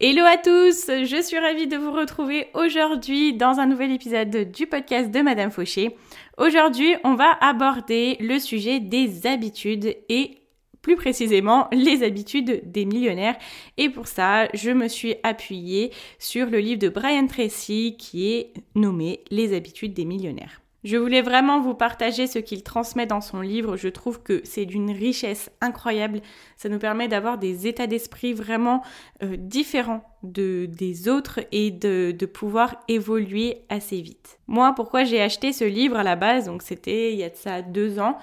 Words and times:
Hello 0.00 0.24
à 0.24 0.36
tous, 0.36 0.86
je 0.86 1.20
suis 1.20 1.40
ravie 1.40 1.66
de 1.66 1.76
vous 1.76 1.90
retrouver 1.90 2.46
aujourd'hui 2.54 3.34
dans 3.34 3.58
un 3.58 3.66
nouvel 3.66 3.90
épisode 3.90 4.52
du 4.52 4.68
podcast 4.68 5.10
de 5.10 5.20
Madame 5.22 5.50
Fauché. 5.50 5.96
Aujourd'hui, 6.36 6.94
on 7.02 7.16
va 7.16 7.36
aborder 7.40 8.16
le 8.20 8.38
sujet 8.38 8.78
des 8.78 9.26
habitudes 9.26 9.96
et 10.08 10.38
plus 10.82 10.94
précisément 10.94 11.66
les 11.72 12.04
habitudes 12.04 12.70
des 12.70 12.84
millionnaires. 12.84 13.36
Et 13.76 13.88
pour 13.88 14.06
ça, 14.06 14.46
je 14.54 14.70
me 14.70 14.86
suis 14.86 15.16
appuyée 15.24 15.90
sur 16.20 16.46
le 16.46 16.58
livre 16.58 16.78
de 16.78 16.90
Brian 16.90 17.26
Tracy 17.26 17.96
qui 17.98 18.32
est 18.32 18.52
nommé 18.76 19.24
Les 19.32 19.52
habitudes 19.52 19.94
des 19.94 20.04
millionnaires. 20.04 20.60
Je 20.84 20.96
voulais 20.96 21.22
vraiment 21.22 21.60
vous 21.60 21.74
partager 21.74 22.28
ce 22.28 22.38
qu'il 22.38 22.62
transmet 22.62 23.06
dans 23.06 23.20
son 23.20 23.40
livre. 23.40 23.76
Je 23.76 23.88
trouve 23.88 24.22
que 24.22 24.40
c'est 24.44 24.64
d'une 24.64 24.92
richesse 24.92 25.50
incroyable. 25.60 26.20
Ça 26.56 26.68
nous 26.68 26.78
permet 26.78 27.08
d'avoir 27.08 27.36
des 27.36 27.66
états 27.66 27.88
d'esprit 27.88 28.32
vraiment 28.32 28.82
euh, 29.22 29.36
différents 29.36 30.04
de, 30.22 30.66
des 30.70 31.08
autres 31.08 31.40
et 31.50 31.72
de, 31.72 32.14
de, 32.16 32.26
pouvoir 32.26 32.76
évoluer 32.86 33.64
assez 33.68 34.00
vite. 34.00 34.38
Moi, 34.46 34.72
pourquoi 34.74 35.02
j'ai 35.02 35.20
acheté 35.20 35.52
ce 35.52 35.64
livre 35.64 35.96
à 35.96 36.04
la 36.04 36.16
base, 36.16 36.46
donc 36.46 36.62
c'était 36.62 37.12
il 37.12 37.18
y 37.18 37.24
a 37.24 37.30
de 37.30 37.36
ça 37.36 37.62
deux 37.62 37.98
ans, 37.98 38.16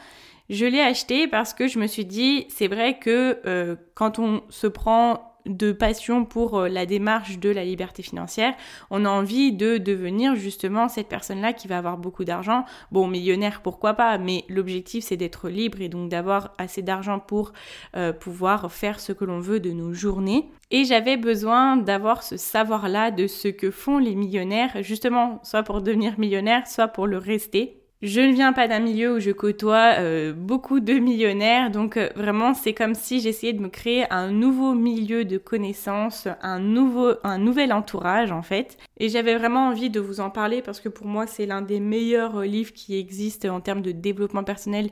je 0.50 0.66
l'ai 0.66 0.81
acheté 0.81 1.28
parce 1.28 1.53
que 1.53 1.67
je 1.67 1.80
me 1.80 1.88
suis 1.88 2.06
dit, 2.06 2.45
c'est 2.50 2.67
vrai 2.67 3.00
que 3.00 3.40
euh, 3.45 3.75
quand 3.95 4.19
on 4.19 4.44
se 4.50 4.67
prend 4.67 5.34
de 5.46 5.72
passion 5.72 6.26
pour 6.26 6.60
euh, 6.60 6.68
la 6.68 6.86
démarche 6.86 7.40
de 7.40 7.50
la 7.50 7.64
liberté 7.64 8.04
financière, 8.04 8.54
on 8.90 9.06
a 9.06 9.10
envie 9.10 9.52
de 9.52 9.78
devenir 9.78 10.36
justement 10.36 10.90
cette 10.90 11.08
personne-là 11.08 11.54
qui 11.54 11.68
va 11.68 11.78
avoir 11.78 11.98
beaucoup 11.98 12.26
d'argent. 12.26 12.66
Bon, 12.92 13.08
millionnaire, 13.08 13.62
pourquoi 13.62 13.94
pas, 13.94 14.18
mais 14.18 14.44
l'objectif 14.50 15.06
c'est 15.06 15.18
d'être 15.18 15.50
libre 15.50 15.82
et 15.82 15.90
donc 15.90 16.10
d'avoir 16.10 16.54
assez 16.58 16.82
d'argent 16.82 17.20
pour 17.20 17.54
euh, 17.96 18.14
pouvoir 18.14 18.72
faire 18.72 19.00
ce 19.00 19.12
que 19.12 19.26
l'on 19.26 19.40
veut 19.40 19.60
de 19.60 19.72
nos 19.72 19.94
journées. 19.94 20.50
Et 20.72 20.84
j'avais 20.84 21.18
besoin 21.18 21.78
d'avoir 21.78 22.24
ce 22.24 22.38
savoir-là 22.38 23.12
de 23.12 23.28
ce 23.28 23.48
que 23.48 23.72
font 23.72 23.98
les 23.98 24.16
millionnaires, 24.16 24.82
justement, 24.82 25.40
soit 25.44 25.64
pour 25.64 25.82
devenir 25.82 26.20
millionnaire, 26.20 26.68
soit 26.68 26.88
pour 26.88 27.08
le 27.08 27.18
rester. 27.18 27.84
Je 28.02 28.20
ne 28.20 28.34
viens 28.34 28.52
pas 28.52 28.68
d'un 28.68 28.82
milieu 28.82 29.16
où 29.16 29.20
je 29.20 29.32
côtoie 29.32 29.96
euh, 30.00 30.34
beaucoup 30.34 30.82
de 30.82 30.94
millionnaires, 30.94 31.72
donc 31.72 31.96
euh, 31.96 32.10
vraiment 32.16 32.54
c'est 32.54 32.74
comme 32.74 32.94
si 32.94 33.22
j'essayais 33.22 33.54
de 33.54 33.62
me 33.62 33.70
créer 33.70 34.06
un 34.12 34.32
nouveau 34.32 34.74
milieu 34.74 35.24
de 35.24 35.38
connaissances, 35.38 36.28
un 36.42 36.60
nouveau, 36.60 37.14
un 37.24 37.38
nouvel 37.38 37.72
entourage 37.72 38.34
en 38.34 38.42
fait. 38.42 38.78
Et 38.98 39.08
j'avais 39.08 39.36
vraiment 39.38 39.70
envie 39.70 39.90
de 39.90 40.02
vous 40.02 40.20
en 40.20 40.30
parler 40.30 40.62
parce 40.62 40.81
que 40.81 40.90
pour 40.90 41.08
moi 41.08 41.25
c'est 41.25 41.46
l'un 41.46 41.62
des 41.62 41.80
meilleurs 41.80 42.40
euh, 42.40 42.46
livres 42.46 42.74
qui 42.74 42.97
existent 42.97 43.47
en 43.47 43.62
termes 43.62 43.81
de 43.81 43.92
développement 43.92 44.44
personnel 44.44 44.90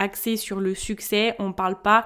axé 0.00 0.36
sur 0.36 0.58
le 0.60 0.74
succès. 0.74 1.36
On 1.38 1.52
parle 1.52 1.80
pas 1.80 2.04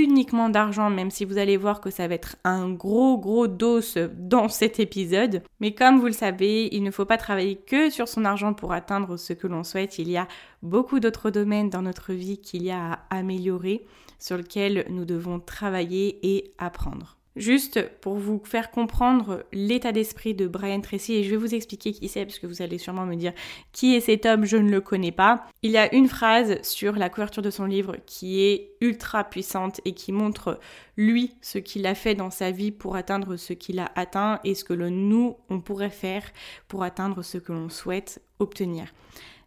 uniquement 0.00 0.48
d'argent, 0.48 0.90
même 0.90 1.10
si 1.10 1.24
vous 1.24 1.38
allez 1.38 1.56
voir 1.56 1.80
que 1.80 1.90
ça 1.90 2.08
va 2.08 2.14
être 2.14 2.36
un 2.44 2.70
gros 2.70 3.18
gros 3.18 3.46
dos 3.46 3.80
dans 4.14 4.48
cet 4.48 4.80
épisode. 4.80 5.42
Mais 5.60 5.74
comme 5.74 6.00
vous 6.00 6.06
le 6.06 6.12
savez, 6.12 6.68
il 6.72 6.82
ne 6.82 6.90
faut 6.90 7.04
pas 7.04 7.18
travailler 7.18 7.56
que 7.56 7.90
sur 7.90 8.08
son 8.08 8.24
argent 8.24 8.54
pour 8.54 8.72
atteindre 8.72 9.16
ce 9.16 9.32
que 9.32 9.46
l'on 9.46 9.64
souhaite. 9.64 9.98
Il 9.98 10.10
y 10.10 10.16
a 10.16 10.28
beaucoup 10.62 11.00
d'autres 11.00 11.30
domaines 11.30 11.70
dans 11.70 11.82
notre 11.82 12.12
vie 12.12 12.38
qu'il 12.38 12.62
y 12.62 12.70
a 12.70 12.92
à 12.92 13.18
améliorer, 13.18 13.86
sur 14.18 14.36
lesquels 14.36 14.86
nous 14.90 15.04
devons 15.04 15.40
travailler 15.40 16.18
et 16.22 16.52
apprendre. 16.58 17.16
Juste 17.34 17.88
pour 18.00 18.16
vous 18.16 18.42
faire 18.44 18.70
comprendre 18.70 19.44
l'état 19.52 19.90
d'esprit 19.90 20.34
de 20.34 20.46
Brian 20.46 20.82
Tracy, 20.82 21.14
et 21.14 21.24
je 21.24 21.30
vais 21.30 21.36
vous 21.36 21.54
expliquer 21.54 21.92
qui 21.92 22.06
c'est, 22.08 22.26
parce 22.26 22.38
que 22.38 22.46
vous 22.46 22.60
allez 22.60 22.76
sûrement 22.76 23.06
me 23.06 23.14
dire 23.14 23.32
qui 23.72 23.94
est 23.94 24.00
cet 24.00 24.26
homme, 24.26 24.44
je 24.44 24.58
ne 24.58 24.70
le 24.70 24.82
connais 24.82 25.12
pas. 25.12 25.46
Il 25.62 25.70
y 25.70 25.78
a 25.78 25.94
une 25.94 26.08
phrase 26.08 26.60
sur 26.62 26.94
la 26.94 27.08
couverture 27.08 27.42
de 27.42 27.50
son 27.50 27.64
livre 27.64 27.96
qui 28.04 28.42
est 28.42 28.72
ultra 28.82 29.24
puissante 29.24 29.80
et 29.86 29.94
qui 29.94 30.12
montre 30.12 30.60
lui 30.98 31.34
ce 31.40 31.56
qu'il 31.58 31.86
a 31.86 31.94
fait 31.94 32.14
dans 32.14 32.30
sa 32.30 32.50
vie 32.50 32.70
pour 32.70 32.96
atteindre 32.96 33.36
ce 33.36 33.54
qu'il 33.54 33.78
a 33.78 33.90
atteint 33.94 34.38
et 34.44 34.54
ce 34.54 34.64
que 34.64 34.74
le 34.74 34.90
nous 34.90 35.36
on 35.48 35.60
pourrait 35.60 35.88
faire 35.88 36.24
pour 36.68 36.82
atteindre 36.82 37.22
ce 37.22 37.38
que 37.38 37.52
l'on 37.52 37.70
souhaite 37.70 38.20
obtenir. 38.40 38.92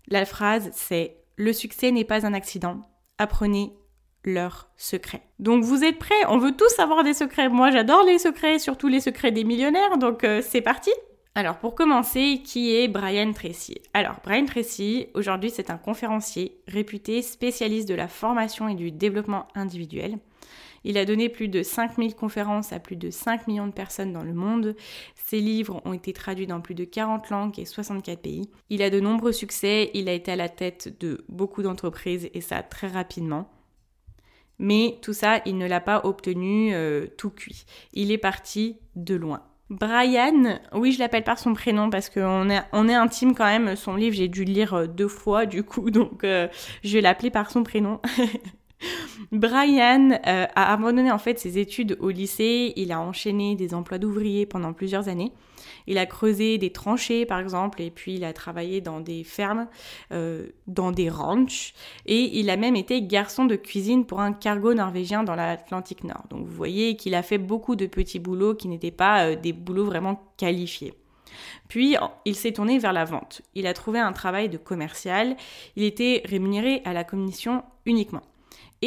La 0.07 0.25
phrase 0.25 0.71
c'est 0.73 1.17
le 1.35 1.53
succès 1.53 1.91
n'est 1.91 2.03
pas 2.03 2.25
un 2.25 2.33
accident. 2.33 2.81
Apprenez 3.17 3.73
leurs 4.25 4.69
secrets. 4.77 5.21
Donc 5.39 5.63
vous 5.63 5.83
êtes 5.83 5.99
prêts? 5.99 6.25
On 6.27 6.37
veut 6.37 6.55
tous 6.55 6.79
avoir 6.79 7.03
des 7.03 7.13
secrets. 7.13 7.49
Moi 7.49 7.71
j'adore 7.71 8.03
les 8.03 8.19
secrets, 8.19 8.59
surtout 8.59 8.87
les 8.87 8.99
secrets 8.99 9.31
des 9.31 9.43
millionnaires, 9.43 9.97
donc 9.97 10.23
euh, 10.23 10.41
c'est 10.43 10.61
parti 10.61 10.91
alors 11.37 11.57
pour 11.57 11.75
commencer, 11.75 12.41
qui 12.45 12.73
est 12.73 12.87
Brian 12.87 13.33
Tracy? 13.33 13.75
Alors 13.93 14.21
Brian 14.23 14.45
Tracy, 14.45 15.07
aujourd'hui 15.15 15.49
c'est 15.49 15.69
un 15.69 15.77
conférencier 15.77 16.61
réputé 16.65 17.21
spécialiste 17.21 17.89
de 17.89 17.93
la 17.93 18.07
formation 18.07 18.69
et 18.69 18.73
du 18.73 18.89
développement 18.89 19.49
individuel. 19.53 20.17
Il 20.85 20.97
a 20.97 21.03
donné 21.03 21.27
plus 21.27 21.49
de 21.49 21.61
5000 21.61 22.15
conférences 22.15 22.71
à 22.71 22.79
plus 22.79 22.95
de 22.95 23.09
5 23.09 23.47
millions 23.47 23.67
de 23.67 23.73
personnes 23.73 24.13
dans 24.13 24.23
le 24.23 24.33
monde. 24.33 24.75
Ses 25.15 25.41
livres 25.41 25.81
ont 25.83 25.93
été 25.93 26.13
traduits 26.13 26.47
dans 26.47 26.61
plus 26.61 26.75
de 26.75 26.85
40 26.85 27.29
langues 27.31 27.59
et 27.59 27.65
64 27.65 28.21
pays. 28.21 28.49
Il 28.69 28.81
a 28.81 28.89
de 28.89 28.99
nombreux 28.99 29.33
succès, 29.33 29.89
il 29.93 30.07
a 30.07 30.13
été 30.13 30.31
à 30.31 30.35
la 30.37 30.47
tête 30.47 30.95
de 31.01 31.25
beaucoup 31.27 31.63
d'entreprises 31.63 32.29
et 32.33 32.39
ça 32.39 32.61
très 32.61 32.87
rapidement. 32.87 33.49
Mais 34.59 34.97
tout 35.01 35.13
ça, 35.13 35.41
il 35.45 35.57
ne 35.57 35.67
l'a 35.67 35.81
pas 35.81 36.01
obtenu 36.05 36.73
euh, 36.73 37.07
tout 37.17 37.29
cuit. 37.29 37.65
Il 37.93 38.11
est 38.11 38.17
parti 38.17 38.77
de 38.95 39.15
loin. 39.15 39.41
Brian, 39.69 40.59
oui, 40.73 40.91
je 40.91 40.99
l'appelle 40.99 41.23
par 41.23 41.39
son 41.39 41.53
prénom 41.53 41.89
parce 41.89 42.09
qu'on 42.09 42.49
est, 42.49 42.61
on 42.71 42.87
est 42.87 42.93
intime 42.93 43.33
quand 43.33 43.45
même. 43.45 43.75
Son 43.75 43.95
livre, 43.95 44.15
j'ai 44.15 44.27
dû 44.27 44.45
le 44.45 44.53
lire 44.53 44.73
euh, 44.73 44.87
deux 44.87 45.07
fois 45.07 45.45
du 45.45 45.63
coup, 45.63 45.89
donc 45.91 46.23
euh, 46.23 46.47
je 46.83 46.93
vais 46.93 47.01
l'appeler 47.01 47.31
par 47.31 47.51
son 47.51 47.63
prénom. 47.63 47.99
Brian 49.31 50.19
a 50.23 50.73
abandonné 50.73 51.09
en 51.09 51.17
fait 51.17 51.39
ses 51.39 51.57
études 51.57 51.97
au 51.99 52.09
lycée. 52.09 52.73
Il 52.75 52.91
a 52.91 52.99
enchaîné 52.99 53.55
des 53.55 53.73
emplois 53.73 53.97
d'ouvrier 53.97 54.45
pendant 54.45 54.73
plusieurs 54.73 55.07
années. 55.07 55.31
Il 55.87 55.97
a 55.97 56.05
creusé 56.05 56.57
des 56.57 56.71
tranchées, 56.71 57.25
par 57.25 57.39
exemple, 57.39 57.81
et 57.81 57.91
puis 57.91 58.15
il 58.15 58.23
a 58.23 58.33
travaillé 58.33 58.81
dans 58.81 58.99
des 58.99 59.23
fermes, 59.23 59.67
euh, 60.11 60.47
dans 60.67 60.91
des 60.91 61.09
ranchs, 61.09 61.73
et 62.05 62.39
il 62.39 62.49
a 62.49 62.57
même 62.57 62.75
été 62.75 63.01
garçon 63.01 63.45
de 63.45 63.55
cuisine 63.55 64.05
pour 64.05 64.21
un 64.21 64.33
cargo 64.33 64.73
norvégien 64.73 65.23
dans 65.23 65.35
l'Atlantique 65.35 66.03
Nord. 66.03 66.25
Donc 66.29 66.45
vous 66.45 66.55
voyez 66.55 66.95
qu'il 66.95 67.15
a 67.15 67.23
fait 67.23 67.37
beaucoup 67.37 67.75
de 67.75 67.85
petits 67.85 68.19
boulots 68.19 68.55
qui 68.55 68.67
n'étaient 68.67 68.91
pas 68.91 69.25
euh, 69.25 69.35
des 69.35 69.53
boulots 69.53 69.85
vraiment 69.85 70.21
qualifiés. 70.37 70.93
Puis 71.67 71.95
il 72.25 72.35
s'est 72.35 72.53
tourné 72.53 72.79
vers 72.79 72.93
la 72.93 73.05
vente. 73.05 73.41
Il 73.55 73.67
a 73.67 73.73
trouvé 73.73 73.99
un 73.99 74.13
travail 74.13 74.49
de 74.49 74.57
commercial. 74.57 75.35
Il 75.75 75.83
était 75.83 76.21
rémunéré 76.25 76.81
à 76.85 76.93
la 76.93 77.03
commission 77.03 77.63
uniquement. 77.85 78.21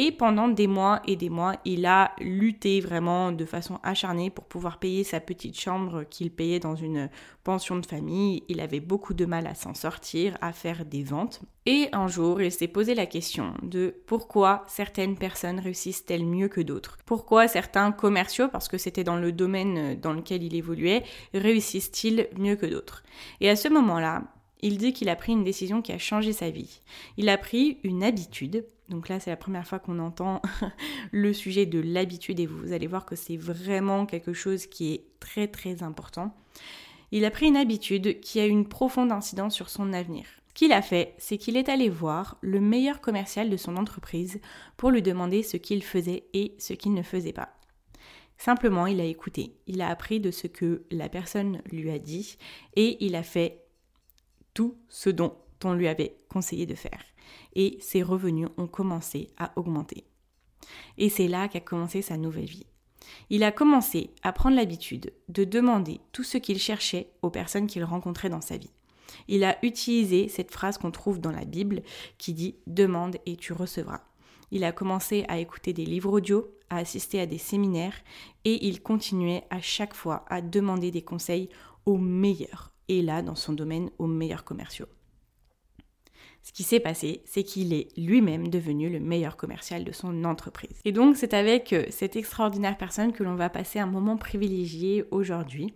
Et 0.01 0.13
pendant 0.13 0.47
des 0.47 0.67
mois 0.67 1.01
et 1.05 1.17
des 1.17 1.27
mois, 1.27 1.57
il 1.65 1.85
a 1.85 2.13
lutté 2.21 2.79
vraiment 2.79 3.33
de 3.33 3.43
façon 3.43 3.79
acharnée 3.83 4.29
pour 4.29 4.45
pouvoir 4.45 4.79
payer 4.79 5.03
sa 5.03 5.19
petite 5.19 5.59
chambre 5.59 6.05
qu'il 6.05 6.31
payait 6.31 6.61
dans 6.61 6.77
une 6.77 7.09
pension 7.43 7.75
de 7.75 7.85
famille. 7.85 8.43
Il 8.47 8.61
avait 8.61 8.79
beaucoup 8.79 9.13
de 9.13 9.25
mal 9.25 9.45
à 9.45 9.55
s'en 9.55 9.73
sortir, 9.73 10.37
à 10.39 10.53
faire 10.53 10.85
des 10.85 11.03
ventes. 11.03 11.41
Et 11.65 11.89
un 11.91 12.07
jour, 12.07 12.41
il 12.41 12.49
s'est 12.49 12.69
posé 12.69 12.95
la 12.95 13.07
question 13.07 13.53
de 13.61 13.93
pourquoi 14.07 14.63
certaines 14.67 15.17
personnes 15.17 15.59
réussissent-elles 15.59 16.25
mieux 16.25 16.47
que 16.47 16.61
d'autres? 16.61 16.97
Pourquoi 17.05 17.49
certains 17.49 17.91
commerciaux, 17.91 18.47
parce 18.47 18.69
que 18.69 18.77
c'était 18.77 19.03
dans 19.03 19.17
le 19.17 19.33
domaine 19.33 19.99
dans 19.99 20.13
lequel 20.13 20.43
il 20.43 20.55
évoluait, 20.55 21.03
réussissent-ils 21.33 22.29
mieux 22.37 22.55
que 22.55 22.67
d'autres? 22.67 23.03
Et 23.41 23.49
à 23.49 23.57
ce 23.57 23.67
moment-là, 23.67 24.23
il 24.61 24.77
dit 24.77 24.93
qu'il 24.93 25.09
a 25.09 25.15
pris 25.15 25.31
une 25.31 25.43
décision 25.43 25.81
qui 25.81 25.91
a 25.91 25.97
changé 25.97 26.33
sa 26.33 26.49
vie. 26.49 26.81
Il 27.17 27.29
a 27.29 27.37
pris 27.37 27.77
une 27.83 28.03
habitude 28.03 28.65
donc 28.89 29.07
là, 29.07 29.19
c'est 29.19 29.29
la 29.29 29.37
première 29.37 29.67
fois 29.67 29.79
qu'on 29.79 29.99
entend 29.99 30.41
le 31.11 31.31
sujet 31.31 31.65
de 31.65 31.79
l'habitude 31.79 32.39
et 32.39 32.47
vous 32.47 32.73
allez 32.73 32.87
voir 32.87 33.05
que 33.05 33.15
c'est 33.15 33.37
vraiment 33.37 34.05
quelque 34.05 34.33
chose 34.33 34.65
qui 34.65 34.93
est 34.93 35.03
très 35.19 35.47
très 35.47 35.83
important. 35.83 36.35
Il 37.11 37.25
a 37.25 37.31
pris 37.31 37.47
une 37.47 37.57
habitude 37.57 38.19
qui 38.19 38.39
a 38.39 38.45
une 38.45 38.67
profonde 38.67 39.11
incidence 39.11 39.55
sur 39.55 39.69
son 39.69 39.93
avenir. 39.93 40.25
Ce 40.49 40.53
qu'il 40.65 40.73
a 40.73 40.81
fait, 40.81 41.13
c'est 41.19 41.37
qu'il 41.37 41.55
est 41.55 41.69
allé 41.69 41.87
voir 41.87 42.37
le 42.41 42.59
meilleur 42.59 42.99
commercial 42.99 43.49
de 43.49 43.57
son 43.57 43.77
entreprise 43.77 44.41
pour 44.75 44.91
lui 44.91 45.01
demander 45.01 45.41
ce 45.41 45.55
qu'il 45.55 45.83
faisait 45.83 46.25
et 46.33 46.55
ce 46.57 46.73
qu'il 46.73 46.93
ne 46.93 47.03
faisait 47.03 47.31
pas. 47.31 47.49
Simplement, 48.37 48.87
il 48.87 48.99
a 48.99 49.05
écouté, 49.05 49.55
il 49.67 49.81
a 49.81 49.89
appris 49.89 50.19
de 50.19 50.31
ce 50.31 50.47
que 50.47 50.83
la 50.91 51.09
personne 51.09 51.61
lui 51.71 51.91
a 51.91 51.99
dit 51.99 52.37
et 52.75 52.97
il 53.05 53.15
a 53.15 53.23
fait 53.23 53.63
tout 54.53 54.77
ce 54.89 55.09
dont 55.09 55.35
on 55.63 55.73
lui 55.73 55.87
avait 55.87 56.17
conseillé 56.29 56.65
de 56.65 56.75
faire 56.75 57.03
et 57.55 57.77
ses 57.81 58.03
revenus 58.03 58.49
ont 58.57 58.67
commencé 58.67 59.29
à 59.37 59.51
augmenter. 59.55 60.05
Et 60.97 61.09
c'est 61.09 61.27
là 61.27 61.47
qu'a 61.47 61.59
commencé 61.59 62.01
sa 62.01 62.17
nouvelle 62.17 62.45
vie. 62.45 62.65
Il 63.29 63.43
a 63.43 63.51
commencé 63.51 64.11
à 64.23 64.33
prendre 64.33 64.55
l'habitude 64.55 65.13
de 65.29 65.43
demander 65.43 65.99
tout 66.11 66.23
ce 66.23 66.37
qu'il 66.37 66.59
cherchait 66.59 67.11
aux 67.21 67.29
personnes 67.29 67.67
qu'il 67.67 67.83
rencontrait 67.83 68.29
dans 68.29 68.41
sa 68.41 68.57
vie. 68.57 68.71
Il 69.27 69.43
a 69.43 69.57
utilisé 69.65 70.27
cette 70.27 70.51
phrase 70.51 70.77
qu'on 70.77 70.91
trouve 70.91 71.19
dans 71.19 71.31
la 71.31 71.45
Bible 71.45 71.81
qui 72.17 72.33
dit 72.33 72.55
Demande 72.67 73.17
et 73.25 73.35
tu 73.35 73.53
recevras. 73.53 74.01
Il 74.51 74.63
a 74.63 74.71
commencé 74.71 75.25
à 75.27 75.39
écouter 75.39 75.73
des 75.73 75.85
livres 75.85 76.11
audio, 76.11 76.47
à 76.69 76.77
assister 76.77 77.19
à 77.19 77.25
des 77.25 77.37
séminaires 77.37 77.95
et 78.45 78.67
il 78.67 78.81
continuait 78.81 79.43
à 79.49 79.61
chaque 79.61 79.93
fois 79.93 80.25
à 80.27 80.41
demander 80.41 80.91
des 80.91 81.01
conseils 81.01 81.49
aux 81.85 81.97
meilleurs, 81.97 82.73
et 82.89 83.01
là 83.01 83.21
dans 83.21 83.35
son 83.35 83.53
domaine 83.53 83.89
aux 83.97 84.07
meilleurs 84.07 84.43
commerciaux. 84.43 84.87
Ce 86.41 86.53
qui 86.53 86.63
s'est 86.63 86.79
passé, 86.79 87.21
c'est 87.25 87.43
qu'il 87.43 87.73
est 87.73 87.89
lui-même 87.97 88.47
devenu 88.47 88.89
le 88.89 88.99
meilleur 88.99 89.37
commercial 89.37 89.83
de 89.83 89.91
son 89.91 90.23
entreprise. 90.23 90.79
Et 90.85 90.91
donc 90.91 91.15
c'est 91.15 91.33
avec 91.33 91.73
euh, 91.73 91.85
cette 91.89 92.15
extraordinaire 92.15 92.77
personne 92.77 93.13
que 93.13 93.23
l'on 93.23 93.35
va 93.35 93.49
passer 93.49 93.79
un 93.79 93.85
moment 93.85 94.17
privilégié 94.17 95.05
aujourd'hui. 95.11 95.73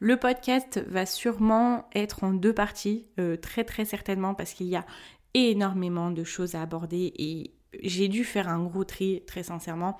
Le 0.00 0.16
podcast 0.16 0.82
va 0.88 1.04
sûrement 1.04 1.88
être 1.94 2.24
en 2.24 2.32
deux 2.32 2.54
parties, 2.54 3.06
euh, 3.20 3.36
très 3.36 3.64
très 3.64 3.84
certainement, 3.84 4.34
parce 4.34 4.54
qu'il 4.54 4.66
y 4.66 4.76
a 4.76 4.86
énormément 5.34 6.10
de 6.10 6.24
choses 6.24 6.54
à 6.54 6.62
aborder 6.62 7.12
et 7.16 7.54
j'ai 7.82 8.08
dû 8.08 8.24
faire 8.24 8.48
un 8.48 8.64
gros 8.64 8.84
tri 8.84 9.22
très 9.26 9.42
sincèrement. 9.42 9.98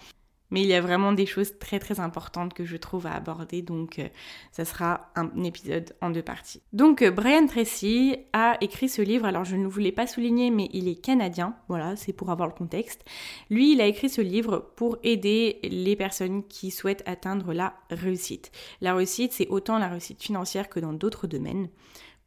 Mais 0.50 0.62
il 0.62 0.68
y 0.68 0.74
a 0.74 0.80
vraiment 0.80 1.12
des 1.12 1.26
choses 1.26 1.58
très 1.58 1.78
très 1.78 2.00
importantes 2.00 2.54
que 2.54 2.64
je 2.64 2.76
trouve 2.76 3.06
à 3.06 3.14
aborder, 3.14 3.62
donc 3.62 3.98
euh, 3.98 4.08
ça 4.52 4.64
sera 4.64 5.10
un 5.14 5.42
épisode 5.44 5.94
en 6.00 6.10
deux 6.10 6.22
parties. 6.22 6.62
Donc 6.72 7.02
euh, 7.02 7.10
Brian 7.10 7.46
Tracy 7.46 8.16
a 8.32 8.56
écrit 8.60 8.88
ce 8.88 9.02
livre, 9.02 9.26
alors 9.26 9.44
je 9.44 9.56
ne 9.56 9.66
voulais 9.66 9.92
pas 9.92 10.06
souligner, 10.06 10.50
mais 10.50 10.68
il 10.72 10.88
est 10.88 11.00
canadien, 11.00 11.54
voilà, 11.68 11.96
c'est 11.96 12.12
pour 12.12 12.30
avoir 12.30 12.48
le 12.48 12.54
contexte. 12.54 13.04
Lui, 13.50 13.72
il 13.72 13.80
a 13.80 13.86
écrit 13.86 14.08
ce 14.08 14.20
livre 14.20 14.70
pour 14.76 14.98
aider 15.02 15.58
les 15.62 15.96
personnes 15.96 16.44
qui 16.44 16.70
souhaitent 16.70 17.02
atteindre 17.06 17.52
la 17.52 17.74
réussite. 17.90 18.50
La 18.80 18.94
réussite, 18.94 19.32
c'est 19.32 19.48
autant 19.48 19.78
la 19.78 19.88
réussite 19.88 20.22
financière 20.22 20.68
que 20.68 20.80
dans 20.80 20.92
d'autres 20.92 21.26
domaines. 21.26 21.68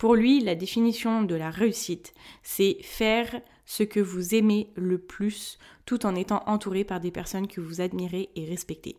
Pour 0.01 0.15
lui, 0.15 0.39
la 0.39 0.55
définition 0.55 1.21
de 1.21 1.35
la 1.35 1.51
réussite, 1.51 2.15
c'est 2.41 2.77
faire 2.81 3.39
ce 3.67 3.83
que 3.83 3.99
vous 3.99 4.33
aimez 4.33 4.71
le 4.73 4.97
plus 4.97 5.59
tout 5.85 6.07
en 6.07 6.15
étant 6.15 6.41
entouré 6.47 6.83
par 6.83 6.99
des 6.99 7.11
personnes 7.11 7.47
que 7.47 7.61
vous 7.61 7.81
admirez 7.81 8.31
et 8.35 8.45
respectez. 8.45 8.97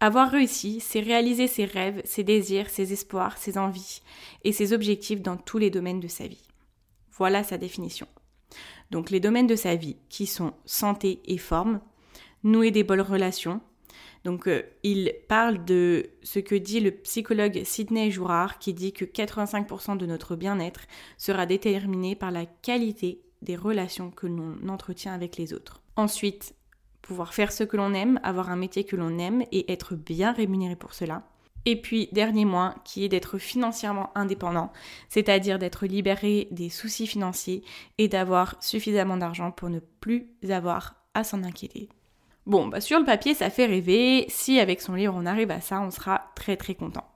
Avoir 0.00 0.28
réussi, 0.28 0.80
c'est 0.80 0.98
réaliser 0.98 1.46
ses 1.46 1.64
rêves, 1.64 2.02
ses 2.04 2.24
désirs, 2.24 2.70
ses 2.70 2.92
espoirs, 2.92 3.38
ses 3.38 3.56
envies 3.56 4.02
et 4.42 4.50
ses 4.50 4.72
objectifs 4.72 5.22
dans 5.22 5.36
tous 5.36 5.58
les 5.58 5.70
domaines 5.70 6.00
de 6.00 6.08
sa 6.08 6.26
vie. 6.26 6.48
Voilà 7.12 7.44
sa 7.44 7.56
définition. 7.56 8.08
Donc 8.90 9.10
les 9.10 9.20
domaines 9.20 9.46
de 9.46 9.54
sa 9.54 9.76
vie 9.76 9.96
qui 10.08 10.26
sont 10.26 10.54
santé 10.64 11.20
et 11.26 11.38
forme, 11.38 11.80
nouer 12.42 12.72
des 12.72 12.82
bonnes 12.82 13.00
relations. 13.00 13.60
Donc 14.24 14.46
euh, 14.46 14.62
il 14.82 15.14
parle 15.28 15.64
de 15.64 16.10
ce 16.22 16.38
que 16.38 16.54
dit 16.54 16.80
le 16.80 16.90
psychologue 16.90 17.62
Sidney 17.64 18.10
Jourard 18.10 18.58
qui 18.58 18.74
dit 18.74 18.92
que 18.92 19.04
85% 19.04 19.96
de 19.96 20.06
notre 20.06 20.36
bien-être 20.36 20.82
sera 21.16 21.46
déterminé 21.46 22.14
par 22.14 22.30
la 22.30 22.46
qualité 22.46 23.22
des 23.42 23.56
relations 23.56 24.10
que 24.10 24.26
l'on 24.26 24.68
entretient 24.68 25.14
avec 25.14 25.36
les 25.36 25.54
autres. 25.54 25.80
Ensuite, 25.96 26.54
pouvoir 27.00 27.32
faire 27.32 27.52
ce 27.52 27.64
que 27.64 27.76
l'on 27.76 27.94
aime, 27.94 28.20
avoir 28.22 28.50
un 28.50 28.56
métier 28.56 28.84
que 28.84 28.96
l'on 28.96 29.18
aime 29.18 29.42
et 29.52 29.72
être 29.72 29.94
bien 29.94 30.32
rémunéré 30.32 30.76
pour 30.76 30.92
cela. 30.92 31.26
Et 31.66 31.80
puis, 31.80 32.08
dernier 32.12 32.46
point, 32.46 32.74
qui 32.84 33.04
est 33.04 33.08
d'être 33.08 33.38
financièrement 33.38 34.10
indépendant, 34.14 34.72
c'est-à-dire 35.08 35.58
d'être 35.58 35.86
libéré 35.86 36.48
des 36.50 36.70
soucis 36.70 37.06
financiers 37.06 37.62
et 37.98 38.08
d'avoir 38.08 38.56
suffisamment 38.62 39.18
d'argent 39.18 39.50
pour 39.50 39.68
ne 39.68 39.80
plus 39.80 40.30
avoir 40.48 40.96
à 41.12 41.22
s'en 41.22 41.42
inquiéter. 41.42 41.88
Bon, 42.46 42.66
bah 42.66 42.80
sur 42.80 42.98
le 42.98 43.04
papier, 43.04 43.34
ça 43.34 43.50
fait 43.50 43.66
rêver. 43.66 44.26
Si 44.28 44.58
avec 44.58 44.80
son 44.80 44.94
livre 44.94 45.14
on 45.16 45.26
arrive 45.26 45.50
à 45.50 45.60
ça, 45.60 45.80
on 45.80 45.90
sera 45.90 46.32
très 46.34 46.56
très 46.56 46.74
content. 46.74 47.06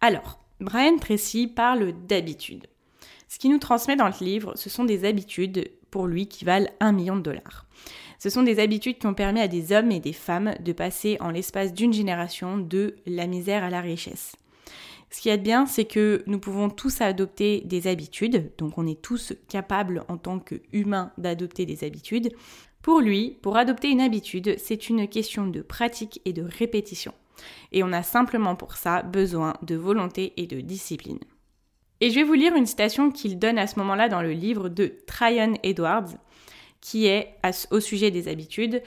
Alors, 0.00 0.38
Brian 0.60 0.96
Tracy 0.98 1.46
parle 1.46 1.92
d'habitude. 2.06 2.66
Ce 3.28 3.38
qu'il 3.38 3.50
nous 3.50 3.58
transmet 3.58 3.96
dans 3.96 4.06
le 4.08 4.24
livre, 4.24 4.52
ce 4.56 4.70
sont 4.70 4.84
des 4.84 5.04
habitudes 5.04 5.70
pour 5.90 6.06
lui 6.06 6.28
qui 6.28 6.44
valent 6.44 6.70
un 6.80 6.92
million 6.92 7.16
de 7.16 7.22
dollars. 7.22 7.66
Ce 8.18 8.30
sont 8.30 8.42
des 8.42 8.58
habitudes 8.58 8.98
qui 8.98 9.06
ont 9.06 9.14
permis 9.14 9.40
à 9.40 9.48
des 9.48 9.72
hommes 9.72 9.90
et 9.92 10.00
des 10.00 10.12
femmes 10.12 10.54
de 10.60 10.72
passer 10.72 11.18
en 11.20 11.30
l'espace 11.30 11.74
d'une 11.74 11.92
génération 11.92 12.58
de 12.58 12.96
la 13.06 13.26
misère 13.26 13.64
à 13.64 13.70
la 13.70 13.80
richesse. 13.80 14.36
Ce 15.10 15.20
qui 15.20 15.28
est 15.28 15.38
bien, 15.38 15.66
c'est 15.66 15.84
que 15.84 16.24
nous 16.26 16.38
pouvons 16.40 16.70
tous 16.70 17.00
adopter 17.00 17.60
des 17.64 17.86
habitudes, 17.86 18.50
donc 18.58 18.78
on 18.78 18.86
est 18.86 19.00
tous 19.00 19.32
capables 19.48 20.04
en 20.08 20.16
tant 20.16 20.40
qu'humains 20.40 21.12
d'adopter 21.18 21.66
des 21.66 21.84
habitudes. 21.84 22.32
Pour 22.84 23.00
lui, 23.00 23.38
pour 23.40 23.56
adopter 23.56 23.88
une 23.88 24.02
habitude, 24.02 24.56
c'est 24.58 24.90
une 24.90 25.08
question 25.08 25.46
de 25.46 25.62
pratique 25.62 26.20
et 26.26 26.34
de 26.34 26.42
répétition. 26.42 27.14
Et 27.72 27.82
on 27.82 27.94
a 27.94 28.02
simplement 28.02 28.56
pour 28.56 28.74
ça 28.76 29.00
besoin 29.00 29.54
de 29.62 29.74
volonté 29.74 30.34
et 30.36 30.46
de 30.46 30.60
discipline. 30.60 31.18
Et 32.02 32.10
je 32.10 32.16
vais 32.16 32.24
vous 32.24 32.34
lire 32.34 32.54
une 32.54 32.66
citation 32.66 33.10
qu'il 33.10 33.38
donne 33.38 33.56
à 33.56 33.66
ce 33.66 33.78
moment-là 33.78 34.10
dans 34.10 34.20
le 34.20 34.32
livre 34.32 34.68
de 34.68 34.98
Tryon 35.06 35.54
Edwards, 35.62 36.10
qui 36.82 37.06
est 37.06 37.34
au 37.70 37.80
sujet 37.80 38.10
des 38.10 38.28
habitudes. 38.28 38.82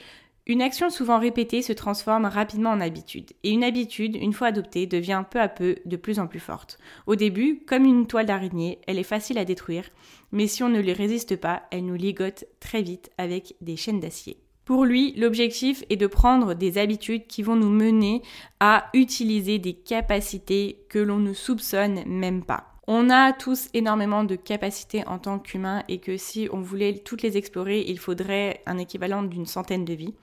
Une 0.50 0.62
action 0.62 0.88
souvent 0.88 1.18
répétée 1.18 1.60
se 1.60 1.74
transforme 1.74 2.24
rapidement 2.24 2.70
en 2.70 2.80
habitude, 2.80 3.32
et 3.44 3.50
une 3.50 3.62
habitude, 3.62 4.16
une 4.16 4.32
fois 4.32 4.46
adoptée, 4.46 4.86
devient 4.86 5.22
peu 5.30 5.38
à 5.38 5.48
peu 5.48 5.76
de 5.84 5.96
plus 5.96 6.18
en 6.18 6.26
plus 6.26 6.40
forte. 6.40 6.78
Au 7.06 7.16
début, 7.16 7.60
comme 7.66 7.84
une 7.84 8.06
toile 8.06 8.24
d'araignée, 8.24 8.78
elle 8.86 8.98
est 8.98 9.02
facile 9.02 9.36
à 9.36 9.44
détruire, 9.44 9.84
mais 10.32 10.46
si 10.46 10.62
on 10.62 10.70
ne 10.70 10.80
lui 10.80 10.94
résiste 10.94 11.36
pas, 11.36 11.64
elle 11.70 11.84
nous 11.84 11.96
ligote 11.96 12.46
très 12.60 12.80
vite 12.80 13.10
avec 13.18 13.56
des 13.60 13.76
chaînes 13.76 14.00
d'acier. 14.00 14.38
Pour 14.64 14.86
lui, 14.86 15.12
l'objectif 15.18 15.84
est 15.90 15.96
de 15.96 16.06
prendre 16.06 16.54
des 16.54 16.78
habitudes 16.78 17.26
qui 17.26 17.42
vont 17.42 17.56
nous 17.56 17.68
mener 17.68 18.22
à 18.58 18.86
utiliser 18.94 19.58
des 19.58 19.74
capacités 19.74 20.82
que 20.88 20.98
l'on 20.98 21.18
ne 21.18 21.34
soupçonne 21.34 22.04
même 22.06 22.42
pas. 22.42 22.72
On 22.86 23.10
a 23.10 23.34
tous 23.34 23.68
énormément 23.74 24.24
de 24.24 24.34
capacités 24.34 25.06
en 25.06 25.18
tant 25.18 25.38
qu'humains 25.38 25.84
et 25.88 25.98
que 25.98 26.16
si 26.16 26.48
on 26.50 26.62
voulait 26.62 26.94
toutes 26.94 27.20
les 27.20 27.36
explorer, 27.36 27.84
il 27.86 27.98
faudrait 27.98 28.62
un 28.64 28.78
équivalent 28.78 29.22
d'une 29.22 29.44
centaine 29.44 29.84
de 29.84 29.92
vies. 29.92 30.14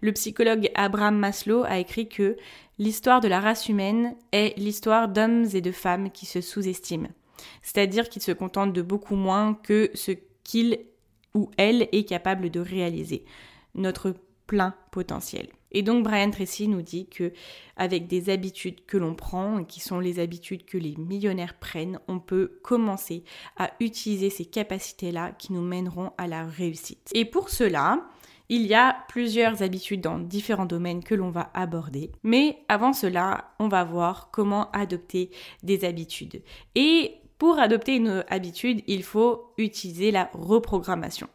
Le 0.00 0.12
psychologue 0.12 0.70
Abraham 0.74 1.16
Maslow 1.16 1.64
a 1.64 1.78
écrit 1.78 2.08
que 2.08 2.36
l'histoire 2.78 3.20
de 3.20 3.28
la 3.28 3.40
race 3.40 3.68
humaine 3.68 4.14
est 4.32 4.56
l'histoire 4.58 5.08
d'hommes 5.08 5.46
et 5.52 5.60
de 5.60 5.72
femmes 5.72 6.10
qui 6.10 6.26
se 6.26 6.40
sous-estiment, 6.40 7.08
c'est-à-dire 7.62 8.08
qu'ils 8.08 8.22
se 8.22 8.32
contentent 8.32 8.72
de 8.72 8.82
beaucoup 8.82 9.16
moins 9.16 9.54
que 9.54 9.90
ce 9.94 10.12
qu'il 10.44 10.78
ou 11.34 11.50
elle 11.56 11.88
est 11.92 12.08
capable 12.08 12.50
de 12.50 12.60
réaliser, 12.60 13.24
notre 13.74 14.14
plein 14.46 14.74
potentiel. 14.90 15.48
Et 15.70 15.82
donc 15.82 16.02
Brian 16.02 16.30
Tracy 16.30 16.66
nous 16.66 16.82
dit 16.82 17.06
que 17.06 17.32
avec 17.76 18.06
des 18.06 18.30
habitudes 18.30 18.86
que 18.86 18.96
l'on 18.96 19.14
prend, 19.14 19.64
qui 19.64 19.80
sont 19.80 20.00
les 20.00 20.18
habitudes 20.18 20.64
que 20.64 20.78
les 20.78 20.96
millionnaires 20.96 21.58
prennent, 21.58 22.00
on 22.08 22.18
peut 22.18 22.58
commencer 22.62 23.22
à 23.56 23.70
utiliser 23.80 24.30
ces 24.30 24.46
capacités-là 24.46 25.32
qui 25.32 25.52
nous 25.52 25.60
mèneront 25.60 26.12
à 26.16 26.26
la 26.26 26.46
réussite. 26.46 27.10
Et 27.14 27.26
pour 27.26 27.50
cela, 27.50 28.08
il 28.48 28.66
y 28.66 28.74
a 28.74 28.96
plusieurs 29.08 29.62
habitudes 29.62 30.00
dans 30.00 30.18
différents 30.18 30.66
domaines 30.66 31.04
que 31.04 31.14
l'on 31.14 31.30
va 31.30 31.50
aborder. 31.54 32.10
Mais 32.22 32.58
avant 32.68 32.92
cela, 32.92 33.52
on 33.58 33.68
va 33.68 33.84
voir 33.84 34.30
comment 34.30 34.70
adopter 34.72 35.30
des 35.62 35.84
habitudes. 35.84 36.42
Et 36.74 37.14
pour 37.38 37.58
adopter 37.58 37.96
une 37.96 38.24
habitude, 38.28 38.82
il 38.86 39.02
faut 39.02 39.52
utiliser 39.58 40.10
la 40.10 40.30
reprogrammation. 40.32 41.28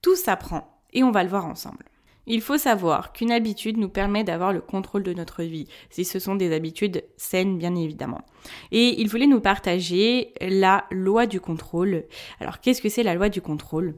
Tout 0.00 0.16
s'apprend 0.16 0.80
et 0.92 1.02
on 1.02 1.10
va 1.10 1.24
le 1.24 1.30
voir 1.30 1.46
ensemble. 1.46 1.84
Il 2.26 2.40
faut 2.40 2.56
savoir 2.56 3.12
qu'une 3.12 3.30
habitude 3.30 3.76
nous 3.76 3.88
permet 3.88 4.24
d'avoir 4.24 4.52
le 4.52 4.60
contrôle 4.60 5.02
de 5.02 5.12
notre 5.12 5.42
vie, 5.42 5.68
si 5.90 6.04
ce 6.04 6.18
sont 6.18 6.34
des 6.34 6.54
habitudes 6.54 7.04
saines 7.16 7.58
bien 7.58 7.74
évidemment. 7.76 8.22
Et 8.72 9.00
il 9.00 9.08
voulait 9.08 9.26
nous 9.26 9.40
partager 9.40 10.32
la 10.40 10.86
loi 10.90 11.26
du 11.26 11.40
contrôle. 11.40 12.04
Alors 12.40 12.60
qu'est-ce 12.60 12.80
que 12.80 12.88
c'est 12.88 13.02
la 13.02 13.14
loi 13.14 13.28
du 13.28 13.42
contrôle? 13.42 13.94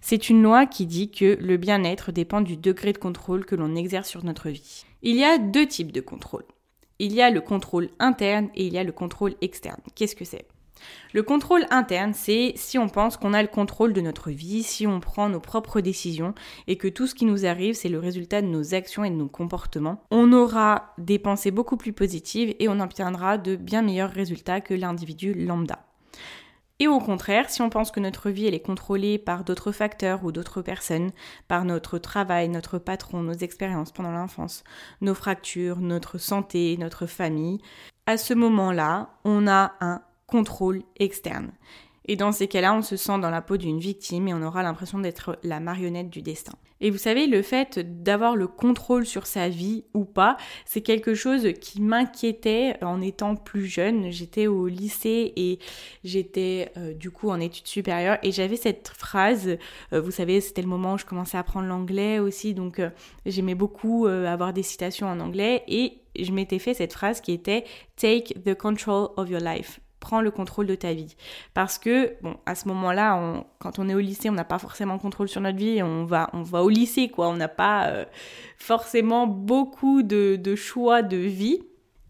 C'est 0.00 0.28
une 0.28 0.42
loi 0.42 0.66
qui 0.66 0.84
dit 0.86 1.10
que 1.10 1.38
le 1.40 1.56
bien-être 1.56 2.12
dépend 2.12 2.42
du 2.42 2.56
degré 2.56 2.92
de 2.92 2.98
contrôle 2.98 3.46
que 3.46 3.56
l'on 3.56 3.74
exerce 3.74 4.08
sur 4.08 4.24
notre 4.24 4.50
vie. 4.50 4.84
Il 5.02 5.16
y 5.16 5.24
a 5.24 5.38
deux 5.38 5.66
types 5.66 5.92
de 5.92 6.02
contrôle. 6.02 6.44
Il 6.98 7.14
y 7.14 7.22
a 7.22 7.30
le 7.30 7.40
contrôle 7.40 7.88
interne 7.98 8.50
et 8.54 8.66
il 8.66 8.74
y 8.74 8.78
a 8.78 8.84
le 8.84 8.92
contrôle 8.92 9.34
externe. 9.40 9.80
Qu'est-ce 9.94 10.16
que 10.16 10.26
c'est? 10.26 10.46
Le 11.12 11.22
contrôle 11.22 11.66
interne, 11.70 12.14
c'est 12.14 12.52
si 12.56 12.78
on 12.78 12.88
pense 12.88 13.16
qu'on 13.16 13.32
a 13.32 13.42
le 13.42 13.48
contrôle 13.48 13.92
de 13.92 14.00
notre 14.00 14.30
vie, 14.30 14.62
si 14.62 14.86
on 14.86 15.00
prend 15.00 15.28
nos 15.28 15.40
propres 15.40 15.80
décisions 15.80 16.34
et 16.66 16.76
que 16.76 16.88
tout 16.88 17.06
ce 17.06 17.14
qui 17.14 17.24
nous 17.24 17.46
arrive, 17.46 17.74
c'est 17.74 17.88
le 17.88 17.98
résultat 17.98 18.42
de 18.42 18.46
nos 18.46 18.74
actions 18.74 19.04
et 19.04 19.10
de 19.10 19.16
nos 19.16 19.28
comportements. 19.28 20.04
On 20.10 20.32
aura 20.32 20.94
des 20.98 21.18
pensées 21.18 21.50
beaucoup 21.50 21.76
plus 21.76 21.92
positives 21.92 22.54
et 22.58 22.68
on 22.68 22.80
obtiendra 22.80 23.38
de 23.38 23.56
bien 23.56 23.82
meilleurs 23.82 24.10
résultats 24.10 24.60
que 24.60 24.74
l'individu 24.74 25.34
lambda. 25.34 25.86
Et 26.80 26.88
au 26.88 26.98
contraire, 26.98 27.50
si 27.50 27.60
on 27.60 27.68
pense 27.68 27.90
que 27.90 28.00
notre 28.00 28.30
vie 28.30 28.46
elle 28.46 28.54
est 28.54 28.60
contrôlée 28.60 29.18
par 29.18 29.44
d'autres 29.44 29.70
facteurs 29.70 30.24
ou 30.24 30.32
d'autres 30.32 30.62
personnes, 30.62 31.10
par 31.46 31.66
notre 31.66 31.98
travail, 31.98 32.48
notre 32.48 32.78
patron, 32.78 33.22
nos 33.22 33.34
expériences 33.34 33.92
pendant 33.92 34.12
l'enfance, 34.12 34.64
nos 35.02 35.14
fractures, 35.14 35.78
notre 35.80 36.16
santé, 36.16 36.78
notre 36.78 37.04
famille, 37.06 37.60
à 38.06 38.16
ce 38.16 38.32
moment-là, 38.32 39.10
on 39.24 39.46
a 39.46 39.74
un 39.80 40.00
contrôle 40.30 40.82
externe. 40.98 41.52
Et 42.06 42.16
dans 42.16 42.32
ces 42.32 42.48
cas-là, 42.48 42.74
on 42.74 42.82
se 42.82 42.96
sent 42.96 43.18
dans 43.20 43.30
la 43.30 43.42
peau 43.42 43.56
d'une 43.56 43.78
victime 43.78 44.26
et 44.26 44.34
on 44.34 44.42
aura 44.42 44.62
l'impression 44.62 44.98
d'être 44.98 45.38
la 45.42 45.60
marionnette 45.60 46.10
du 46.10 46.22
destin. 46.22 46.54
Et 46.80 46.90
vous 46.90 46.98
savez, 46.98 47.26
le 47.26 47.42
fait 47.42 47.78
d'avoir 48.02 48.36
le 48.36 48.46
contrôle 48.46 49.04
sur 49.04 49.26
sa 49.26 49.48
vie 49.48 49.84
ou 49.92 50.04
pas, 50.04 50.38
c'est 50.64 50.80
quelque 50.80 51.14
chose 51.14 51.46
qui 51.60 51.82
m'inquiétait 51.82 52.82
en 52.82 53.02
étant 53.02 53.36
plus 53.36 53.66
jeune. 53.66 54.10
J'étais 54.10 54.46
au 54.46 54.66
lycée 54.66 55.34
et 55.36 55.58
j'étais 56.02 56.72
euh, 56.78 56.94
du 56.94 57.10
coup 57.10 57.28
en 57.28 57.38
études 57.38 57.66
supérieures 57.66 58.18
et 58.22 58.32
j'avais 58.32 58.56
cette 58.56 58.88
phrase, 58.88 59.58
euh, 59.92 60.00
vous 60.00 60.10
savez, 60.10 60.40
c'était 60.40 60.62
le 60.62 60.68
moment 60.68 60.94
où 60.94 60.98
je 60.98 61.04
commençais 61.04 61.36
à 61.36 61.40
apprendre 61.40 61.68
l'anglais 61.68 62.18
aussi, 62.18 62.54
donc 62.54 62.78
euh, 62.78 62.88
j'aimais 63.26 63.54
beaucoup 63.54 64.06
avoir 64.06 64.52
des 64.52 64.62
citations 64.62 65.06
en 65.06 65.20
anglais 65.20 65.62
et 65.68 65.98
je 66.18 66.32
m'étais 66.32 66.58
fait 66.58 66.74
cette 66.74 66.92
phrase 66.92 67.20
qui 67.20 67.32
était 67.32 67.64
Take 67.96 68.34
the 68.44 68.54
control 68.54 69.10
of 69.16 69.28
your 69.28 69.40
life 69.40 69.80
prends 70.00 70.22
le 70.22 70.30
contrôle 70.30 70.66
de 70.66 70.74
ta 70.74 70.92
vie. 70.92 71.14
Parce 71.54 71.78
que, 71.78 72.14
bon, 72.22 72.36
à 72.46 72.54
ce 72.54 72.66
moment-là, 72.68 73.44
quand 73.58 73.78
on 73.78 73.88
est 73.88 73.94
au 73.94 74.00
lycée, 74.00 74.30
on 74.30 74.34
n'a 74.34 74.44
pas 74.44 74.58
forcément 74.58 74.98
contrôle 74.98 75.28
sur 75.28 75.40
notre 75.40 75.58
vie, 75.58 75.82
on 75.82 76.04
va, 76.04 76.30
on 76.32 76.42
va 76.42 76.62
au 76.62 76.68
lycée, 76.68 77.08
quoi. 77.08 77.28
On 77.28 77.36
n'a 77.36 77.48
pas 77.48 77.88
euh, 77.88 78.04
forcément 78.56 79.26
beaucoup 79.26 80.02
de, 80.02 80.36
de, 80.36 80.56
choix 80.56 81.02
de 81.02 81.18
vie. 81.18 81.62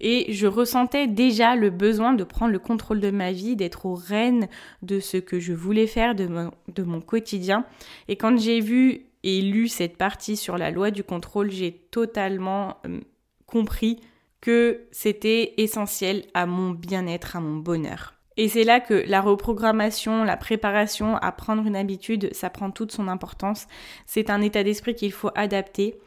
Et 0.03 0.33
je 0.33 0.47
ressentais 0.47 1.07
déjà 1.07 1.57
le 1.57 1.69
besoin 1.69 2.15
de 2.15 2.25
prendre 2.25 2.53
le 2.53 2.59
contrôle 2.59 3.01
de 3.01 3.11
ma 3.11 3.33
vie, 3.33 3.55
d'être 3.55 3.85
au 3.85 3.95
rêne 3.95 4.49
de 4.81 4.99
ce 4.99 5.19
que 5.19 5.39
je 5.39 5.53
voulais 5.53 5.87
faire, 5.87 6.15
de 6.15 6.27
mon, 6.27 6.51
de 6.75 6.83
mon 6.83 7.03
quotidien. 7.03 7.67
Et 8.09 8.17
quand 8.17 8.39
j'ai 8.39 8.61
vu 8.61 9.07
et 9.23 9.43
lu 9.43 9.69
cette 9.69 9.99
partie 9.99 10.37
sur 10.37 10.57
la 10.57 10.71
loi 10.71 10.91
du 10.91 11.05
contrôle, 11.05 11.51
j'ai 11.51 11.73
totalement 11.91 12.79
euh, 12.87 13.01
compris 13.47 14.01
que 14.41 14.87
c'était 14.91 15.55
essentiel 15.59 16.25
à 16.35 16.47
mon 16.47 16.71
bien-être, 16.71 17.37
à 17.37 17.41
mon 17.41 17.57
bonheur. 17.57 18.15
Et 18.37 18.49
c'est 18.49 18.65
là 18.65 18.81
que 18.81 18.95
la 19.07 19.21
reprogrammation, 19.21 20.25
la 20.25 20.37
préparation 20.37 21.17
à 21.17 21.31
prendre 21.33 21.67
une 21.67 21.77
habitude, 21.77 22.31
ça 22.33 22.49
prend 22.49 22.71
toute 22.71 22.93
son 22.93 23.09
importance. 23.09 23.67
C'est 24.07 24.31
un 24.31 24.41
état 24.41 24.65
d'esprit 24.65 24.95
qu'il 24.95 25.13
faut 25.13 25.31
adapter, 25.35 25.99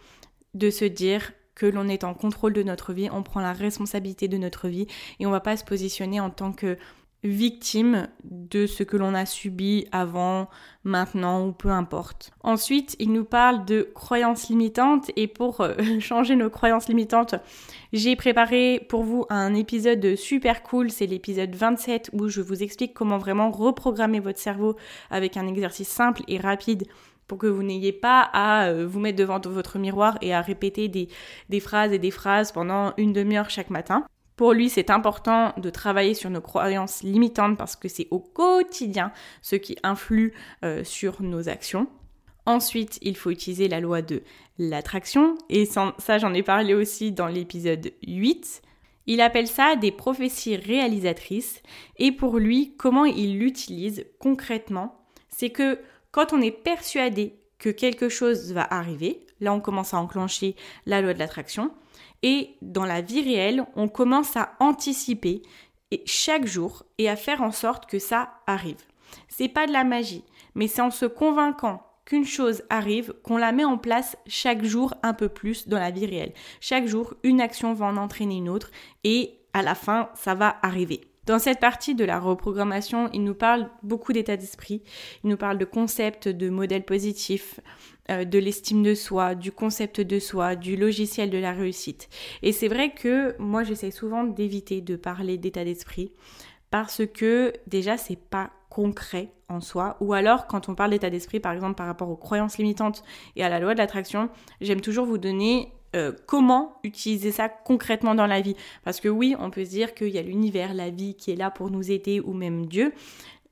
de 0.55 0.69
se 0.69 0.85
dire 0.85 1.33
que 1.53 1.65
l'on 1.67 1.87
est 1.87 2.03
en 2.03 2.13
contrôle 2.13 2.53
de 2.53 2.63
notre 2.63 2.93
vie, 2.93 3.09
on 3.11 3.21
prend 3.21 3.39
la 3.39 3.53
responsabilité 3.53 4.27
de 4.27 4.37
notre 4.37 4.67
vie 4.67 4.87
et 5.19 5.27
on 5.27 5.31
va 5.31 5.39
pas 5.39 5.57
se 5.57 5.63
positionner 5.63 6.19
en 6.19 6.31
tant 6.31 6.51
que 6.51 6.77
victime 7.23 8.09
de 8.23 8.65
ce 8.67 8.83
que 8.83 8.97
l'on 8.97 9.13
a 9.13 9.25
subi 9.25 9.87
avant, 9.91 10.49
maintenant 10.83 11.47
ou 11.47 11.51
peu 11.53 11.69
importe. 11.69 12.31
Ensuite, 12.41 12.95
il 12.99 13.11
nous 13.11 13.23
parle 13.23 13.65
de 13.65 13.89
croyances 13.95 14.49
limitantes 14.49 15.11
et 15.15 15.27
pour 15.27 15.61
euh, 15.61 15.73
changer 15.99 16.35
nos 16.35 16.49
croyances 16.49 16.87
limitantes, 16.87 17.35
j'ai 17.93 18.15
préparé 18.15 18.85
pour 18.89 19.03
vous 19.03 19.25
un 19.29 19.53
épisode 19.55 20.15
super 20.15 20.63
cool, 20.63 20.91
c'est 20.91 21.05
l'épisode 21.05 21.55
27 21.55 22.09
où 22.13 22.27
je 22.27 22.41
vous 22.41 22.63
explique 22.63 22.93
comment 22.93 23.17
vraiment 23.17 23.51
reprogrammer 23.51 24.19
votre 24.19 24.39
cerveau 24.39 24.75
avec 25.09 25.37
un 25.37 25.47
exercice 25.47 25.89
simple 25.89 26.23
et 26.27 26.39
rapide 26.39 26.85
pour 27.27 27.37
que 27.37 27.47
vous 27.47 27.63
n'ayez 27.63 27.93
pas 27.93 28.21
à 28.33 28.67
euh, 28.67 28.85
vous 28.85 28.99
mettre 28.99 29.17
devant 29.17 29.39
votre 29.39 29.79
miroir 29.79 30.17
et 30.21 30.33
à 30.33 30.41
répéter 30.41 30.89
des, 30.89 31.07
des 31.49 31.59
phrases 31.59 31.93
et 31.93 31.99
des 31.99 32.11
phrases 32.11 32.51
pendant 32.51 32.93
une 32.97 33.13
demi-heure 33.13 33.49
chaque 33.49 33.69
matin. 33.69 34.05
Pour 34.35 34.53
lui, 34.53 34.69
c'est 34.69 34.89
important 34.89 35.53
de 35.57 35.69
travailler 35.69 36.13
sur 36.13 36.29
nos 36.29 36.41
croyances 36.41 37.03
limitantes 37.03 37.57
parce 37.57 37.75
que 37.75 37.87
c'est 37.87 38.07
au 38.09 38.19
quotidien 38.19 39.11
ce 39.41 39.55
qui 39.55 39.77
influe 39.83 40.33
euh, 40.63 40.83
sur 40.83 41.21
nos 41.21 41.49
actions. 41.49 41.87
Ensuite, 42.45 42.99
il 43.01 43.15
faut 43.15 43.29
utiliser 43.29 43.67
la 43.67 43.79
loi 43.79 44.01
de 44.01 44.21
l'attraction, 44.59 45.37
et 45.49 45.65
ça 45.65 46.17
j'en 46.17 46.33
ai 46.33 46.43
parlé 46.43 46.73
aussi 46.73 47.11
dans 47.11 47.27
l'épisode 47.27 47.91
8. 48.05 48.61
Il 49.05 49.21
appelle 49.21 49.47
ça 49.47 49.75
des 49.75 49.91
prophéties 49.91 50.57
réalisatrices, 50.57 51.61
et 51.97 52.11
pour 52.11 52.39
lui, 52.39 52.75
comment 52.77 53.05
il 53.05 53.39
l'utilise 53.39 54.05
concrètement, 54.19 55.05
c'est 55.29 55.51
que 55.51 55.79
quand 56.11 56.33
on 56.33 56.41
est 56.41 56.51
persuadé 56.51 57.39
que 57.59 57.69
quelque 57.69 58.09
chose 58.09 58.51
va 58.51 58.67
arriver, 58.69 59.25
là 59.39 59.53
on 59.53 59.61
commence 59.61 59.93
à 59.93 59.97
enclencher 59.97 60.55
la 60.85 61.01
loi 61.01 61.13
de 61.13 61.19
l'attraction, 61.19 61.71
et 62.23 62.55
dans 62.61 62.85
la 62.85 63.01
vie 63.01 63.21
réelle, 63.21 63.65
on 63.75 63.87
commence 63.87 64.35
à 64.35 64.53
anticiper 64.59 65.43
chaque 66.05 66.47
jour 66.47 66.83
et 66.97 67.09
à 67.09 67.15
faire 67.15 67.43
en 67.43 67.51
sorte 67.51 67.85
que 67.85 67.99
ça 67.99 68.31
arrive. 68.47 68.81
C'est 69.27 69.49
pas 69.49 69.67
de 69.67 69.73
la 69.73 69.83
magie, 69.83 70.23
mais 70.55 70.67
c'est 70.67 70.81
en 70.81 70.89
se 70.89 71.05
convainquant 71.05 71.85
qu'une 72.05 72.25
chose 72.25 72.63
arrive 72.69 73.13
qu'on 73.23 73.37
la 73.37 73.51
met 73.51 73.63
en 73.63 73.77
place 73.77 74.17
chaque 74.25 74.63
jour 74.63 74.93
un 75.03 75.13
peu 75.13 75.29
plus 75.29 75.67
dans 75.67 75.79
la 75.79 75.91
vie 75.91 76.05
réelle. 76.05 76.33
Chaque 76.59 76.87
jour, 76.87 77.13
une 77.23 77.41
action 77.41 77.73
va 77.73 77.85
en 77.85 77.97
entraîner 77.97 78.37
une 78.37 78.49
autre 78.49 78.71
et 79.03 79.39
à 79.53 79.61
la 79.61 79.75
fin, 79.75 80.09
ça 80.15 80.33
va 80.33 80.57
arriver. 80.63 81.01
Dans 81.25 81.39
cette 81.39 81.61
partie 81.61 81.95
de 81.95 82.03
la 82.03 82.19
reprogrammation, 82.19 83.09
il 83.13 83.23
nous 83.23 83.35
parle 83.35 83.69
beaucoup 83.81 84.11
d'état 84.11 84.35
d'esprit, 84.35 84.83
il 85.23 85.29
nous 85.29 85.37
parle 85.37 85.57
de 85.57 85.63
concepts, 85.63 86.27
de 86.27 86.49
modèles 86.49 86.83
positifs, 86.83 87.61
euh, 88.09 88.25
de 88.25 88.39
l'estime 88.39 88.83
de 88.83 88.95
soi, 88.95 89.35
du 89.35 89.51
concept 89.51 90.01
de 90.01 90.19
soi, 90.19 90.55
du 90.55 90.75
logiciel 90.75 91.29
de 91.29 91.37
la 91.37 91.53
réussite. 91.53 92.09
Et 92.41 92.51
c'est 92.51 92.67
vrai 92.67 92.93
que 92.93 93.35
moi 93.39 93.63
j'essaie 93.63 93.91
souvent 93.91 94.23
d'éviter 94.23 94.81
de 94.81 94.95
parler 94.95 95.37
d'état 95.37 95.63
d'esprit 95.63 96.11
parce 96.69 97.01
que 97.05 97.53
déjà 97.67 97.97
c'est 97.97 98.19
pas 98.19 98.51
concret 98.69 99.29
en 99.47 99.61
soi 99.61 99.95
ou 100.01 100.13
alors 100.13 100.47
quand 100.47 100.67
on 100.67 100.75
parle 100.75 100.91
d'état 100.91 101.09
d'esprit 101.09 101.39
par 101.39 101.53
exemple 101.53 101.75
par 101.75 101.85
rapport 101.85 102.09
aux 102.09 102.15
croyances 102.15 102.57
limitantes 102.57 103.03
et 103.35 103.43
à 103.43 103.49
la 103.49 103.59
loi 103.59 103.73
de 103.73 103.79
l'attraction, 103.79 104.29
j'aime 104.59 104.81
toujours 104.81 105.05
vous 105.05 105.17
donner 105.17 105.71
euh, 105.95 106.11
comment 106.25 106.79
utiliser 106.83 107.31
ça 107.31 107.49
concrètement 107.49 108.15
dans 108.15 108.25
la 108.25 108.41
vie. 108.41 108.55
Parce 108.83 108.99
que 108.99 109.09
oui, 109.09 109.35
on 109.37 109.51
peut 109.51 109.63
se 109.63 109.69
dire 109.69 109.93
qu'il 109.93 110.09
y 110.09 110.17
a 110.17 110.23
l'univers, 110.23 110.73
la 110.73 110.89
vie 110.89 111.13
qui 111.13 111.31
est 111.31 111.35
là 111.35 111.51
pour 111.51 111.69
nous 111.69 111.91
aider 111.91 112.19
ou 112.19 112.33
même 112.33 112.65
Dieu. 112.65 112.93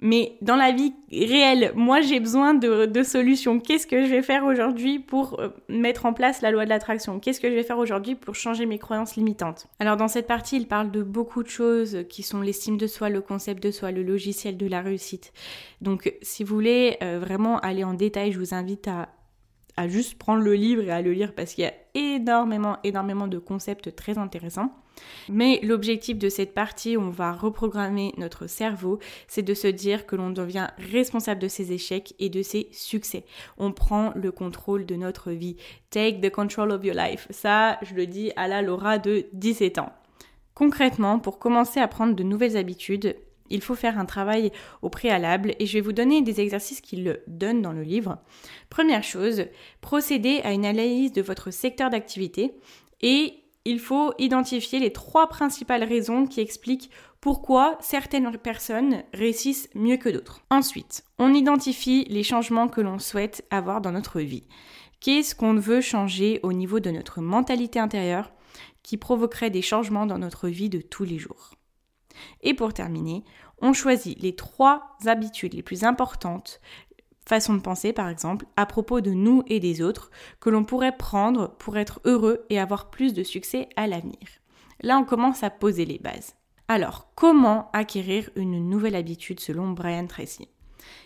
Mais 0.02 0.36
dans 0.42 0.56
la 0.56 0.72
vie 0.72 0.94
réelle, 1.12 1.72
moi 1.76 2.02
j'ai 2.02 2.20
besoin 2.20 2.56
de, 2.56 3.04
solutions. 3.04 3.60
Qu'est-ce 3.60 3.86
que 3.86 4.04
je 4.04 4.10
vais 4.10 4.24
faire 4.24 4.46
aujourd'hui 4.46 5.00
pour 5.00 5.40
euh, 5.40 5.50
mettre 5.70 6.06
en 6.08 6.14
place 6.14 6.42
la 6.42 6.50
loi 6.50 6.66
de 6.66 6.70
l'attraction? 6.70 7.20
Qu'est-ce 7.20 7.40
que 7.40 7.50
je 7.50 7.54
vais 7.54 7.64
faire 7.64 7.78
aujourd'hui 7.78 8.16
pour 8.16 8.34
changer 8.34 8.66
mes 8.66 8.80
croyances 8.80 9.16
limitantes? 9.16 9.68
Alors 9.80 9.98
dans 9.98 10.08
cette 10.08 10.28
partie, 10.28 10.58
il 10.58 10.68
parle 10.68 10.90
de 10.90 11.04
beaucoup 11.04 11.44
de 11.44 11.50
choses 11.50 12.06
qui 12.10 12.24
sont 12.24 12.42
l'estime 12.42 12.78
de 12.78 12.88
soi, 12.88 13.10
le 13.10 13.22
concept 13.22 13.62
de 13.62 13.70
soi, 13.70 13.92
le 13.92 14.02
logiciel 14.02 14.58
de 14.58 14.68
la 14.68 14.82
réussite. 14.82 15.34
Donc 15.82 16.14
si 16.22 16.44
vous 16.44 16.56
voulez 16.56 16.98
euh, 17.04 17.20
vraiment 17.20 17.60
aller 17.60 17.84
en 17.84 17.94
détail, 17.94 18.32
je 18.32 18.40
vous 18.40 18.56
invite 18.56 18.88
à 18.88 19.10
à 19.78 19.88
juste 19.88 20.18
prendre 20.18 20.44
le 20.44 20.54
livre 20.54 20.84
et 20.84 20.92
à 20.92 21.02
le 21.02 21.14
lire 21.14 21.34
parce 21.34 21.54
qu'il 21.54 21.64
y 21.64 21.68
a 21.68 21.74
énormément, 21.94 22.78
énormément 22.84 23.28
de 23.28 23.40
concepts 23.40 23.96
très 23.96 24.18
intéressants. 24.18 24.72
Mais 25.30 25.60
l'objectif 25.64 26.18
de 26.18 26.30
cette 26.30 26.54
partie 26.54 26.98
où 26.98 27.02
on 27.02 27.10
va 27.10 27.32
reprogrammer 27.32 28.14
notre 28.18 28.48
cerveau, 28.48 29.00
c'est 29.28 29.42
de 29.42 29.54
se 29.54 29.68
dire 29.68 30.06
que 30.06 30.16
l'on 30.16 30.30
devient 30.30 30.68
responsable 30.92 31.42
de 31.42 31.48
ses 31.48 31.72
échecs 31.72 32.14
et 32.20 32.30
de 32.30 32.42
ses 32.42 32.70
succès. 32.72 33.26
On 33.58 33.72
prend 33.72 34.12
le 34.16 34.32
contrôle 34.32 34.86
de 34.86 34.96
notre 34.96 35.32
vie. 35.32 35.58
Take 35.90 36.22
the 36.22 36.32
control 36.32 36.72
of 36.72 36.84
your 36.84 36.96
life. 36.96 37.28
Ça, 37.30 37.78
je 37.82 37.96
le 37.96 38.08
dis 38.08 38.32
à 38.36 38.48
la 38.48 38.62
Laura 38.62 38.98
de 38.98 39.26
17 39.34 39.80
ans. 39.80 39.92
Concrètement, 40.54 41.20
pour 41.20 41.40
commencer 41.40 41.80
à 41.80 41.88
prendre 41.88 42.14
de 42.14 42.24
nouvelles 42.24 42.58
habitudes, 42.58 43.16
il 43.52 43.62
faut 43.62 43.76
faire 43.76 44.00
un 44.00 44.06
travail 44.06 44.52
au 44.82 44.90
préalable 44.90 45.56
et 45.60 45.66
je 45.66 45.74
vais 45.74 45.82
vous 45.82 45.94
donner 45.94 46.22
des 46.22 46.42
exercices 46.42 46.82
qu'il 46.82 47.20
donne 47.28 47.62
dans 47.62 47.74
le 47.74 47.84
livre. 47.84 48.18
Première 48.70 49.04
chose, 49.04 49.46
procédez 49.82 50.42
à 50.44 50.54
une 50.54 50.66
analyse 50.66 51.12
de 51.12 51.22
votre 51.22 51.52
secteur 51.52 51.90
d'activité 51.90 52.56
et 53.02 53.36
il 53.66 53.80
faut 53.80 54.14
identifier 54.18 54.80
les 54.80 54.92
trois 54.92 55.28
principales 55.28 55.84
raisons 55.84 56.26
qui 56.26 56.42
expliquent 56.42 56.90
pourquoi 57.20 57.78
certaines 57.80 58.36
personnes 58.38 59.04
réussissent 59.14 59.70
mieux 59.76 59.98
que 59.98 60.10
d'autres. 60.10 60.42
Ensuite, 60.50 61.04
on 61.20 61.34
identifie 61.34 62.06
les 62.10 62.24
changements 62.24 62.68
que 62.68 62.82
l'on 62.82 62.98
souhaite 62.98 63.46
avoir 63.52 63.82
dans 63.82 63.92
notre 63.92 64.20
vie. 64.20 64.48
Qu'est-ce 65.00 65.36
qu'on 65.36 65.54
veut 65.54 65.82
changer 65.82 66.40
au 66.42 66.54
niveau 66.54 66.80
de 66.80 66.90
notre 66.90 67.22
mentalité 67.22 67.80
intérieure 67.80 68.32
qui 68.82 68.98
provoquerait 68.98 69.52
des 69.52 69.62
changements 69.62 70.08
dans 70.08 70.18
notre 70.18 70.48
vie 70.48 70.70
de 70.70 70.82
tous 70.82 71.04
les 71.04 71.20
jours? 71.20 71.52
Et 72.42 72.54
pour 72.54 72.74
terminer, 72.74 73.24
on 73.62 73.74
choisit 73.74 74.20
les 74.22 74.36
trois 74.36 74.98
habitudes 75.06 75.54
les 75.54 75.64
plus 75.64 75.84
importantes, 75.84 76.60
façon 77.26 77.54
de 77.54 77.62
penser 77.62 77.94
par 77.94 78.10
exemple, 78.10 78.46
à 78.58 78.66
propos 78.66 79.02
de 79.02 79.12
nous 79.12 79.44
et 79.48 79.60
des 79.60 79.82
autres, 79.82 80.12
que 80.40 80.50
l'on 80.50 80.64
pourrait 80.64 80.98
prendre 80.98 81.56
pour 81.58 81.78
être 81.78 82.02
heureux 82.06 82.46
et 82.50 82.60
avoir 82.60 82.90
plus 82.90 83.14
de 83.14 83.24
succès 83.24 83.70
à 83.76 83.88
l'avenir. 83.88 84.28
Là, 84.82 84.98
on 84.98 85.06
commence 85.06 85.44
à 85.44 85.50
poser 85.50 85.86
les 85.86 86.00
bases. 86.00 86.36
Alors, 86.68 87.12
comment 87.16 87.70
acquérir 87.74 88.30
une 88.36 88.70
nouvelle 88.70 88.96
habitude 88.96 89.40
selon 89.40 89.72
Brian 89.72 90.08
Tracy? 90.08 90.48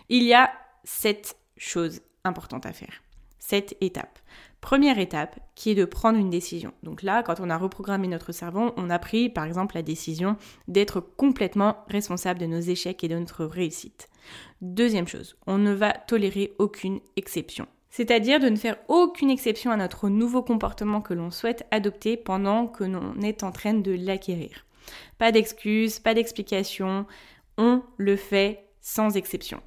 Il 0.08 0.22
y 0.22 0.32
a 0.32 0.50
sept 0.84 1.36
choses 1.56 2.00
importantes 2.24 2.66
à 2.66 2.72
faire, 2.72 3.02
sept 3.38 3.76
étapes. 3.80 4.18
Première 4.60 4.98
étape 4.98 5.38
qui 5.54 5.70
est 5.70 5.74
de 5.74 5.84
prendre 5.84 6.18
une 6.18 6.30
décision. 6.30 6.72
Donc 6.82 7.02
là, 7.02 7.22
quand 7.22 7.40
on 7.40 7.50
a 7.50 7.58
reprogrammé 7.58 8.08
notre 8.08 8.32
cerveau, 8.32 8.72
on 8.76 8.90
a 8.90 8.98
pris 8.98 9.28
par 9.28 9.44
exemple 9.44 9.76
la 9.76 9.82
décision 9.82 10.36
d'être 10.66 11.00
complètement 11.00 11.84
responsable 11.88 12.40
de 12.40 12.46
nos 12.46 12.60
échecs 12.60 13.04
et 13.04 13.08
de 13.08 13.18
notre 13.18 13.44
réussite. 13.44 14.08
Deuxième 14.60 15.06
chose, 15.06 15.36
on 15.46 15.58
ne 15.58 15.72
va 15.72 15.92
tolérer 15.92 16.54
aucune 16.58 17.00
exception. 17.16 17.66
C'est-à-dire 17.90 18.40
de 18.40 18.48
ne 18.48 18.56
faire 18.56 18.76
aucune 18.88 19.30
exception 19.30 19.70
à 19.70 19.76
notre 19.76 20.08
nouveau 20.08 20.42
comportement 20.42 21.00
que 21.00 21.14
l'on 21.14 21.30
souhaite 21.30 21.64
adopter 21.70 22.16
pendant 22.16 22.66
que 22.66 22.84
l'on 22.84 23.18
est 23.22 23.42
en 23.42 23.52
train 23.52 23.74
de 23.74 23.92
l'acquérir. 23.92 24.66
Pas 25.18 25.32
d'excuses, 25.32 25.98
pas 25.98 26.12
d'explications, 26.12 27.06
on 27.56 27.82
le 27.96 28.16
fait 28.16 28.68
sans 28.80 29.16
exception. 29.16 29.62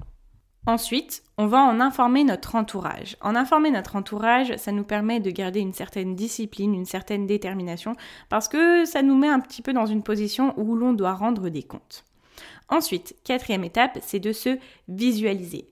Ensuite, 0.66 1.24
on 1.40 1.46
va 1.46 1.62
en 1.62 1.80
informer 1.80 2.22
notre 2.22 2.54
entourage. 2.54 3.16
En 3.22 3.34
informer 3.34 3.70
notre 3.70 3.96
entourage, 3.96 4.54
ça 4.58 4.72
nous 4.72 4.84
permet 4.84 5.20
de 5.20 5.30
garder 5.30 5.60
une 5.60 5.72
certaine 5.72 6.14
discipline, 6.14 6.74
une 6.74 6.84
certaine 6.84 7.26
détermination, 7.26 7.94
parce 8.28 8.46
que 8.46 8.84
ça 8.84 9.00
nous 9.00 9.16
met 9.16 9.30
un 9.30 9.40
petit 9.40 9.62
peu 9.62 9.72
dans 9.72 9.86
une 9.86 10.02
position 10.02 10.52
où 10.58 10.76
l'on 10.76 10.92
doit 10.92 11.14
rendre 11.14 11.48
des 11.48 11.62
comptes. 11.62 12.04
Ensuite, 12.68 13.16
quatrième 13.24 13.64
étape, 13.64 14.00
c'est 14.02 14.20
de 14.20 14.32
se 14.32 14.58
visualiser. 14.88 15.66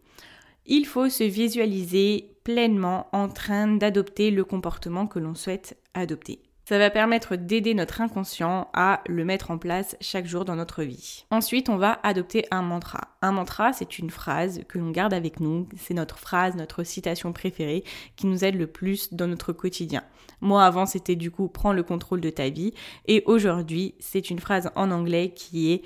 Il 0.64 0.86
faut 0.86 1.10
se 1.10 1.24
visualiser 1.24 2.30
pleinement 2.44 3.06
en 3.12 3.28
train 3.28 3.68
d'adopter 3.68 4.30
le 4.30 4.46
comportement 4.46 5.06
que 5.06 5.18
l'on 5.18 5.34
souhaite 5.34 5.76
adopter. 5.92 6.47
Ça 6.68 6.76
va 6.76 6.90
permettre 6.90 7.36
d'aider 7.36 7.72
notre 7.72 8.02
inconscient 8.02 8.68
à 8.74 9.00
le 9.06 9.24
mettre 9.24 9.50
en 9.50 9.56
place 9.56 9.96
chaque 10.02 10.26
jour 10.26 10.44
dans 10.44 10.54
notre 10.54 10.82
vie. 10.82 11.24
Ensuite, 11.30 11.70
on 11.70 11.78
va 11.78 11.98
adopter 12.02 12.44
un 12.50 12.60
mantra. 12.60 13.16
Un 13.22 13.32
mantra, 13.32 13.72
c'est 13.72 13.98
une 13.98 14.10
phrase 14.10 14.60
que 14.68 14.76
l'on 14.76 14.90
garde 14.90 15.14
avec 15.14 15.40
nous. 15.40 15.66
C'est 15.78 15.94
notre 15.94 16.18
phrase, 16.18 16.56
notre 16.56 16.84
citation 16.84 17.32
préférée 17.32 17.84
qui 18.16 18.26
nous 18.26 18.44
aide 18.44 18.56
le 18.56 18.66
plus 18.66 19.14
dans 19.14 19.26
notre 19.26 19.54
quotidien. 19.54 20.04
Moi, 20.42 20.62
avant, 20.62 20.84
c'était 20.84 21.16
du 21.16 21.30
coup 21.30 21.48
prends 21.48 21.72
le 21.72 21.82
contrôle 21.82 22.20
de 22.20 22.28
ta 22.28 22.50
vie. 22.50 22.74
Et 23.06 23.22
aujourd'hui, 23.24 23.94
c'est 23.98 24.28
une 24.28 24.38
phrase 24.38 24.70
en 24.76 24.90
anglais 24.90 25.32
qui 25.34 25.72
est 25.72 25.82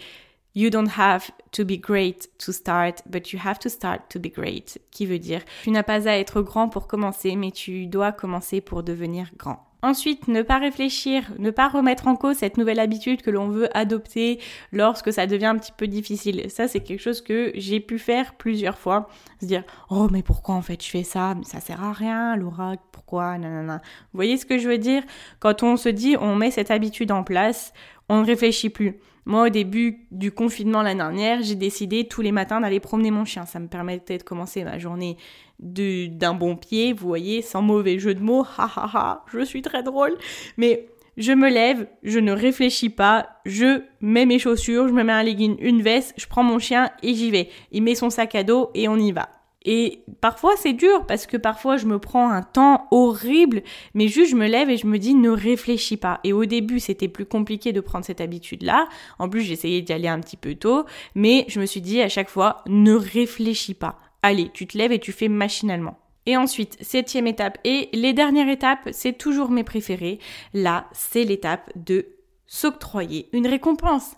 You 0.57 0.69
don't 0.69 0.91
have 0.99 1.31
to 1.53 1.65
be 1.65 1.81
great 1.81 2.29
to 2.45 2.51
start, 2.51 3.05
but 3.07 3.31
you 3.31 3.39
have 3.41 3.61
to 3.61 3.69
start 3.69 4.09
to 4.09 4.19
be 4.19 4.33
great, 4.33 4.81
qui 4.91 5.07
veut 5.07 5.21
dire 5.21 5.43
tu 5.62 5.71
n'as 5.71 5.85
pas 5.85 6.09
à 6.09 6.19
être 6.19 6.43
grand 6.43 6.69
pour 6.69 6.89
commencer, 6.89 7.37
mais 7.37 7.53
tu 7.53 7.87
dois 7.87 8.11
commencer 8.11 8.61
pour 8.61 8.83
devenir 8.83 9.31
grand. 9.37 9.72
Ensuite, 9.83 10.29
ne 10.29 10.43
pas 10.43 10.59
réfléchir, 10.59 11.25
ne 11.39 11.51
pas 11.51 11.69
remettre 11.69 12.07
en 12.07 12.15
cause 12.15 12.37
cette 12.37 12.57
nouvelle 12.57 12.79
habitude 12.79 13.21
que 13.21 13.31
l'on 13.31 13.49
veut 13.49 13.69
adopter 13.77 14.39
lorsque 14.71 15.12
ça 15.12 15.27
devient 15.27 15.47
un 15.47 15.59
petit 15.59 15.73
peu 15.77 15.89
difficile. 15.89 16.49
Ça, 16.51 16.69
c'est 16.69 16.81
quelque 16.81 17.01
chose 17.01 17.21
que 17.21 17.51
j'ai 17.57 17.81
pu 17.81 17.99
faire 17.99 18.35
plusieurs 18.35 18.79
fois. 18.79 19.09
Se 19.41 19.47
dire, 19.47 19.65
oh, 19.91 20.09
mais 20.11 20.23
pourquoi 20.23 20.55
en 20.55 20.62
fait 20.62 20.83
je 20.85 20.89
fais 20.89 21.03
ça? 21.03 21.35
Ça 21.43 21.59
sert 21.59 21.83
à 21.83 21.93
rien, 21.93 22.37
Laura, 22.37 22.75
pourquoi? 22.93 23.37
Nanana. 23.39 23.83
Vous 24.12 24.19
voyez 24.19 24.37
ce 24.37 24.47
que 24.47 24.59
je 24.59 24.69
veux 24.69 24.79
dire? 24.79 25.03
Quand 25.41 25.62
on 25.65 25.77
se 25.77 25.89
dit, 25.89 26.17
on 26.21 26.37
met 26.37 26.53
cette 26.53 26.71
habitude 26.71 27.11
en 27.11 27.25
place, 27.25 27.73
on 28.12 28.21
ne 28.21 28.26
réfléchit 28.26 28.69
plus. 28.69 28.99
Moi, 29.25 29.47
au 29.47 29.49
début 29.49 30.07
du 30.11 30.33
confinement 30.33 30.83
l'année 30.83 30.99
dernière, 30.99 31.42
j'ai 31.42 31.54
décidé 31.54 32.07
tous 32.07 32.21
les 32.21 32.31
matins 32.31 32.61
d'aller 32.61 32.78
promener 32.78 33.11
mon 33.11 33.25
chien. 33.25 33.47
Ça 33.47 33.59
me 33.59 33.69
permettait 33.69 34.19
de 34.19 34.23
commencer 34.23 34.64
ma 34.64 34.78
journée 34.78 35.16
d'un 35.59 36.35
bon 36.35 36.57
pied, 36.57 36.92
vous 36.92 37.07
voyez, 37.07 37.40
sans 37.40 37.62
mauvais 37.62 37.99
jeu 37.99 38.14
de 38.14 38.21
mots, 38.21 38.45
ha 38.59 38.71
ha 38.76 38.90
ha, 38.92 39.25
je 39.33 39.45
suis 39.45 39.62
très 39.62 39.83
drôle, 39.83 40.19
mais 40.57 40.88
je 41.16 41.33
me 41.33 41.49
lève, 41.49 41.87
je 42.02 42.19
ne 42.19 42.33
réfléchis 42.33 42.90
pas, 42.90 43.28
je 43.47 43.83
mets 44.00 44.26
mes 44.26 44.38
chaussures, 44.38 44.88
je 44.88 44.92
me 44.92 45.04
mets 45.04 45.12
un 45.12 45.23
legging, 45.23 45.57
une 45.61 45.81
veste, 45.81 46.14
je 46.19 46.26
prends 46.26 46.42
mon 46.42 46.59
chien 46.59 46.90
et 47.02 47.14
j'y 47.14 47.31
vais. 47.31 47.49
Il 47.71 47.83
met 47.85 47.95
son 47.95 48.11
sac 48.11 48.35
à 48.35 48.42
dos 48.42 48.71
et 48.75 48.88
on 48.88 48.97
y 48.97 49.12
va. 49.12 49.28
Et 49.64 50.02
parfois 50.21 50.52
c'est 50.57 50.73
dur 50.73 51.07
parce 51.07 51.26
que 51.26 51.37
parfois 51.37 51.76
je 51.76 51.87
me 51.87 51.99
prends 51.99 52.31
un 52.31 52.42
temps 52.42 52.87
horrible, 52.90 53.62
mais 53.95 54.09
juste 54.09 54.31
je 54.33 54.37
me 54.37 54.47
lève 54.47 54.71
et 54.71 54.76
je 54.76 54.87
me 54.87 54.99
dis 54.99 55.14
ne 55.14 55.31
réfléchis 55.31 55.97
pas. 55.97 56.21
Et 56.25 56.33
au 56.33 56.45
début 56.45 56.81
c'était 56.81 57.09
plus 57.09 57.26
compliqué 57.26 57.73
de 57.73 57.81
prendre 57.81 58.04
cette 58.04 58.21
habitude-là. 58.21 58.88
En 59.19 59.28
plus 59.28 59.42
j'essayais 59.42 59.83
d'y 59.83 59.92
aller 59.92 60.09
un 60.09 60.21
petit 60.21 60.37
peu 60.37 60.54
tôt, 60.54 60.85
mais 61.14 61.45
je 61.49 61.61
me 61.61 61.66
suis 61.66 61.81
dit 61.81 62.00
à 62.00 62.09
chaque 62.09 62.28
fois 62.28 62.62
ne 62.66 62.92
réfléchis 62.92 63.75
pas. 63.75 63.99
Allez, 64.23 64.50
tu 64.52 64.66
te 64.66 64.78
lèves 64.78 64.92
et 64.92 65.00
tu 65.00 65.12
fais 65.12 65.28
machinalement. 65.28 65.99
Et 66.26 66.37
ensuite, 66.37 66.76
septième 66.81 67.26
étape 67.26 67.59
et 67.64 67.88
les 67.92 68.12
dernières 68.12 68.49
étapes, 68.49 68.88
c'est 68.92 69.19
toujours 69.19 69.50
mes 69.50 69.64
préférées. 69.64 70.21
Là, 70.54 70.87
c'est 70.92 71.25
l'étape 71.25 71.73
de 71.75 72.07
s'octroyer 72.47 73.28
une 73.33 73.49
récompense. 73.49 74.14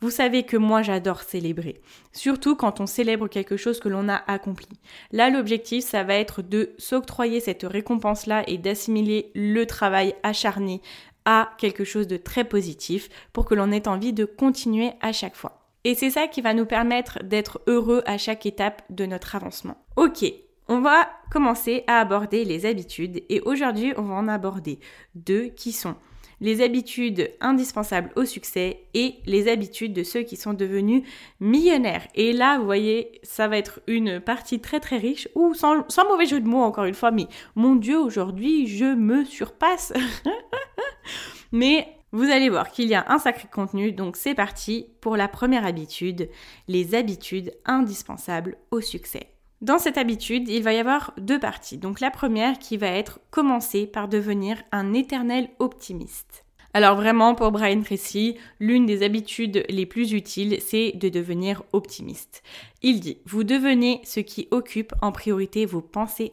Vous 0.00 0.10
savez 0.10 0.44
que 0.44 0.56
moi 0.56 0.82
j'adore 0.82 1.22
célébrer, 1.22 1.80
surtout 2.12 2.54
quand 2.54 2.80
on 2.80 2.86
célèbre 2.86 3.26
quelque 3.26 3.56
chose 3.56 3.80
que 3.80 3.88
l'on 3.88 4.08
a 4.08 4.22
accompli. 4.28 4.68
Là 5.10 5.28
l'objectif 5.28 5.84
ça 5.84 6.04
va 6.04 6.14
être 6.14 6.40
de 6.40 6.70
s'octroyer 6.78 7.40
cette 7.40 7.64
récompense-là 7.64 8.44
et 8.46 8.58
d'assimiler 8.58 9.32
le 9.34 9.66
travail 9.66 10.14
acharné 10.22 10.82
à 11.24 11.50
quelque 11.58 11.84
chose 11.84 12.06
de 12.06 12.16
très 12.16 12.44
positif 12.44 13.08
pour 13.32 13.44
que 13.44 13.54
l'on 13.54 13.72
ait 13.72 13.88
envie 13.88 14.12
de 14.12 14.24
continuer 14.24 14.92
à 15.00 15.12
chaque 15.12 15.36
fois. 15.36 15.68
Et 15.82 15.94
c'est 15.94 16.10
ça 16.10 16.28
qui 16.28 16.42
va 16.42 16.54
nous 16.54 16.66
permettre 16.66 17.22
d'être 17.24 17.60
heureux 17.66 18.02
à 18.06 18.18
chaque 18.18 18.46
étape 18.46 18.82
de 18.90 19.04
notre 19.04 19.34
avancement. 19.34 19.76
Ok, 19.96 20.24
on 20.68 20.80
va 20.80 21.08
commencer 21.30 21.82
à 21.86 21.98
aborder 21.98 22.44
les 22.44 22.66
habitudes 22.66 23.22
et 23.28 23.40
aujourd'hui 23.40 23.94
on 23.96 24.02
va 24.02 24.14
en 24.14 24.28
aborder 24.28 24.78
deux 25.14 25.48
qui 25.48 25.72
sont 25.72 25.96
les 26.40 26.62
habitudes 26.62 27.30
indispensables 27.40 28.10
au 28.16 28.24
succès 28.24 28.84
et 28.94 29.16
les 29.26 29.48
habitudes 29.50 29.92
de 29.92 30.02
ceux 30.02 30.22
qui 30.22 30.36
sont 30.36 30.54
devenus 30.54 31.02
millionnaires. 31.40 32.06
Et 32.14 32.32
là, 32.32 32.58
vous 32.58 32.64
voyez, 32.64 33.20
ça 33.22 33.48
va 33.48 33.58
être 33.58 33.80
une 33.86 34.20
partie 34.20 34.60
très 34.60 34.80
très 34.80 34.98
riche, 34.98 35.28
ou 35.34 35.54
sans, 35.54 35.88
sans 35.88 36.08
mauvais 36.08 36.26
jeu 36.26 36.40
de 36.40 36.48
mots 36.48 36.62
encore 36.62 36.84
une 36.84 36.94
fois, 36.94 37.10
mais 37.10 37.26
mon 37.54 37.76
Dieu, 37.76 37.98
aujourd'hui, 37.98 38.66
je 38.66 38.94
me 38.94 39.24
surpasse. 39.24 39.92
mais 41.52 41.88
vous 42.12 42.24
allez 42.24 42.48
voir 42.48 42.70
qu'il 42.70 42.88
y 42.88 42.94
a 42.94 43.04
un 43.08 43.18
sacré 43.18 43.48
contenu, 43.52 43.92
donc 43.92 44.16
c'est 44.16 44.34
parti 44.34 44.86
pour 45.00 45.16
la 45.16 45.28
première 45.28 45.66
habitude, 45.66 46.30
les 46.66 46.94
habitudes 46.94 47.52
indispensables 47.66 48.56
au 48.70 48.80
succès. 48.80 49.28
Dans 49.60 49.78
cette 49.78 49.98
habitude, 49.98 50.48
il 50.48 50.62
va 50.62 50.72
y 50.72 50.78
avoir 50.78 51.12
deux 51.18 51.40
parties. 51.40 51.78
Donc 51.78 51.98
la 52.00 52.12
première 52.12 52.58
qui 52.58 52.76
va 52.76 52.86
être 52.86 53.18
commencer 53.30 53.86
par 53.86 54.06
devenir 54.06 54.62
un 54.70 54.94
éternel 54.94 55.48
optimiste. 55.58 56.44
Alors 56.74 56.94
vraiment, 56.94 57.34
pour 57.34 57.50
Brian 57.50 57.82
Tracy, 57.82 58.36
l'une 58.60 58.86
des 58.86 59.02
habitudes 59.02 59.64
les 59.68 59.86
plus 59.86 60.12
utiles, 60.12 60.58
c'est 60.60 60.92
de 60.92 61.08
devenir 61.08 61.64
optimiste. 61.72 62.42
Il 62.82 63.00
dit, 63.00 63.18
vous 63.24 63.42
devenez 63.42 64.00
ce 64.04 64.20
qui 64.20 64.46
occupe 64.52 64.92
en 65.02 65.10
priorité 65.10 65.66
vos 65.66 65.80
pensées. 65.80 66.32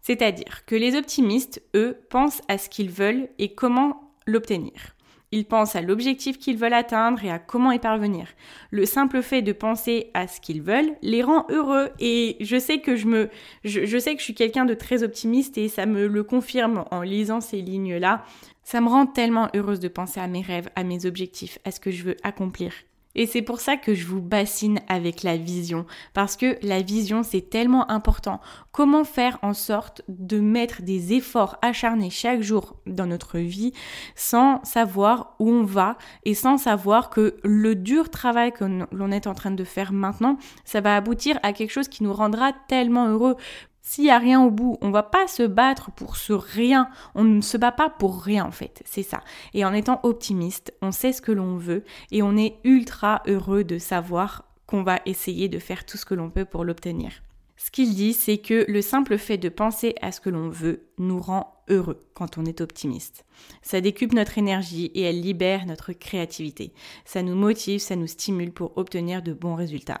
C'est-à-dire 0.00 0.64
que 0.66 0.74
les 0.74 0.96
optimistes, 0.96 1.62
eux, 1.76 1.98
pensent 2.10 2.42
à 2.48 2.58
ce 2.58 2.68
qu'ils 2.68 2.90
veulent 2.90 3.28
et 3.38 3.54
comment 3.54 4.10
l'obtenir. 4.26 4.93
Ils 5.34 5.44
pensent 5.44 5.74
à 5.74 5.82
l'objectif 5.82 6.38
qu'ils 6.38 6.56
veulent 6.56 6.72
atteindre 6.72 7.24
et 7.24 7.30
à 7.30 7.40
comment 7.40 7.72
y 7.72 7.80
parvenir. 7.80 8.28
Le 8.70 8.86
simple 8.86 9.20
fait 9.20 9.42
de 9.42 9.50
penser 9.50 10.12
à 10.14 10.28
ce 10.28 10.40
qu'ils 10.40 10.62
veulent 10.62 10.92
les 11.02 11.24
rend 11.24 11.44
heureux 11.50 11.88
et 11.98 12.36
je 12.38 12.56
sais 12.56 12.78
que 12.78 12.94
je 12.94 13.08
me, 13.08 13.28
je, 13.64 13.98
sais 13.98 14.12
que 14.14 14.20
je 14.20 14.24
suis 14.24 14.34
quelqu'un 14.36 14.64
de 14.64 14.74
très 14.74 15.02
optimiste 15.02 15.58
et 15.58 15.66
ça 15.66 15.86
me 15.86 16.06
le 16.06 16.22
confirme 16.22 16.84
en 16.92 17.02
lisant 17.02 17.40
ces 17.40 17.60
lignes-là. 17.60 18.24
Ça 18.62 18.80
me 18.80 18.88
rend 18.88 19.06
tellement 19.06 19.48
heureuse 19.56 19.80
de 19.80 19.88
penser 19.88 20.20
à 20.20 20.28
mes 20.28 20.40
rêves, 20.40 20.70
à 20.76 20.84
mes 20.84 21.04
objectifs, 21.04 21.58
à 21.64 21.72
ce 21.72 21.80
que 21.80 21.90
je 21.90 22.04
veux 22.04 22.16
accomplir. 22.22 22.72
Et 23.14 23.26
c'est 23.26 23.42
pour 23.42 23.60
ça 23.60 23.76
que 23.76 23.94
je 23.94 24.06
vous 24.06 24.20
bassine 24.20 24.80
avec 24.88 25.22
la 25.22 25.36
vision, 25.36 25.86
parce 26.12 26.36
que 26.36 26.58
la 26.62 26.82
vision 26.82 27.22
c'est 27.22 27.48
tellement 27.48 27.90
important. 27.90 28.40
Comment 28.72 29.04
faire 29.04 29.38
en 29.42 29.54
sorte 29.54 30.02
de 30.08 30.40
mettre 30.40 30.82
des 30.82 31.12
efforts 31.12 31.56
acharnés 31.62 32.10
chaque 32.10 32.42
jour 32.42 32.76
dans 32.86 33.06
notre 33.06 33.38
vie 33.38 33.72
sans 34.16 34.62
savoir 34.64 35.36
où 35.38 35.50
on 35.50 35.64
va 35.64 35.96
et 36.24 36.34
sans 36.34 36.58
savoir 36.58 37.10
que 37.10 37.36
le 37.44 37.74
dur 37.74 38.10
travail 38.10 38.52
que 38.52 38.64
l'on 38.90 39.10
est 39.10 39.26
en 39.26 39.34
train 39.34 39.50
de 39.50 39.64
faire 39.64 39.92
maintenant, 39.92 40.38
ça 40.64 40.80
va 40.80 40.96
aboutir 40.96 41.38
à 41.42 41.52
quelque 41.52 41.70
chose 41.70 41.88
qui 41.88 42.02
nous 42.02 42.12
rendra 42.12 42.52
tellement 42.68 43.08
heureux. 43.08 43.36
S'il 43.86 44.04
n'y 44.04 44.10
a 44.10 44.18
rien 44.18 44.42
au 44.42 44.50
bout, 44.50 44.78
on 44.80 44.90
va 44.90 45.02
pas 45.02 45.28
se 45.28 45.42
battre 45.42 45.90
pour 45.92 46.16
ce 46.16 46.32
rien. 46.32 46.88
On 47.14 47.22
ne 47.22 47.42
se 47.42 47.58
bat 47.58 47.70
pas 47.70 47.90
pour 47.90 48.22
rien 48.22 48.46
en 48.46 48.50
fait, 48.50 48.82
c'est 48.86 49.02
ça. 49.02 49.20
Et 49.52 49.64
en 49.64 49.74
étant 49.74 50.00
optimiste, 50.02 50.72
on 50.80 50.90
sait 50.90 51.12
ce 51.12 51.20
que 51.20 51.32
l'on 51.32 51.58
veut 51.58 51.84
et 52.10 52.22
on 52.22 52.34
est 52.36 52.56
ultra 52.64 53.22
heureux 53.26 53.62
de 53.62 53.78
savoir 53.78 54.46
qu'on 54.66 54.82
va 54.82 55.00
essayer 55.04 55.50
de 55.50 55.58
faire 55.58 55.84
tout 55.84 55.98
ce 55.98 56.06
que 56.06 56.14
l'on 56.14 56.30
peut 56.30 56.46
pour 56.46 56.64
l'obtenir. 56.64 57.22
Ce 57.58 57.70
qu'il 57.70 57.94
dit, 57.94 58.14
c'est 58.14 58.38
que 58.38 58.64
le 58.68 58.80
simple 58.80 59.18
fait 59.18 59.36
de 59.38 59.50
penser 59.50 59.94
à 60.00 60.12
ce 60.12 60.20
que 60.20 60.30
l'on 60.30 60.48
veut 60.48 60.88
nous 60.96 61.20
rend 61.20 61.62
heureux 61.68 62.00
quand 62.14 62.38
on 62.38 62.46
est 62.46 62.62
optimiste. 62.62 63.26
Ça 63.60 63.82
décupe 63.82 64.14
notre 64.14 64.38
énergie 64.38 64.86
et 64.94 65.02
elle 65.02 65.20
libère 65.20 65.66
notre 65.66 65.92
créativité. 65.92 66.72
Ça 67.04 67.22
nous 67.22 67.36
motive, 67.36 67.80
ça 67.80 67.96
nous 67.96 68.06
stimule 68.06 68.50
pour 68.50 68.76
obtenir 68.78 69.22
de 69.22 69.34
bons 69.34 69.54
résultats. 69.54 70.00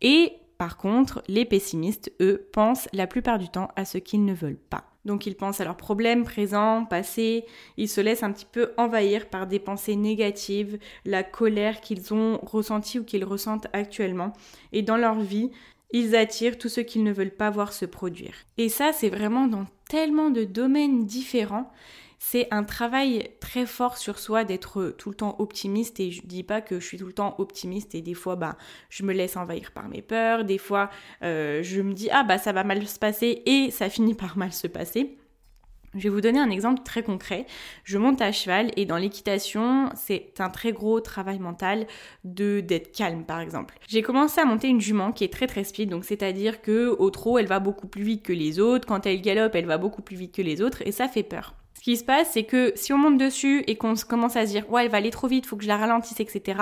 Et 0.00 0.32
par 0.58 0.76
contre, 0.76 1.22
les 1.28 1.44
pessimistes, 1.44 2.12
eux, 2.20 2.48
pensent 2.52 2.88
la 2.92 3.06
plupart 3.06 3.38
du 3.38 3.48
temps 3.48 3.68
à 3.76 3.84
ce 3.84 3.96
qu'ils 3.96 4.24
ne 4.24 4.34
veulent 4.34 4.58
pas. 4.58 4.84
Donc 5.04 5.24
ils 5.24 5.36
pensent 5.36 5.60
à 5.60 5.64
leurs 5.64 5.76
problèmes 5.76 6.24
présents, 6.24 6.84
passés, 6.84 7.44
ils 7.76 7.88
se 7.88 8.00
laissent 8.00 8.24
un 8.24 8.32
petit 8.32 8.44
peu 8.50 8.72
envahir 8.76 9.28
par 9.28 9.46
des 9.46 9.60
pensées 9.60 9.96
négatives, 9.96 10.78
la 11.06 11.22
colère 11.22 11.80
qu'ils 11.80 12.12
ont 12.12 12.38
ressentie 12.42 12.98
ou 12.98 13.04
qu'ils 13.04 13.24
ressentent 13.24 13.68
actuellement. 13.72 14.32
Et 14.72 14.82
dans 14.82 14.96
leur 14.96 15.20
vie, 15.20 15.50
ils 15.92 16.16
attirent 16.16 16.58
tout 16.58 16.68
ce 16.68 16.80
qu'ils 16.80 17.04
ne 17.04 17.12
veulent 17.12 17.30
pas 17.30 17.50
voir 17.50 17.72
se 17.72 17.86
produire. 17.86 18.34
Et 18.58 18.68
ça, 18.68 18.92
c'est 18.92 19.08
vraiment 19.08 19.46
dans 19.46 19.64
tellement 19.88 20.28
de 20.28 20.44
domaines 20.44 21.06
différents 21.06 21.70
c'est 22.18 22.48
un 22.50 22.64
travail 22.64 23.30
très 23.40 23.64
fort 23.64 23.96
sur 23.96 24.18
soi 24.18 24.44
d'être 24.44 24.94
tout 24.98 25.10
le 25.10 25.14
temps 25.14 25.36
optimiste 25.38 26.00
et 26.00 26.10
je 26.10 26.26
dis 26.26 26.42
pas 26.42 26.60
que 26.60 26.80
je 26.80 26.84
suis 26.84 26.98
tout 26.98 27.06
le 27.06 27.12
temps 27.12 27.36
optimiste 27.38 27.94
et 27.94 28.02
des 28.02 28.14
fois 28.14 28.36
bah 28.36 28.56
je 28.90 29.04
me 29.04 29.12
laisse 29.12 29.36
envahir 29.36 29.70
par 29.72 29.88
mes 29.88 30.02
peurs, 30.02 30.44
des 30.44 30.58
fois 30.58 30.90
euh, 31.22 31.62
je 31.62 31.80
me 31.80 31.94
dis 31.94 32.10
ah 32.10 32.24
bah 32.24 32.38
ça 32.38 32.52
va 32.52 32.64
mal 32.64 32.86
se 32.86 32.98
passer 32.98 33.42
et 33.46 33.70
ça 33.70 33.88
finit 33.88 34.14
par 34.14 34.36
mal 34.36 34.52
se 34.52 34.66
passer. 34.66 35.16
Je 35.94 36.02
vais 36.02 36.08
vous 36.10 36.20
donner 36.20 36.38
un 36.38 36.50
exemple 36.50 36.82
très 36.84 37.02
concret. 37.02 37.46
Je 37.82 37.96
monte 37.96 38.20
à 38.20 38.30
cheval 38.30 38.70
et 38.76 38.84
dans 38.84 38.98
l'équitation, 38.98 39.88
c'est 39.94 40.38
un 40.38 40.50
très 40.50 40.72
gros 40.72 41.00
travail 41.00 41.38
mental 41.38 41.86
de 42.24 42.60
d'être 42.60 42.92
calme 42.92 43.24
par 43.24 43.40
exemple. 43.40 43.78
J'ai 43.88 44.02
commencé 44.02 44.40
à 44.40 44.44
monter 44.44 44.68
une 44.68 44.82
jument 44.82 45.12
qui 45.12 45.24
est 45.24 45.32
très 45.32 45.46
très 45.46 45.64
speed, 45.64 45.88
donc 45.88 46.04
c'est-à-dire 46.04 46.60
que 46.60 46.94
au 46.98 47.10
trot, 47.10 47.38
elle 47.38 47.46
va 47.46 47.58
beaucoup 47.58 47.88
plus 47.88 48.02
vite 48.02 48.22
que 48.22 48.34
les 48.34 48.60
autres, 48.60 48.86
quand 48.86 49.06
elle 49.06 49.22
galope, 49.22 49.54
elle 49.54 49.66
va 49.66 49.78
beaucoup 49.78 50.02
plus 50.02 50.16
vite 50.16 50.34
que 50.34 50.42
les 50.42 50.60
autres 50.60 50.82
et 50.86 50.92
ça 50.92 51.08
fait 51.08 51.22
peur. 51.22 51.54
Ce 51.78 51.84
qui 51.84 51.96
se 51.96 52.02
passe, 52.02 52.30
c'est 52.32 52.42
que 52.42 52.72
si 52.74 52.92
on 52.92 52.98
monte 52.98 53.18
dessus 53.18 53.62
et 53.68 53.76
qu'on 53.76 53.94
commence 53.94 54.34
à 54.34 54.46
se 54.46 54.50
dire 54.50 54.68
ouais 54.68 54.84
elle 54.84 54.90
va 54.90 54.98
aller 54.98 55.10
trop 55.10 55.28
vite, 55.28 55.46
faut 55.46 55.56
que 55.56 55.62
je 55.62 55.68
la 55.68 55.76
ralentisse, 55.76 56.18
etc. 56.18 56.60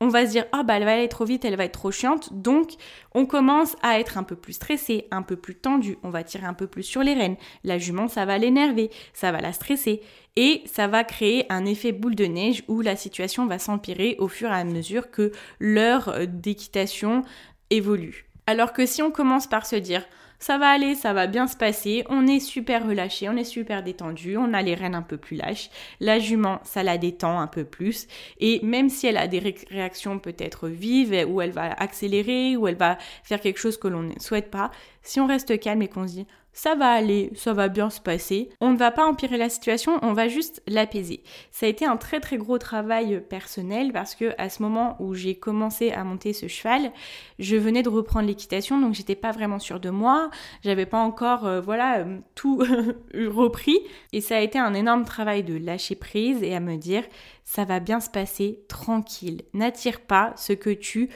On 0.00 0.08
va 0.08 0.24
se 0.24 0.30
dire 0.30 0.46
ah 0.52 0.62
bah 0.62 0.78
elle 0.78 0.86
va 0.86 0.94
aller 0.94 1.08
trop 1.08 1.26
vite, 1.26 1.44
elle 1.44 1.56
va 1.56 1.66
être 1.66 1.72
trop 1.78 1.90
chiante. 1.90 2.32
Donc 2.32 2.70
on 3.12 3.26
commence 3.26 3.76
à 3.82 4.00
être 4.00 4.16
un 4.16 4.22
peu 4.22 4.34
plus 4.34 4.54
stressé, 4.54 5.08
un 5.10 5.20
peu 5.20 5.36
plus 5.36 5.56
tendu. 5.56 5.98
On 6.02 6.08
va 6.08 6.24
tirer 6.24 6.46
un 6.46 6.54
peu 6.54 6.66
plus 6.68 6.84
sur 6.84 7.02
les 7.02 7.12
rênes. 7.12 7.36
La 7.64 7.76
jument 7.76 8.08
ça 8.08 8.24
va 8.24 8.38
l'énerver, 8.38 8.90
ça 9.12 9.30
va 9.30 9.42
la 9.42 9.52
stresser 9.52 10.00
et 10.36 10.62
ça 10.64 10.88
va 10.88 11.04
créer 11.04 11.44
un 11.52 11.66
effet 11.66 11.92
boule 11.92 12.14
de 12.14 12.24
neige 12.24 12.64
où 12.66 12.80
la 12.80 12.96
situation 12.96 13.44
va 13.44 13.58
s'empirer 13.58 14.16
au 14.20 14.28
fur 14.28 14.48
et 14.48 14.54
à 14.54 14.64
mesure 14.64 15.10
que 15.10 15.32
l'heure 15.60 16.14
d'équitation 16.26 17.24
évolue. 17.68 18.24
Alors 18.46 18.72
que 18.72 18.86
si 18.86 19.02
on 19.02 19.10
commence 19.10 19.48
par 19.48 19.66
se 19.66 19.76
dire 19.76 20.06
ça 20.38 20.58
va 20.58 20.68
aller, 20.68 20.94
ça 20.94 21.12
va 21.12 21.26
bien 21.26 21.46
se 21.46 21.56
passer, 21.56 22.04
on 22.08 22.26
est 22.26 22.40
super 22.40 22.86
relâché, 22.86 23.28
on 23.28 23.36
est 23.36 23.44
super 23.44 23.82
détendu, 23.82 24.36
on 24.36 24.52
a 24.54 24.62
les 24.62 24.74
rênes 24.74 24.94
un 24.94 25.02
peu 25.02 25.16
plus 25.16 25.36
lâches, 25.36 25.70
la 26.00 26.18
jument, 26.18 26.60
ça 26.64 26.82
la 26.82 26.98
détend 26.98 27.40
un 27.40 27.46
peu 27.46 27.64
plus, 27.64 28.06
et 28.38 28.60
même 28.62 28.88
si 28.88 29.06
elle 29.06 29.16
a 29.16 29.28
des 29.28 29.56
réactions 29.70 30.18
peut-être 30.18 30.68
vives, 30.68 31.26
où 31.28 31.40
elle 31.40 31.52
va 31.52 31.72
accélérer, 31.72 32.56
ou 32.56 32.68
elle 32.68 32.76
va 32.76 32.98
faire 33.22 33.40
quelque 33.40 33.58
chose 33.58 33.78
que 33.78 33.88
l'on 33.88 34.02
ne 34.02 34.18
souhaite 34.18 34.50
pas, 34.50 34.70
si 35.02 35.20
on 35.20 35.26
reste 35.26 35.58
calme 35.60 35.82
et 35.82 35.88
qu'on 35.88 36.06
se 36.06 36.14
dit 36.14 36.26
ça 36.56 36.74
va 36.74 36.90
aller, 36.90 37.30
ça 37.34 37.52
va 37.52 37.68
bien 37.68 37.90
se 37.90 38.00
passer. 38.00 38.48
On 38.62 38.72
ne 38.72 38.78
va 38.78 38.90
pas 38.90 39.04
empirer 39.04 39.36
la 39.36 39.50
situation, 39.50 39.98
on 40.00 40.14
va 40.14 40.26
juste 40.26 40.62
l'apaiser. 40.66 41.22
Ça 41.50 41.66
a 41.66 41.68
été 41.68 41.84
un 41.84 41.98
très 41.98 42.18
très 42.18 42.38
gros 42.38 42.56
travail 42.56 43.22
personnel 43.28 43.92
parce 43.92 44.14
que 44.14 44.32
à 44.38 44.48
ce 44.48 44.62
moment 44.62 44.96
où 44.98 45.12
j'ai 45.12 45.34
commencé 45.34 45.92
à 45.92 46.02
monter 46.02 46.32
ce 46.32 46.48
cheval, 46.48 46.92
je 47.38 47.56
venais 47.56 47.82
de 47.82 47.90
reprendre 47.90 48.26
l'équitation 48.26 48.80
donc 48.80 48.94
j'étais 48.94 49.14
pas 49.14 49.32
vraiment 49.32 49.58
sûre 49.58 49.80
de 49.80 49.90
moi, 49.90 50.30
j'avais 50.64 50.86
pas 50.86 50.98
encore 50.98 51.46
euh, 51.46 51.60
voilà 51.60 51.98
euh, 51.98 52.18
tout 52.34 52.64
repris 53.14 53.78
et 54.14 54.22
ça 54.22 54.38
a 54.38 54.40
été 54.40 54.58
un 54.58 54.72
énorme 54.72 55.04
travail 55.04 55.44
de 55.44 55.58
lâcher 55.58 55.94
prise 55.94 56.42
et 56.42 56.54
à 56.54 56.60
me 56.60 56.76
dire 56.76 57.04
ça 57.44 57.66
va 57.66 57.80
bien 57.80 58.00
se 58.00 58.08
passer 58.08 58.64
tranquille. 58.66 59.42
N'attire 59.52 60.00
pas 60.00 60.32
ce 60.36 60.54
que 60.54 60.70
tu 60.70 61.10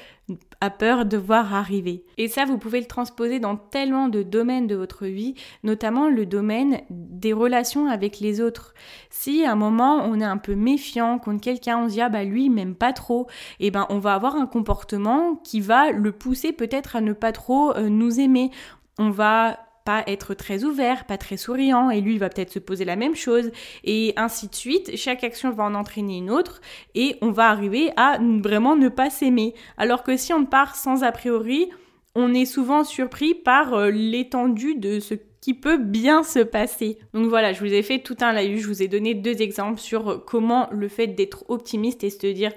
as 0.60 0.70
peur 0.70 1.06
de 1.06 1.16
voir 1.16 1.54
arriver. 1.54 2.04
Et 2.18 2.28
ça, 2.28 2.44
vous 2.44 2.58
pouvez 2.58 2.80
le 2.80 2.86
transposer 2.86 3.38
dans 3.38 3.56
tellement 3.56 4.08
de 4.08 4.22
domaines 4.22 4.66
de 4.66 4.74
votre 4.74 5.06
vie, 5.06 5.34
notamment 5.62 6.08
le 6.08 6.26
domaine 6.26 6.80
des 6.90 7.32
relations 7.32 7.86
avec 7.86 8.20
les 8.20 8.40
autres. 8.40 8.74
Si 9.08 9.44
à 9.44 9.52
un 9.52 9.56
moment 9.56 10.04
on 10.04 10.20
est 10.20 10.24
un 10.24 10.36
peu 10.36 10.54
méfiant 10.54 11.18
contre 11.18 11.40
quelqu'un, 11.40 11.78
on 11.78 11.88
se 11.88 11.94
dit 11.94 12.00
ah 12.00 12.08
bah 12.08 12.24
lui 12.24 12.44
il 12.44 12.50
m'aime 12.50 12.74
pas 12.74 12.92
trop, 12.92 13.26
et 13.58 13.66
eh 13.66 13.70
ben 13.70 13.86
on 13.90 13.98
va 13.98 14.14
avoir 14.14 14.36
un 14.36 14.46
comportement 14.46 15.36
qui 15.36 15.60
va 15.60 15.90
le 15.92 16.12
pousser 16.12 16.52
peut-être 16.52 16.96
à 16.96 17.00
ne 17.00 17.12
pas 17.12 17.32
trop 17.32 17.74
euh, 17.76 17.88
nous 17.88 18.20
aimer. 18.20 18.50
On 18.98 19.10
va 19.10 19.58
pas 19.84 20.04
être 20.06 20.34
très 20.34 20.64
ouvert, 20.64 21.06
pas 21.06 21.18
très 21.18 21.36
souriant, 21.36 21.90
et 21.90 22.00
lui 22.00 22.14
il 22.14 22.18
va 22.18 22.28
peut-être 22.28 22.52
se 22.52 22.58
poser 22.58 22.84
la 22.84 22.96
même 22.96 23.14
chose, 23.14 23.50
et 23.84 24.12
ainsi 24.16 24.48
de 24.48 24.54
suite. 24.54 24.96
Chaque 24.96 25.24
action 25.24 25.50
va 25.50 25.64
en 25.64 25.74
entraîner 25.74 26.18
une 26.18 26.30
autre, 26.30 26.60
et 26.94 27.16
on 27.22 27.30
va 27.30 27.48
arriver 27.48 27.90
à 27.96 28.18
vraiment 28.18 28.76
ne 28.76 28.88
pas 28.88 29.10
s'aimer. 29.10 29.54
Alors 29.76 30.02
que 30.02 30.16
si 30.16 30.32
on 30.32 30.44
part 30.44 30.76
sans 30.76 31.02
a 31.02 31.12
priori, 31.12 31.68
on 32.14 32.34
est 32.34 32.46
souvent 32.46 32.84
surpris 32.84 33.34
par 33.34 33.74
euh, 33.74 33.90
l'étendue 33.90 34.74
de 34.74 35.00
ce 35.00 35.14
qui 35.40 35.54
peut 35.54 35.78
bien 35.78 36.22
se 36.22 36.40
passer. 36.40 36.98
Donc 37.14 37.26
voilà, 37.28 37.52
je 37.52 37.60
vous 37.60 37.72
ai 37.72 37.82
fait 37.82 38.00
tout 38.00 38.16
un 38.20 38.32
live, 38.32 38.58
je 38.58 38.66
vous 38.66 38.82
ai 38.82 38.88
donné 38.88 39.14
deux 39.14 39.40
exemples 39.40 39.80
sur 39.80 40.24
comment 40.26 40.68
le 40.70 40.88
fait 40.88 41.06
d'être 41.06 41.44
optimiste 41.48 42.04
et 42.04 42.10
se 42.10 42.26
dire 42.26 42.52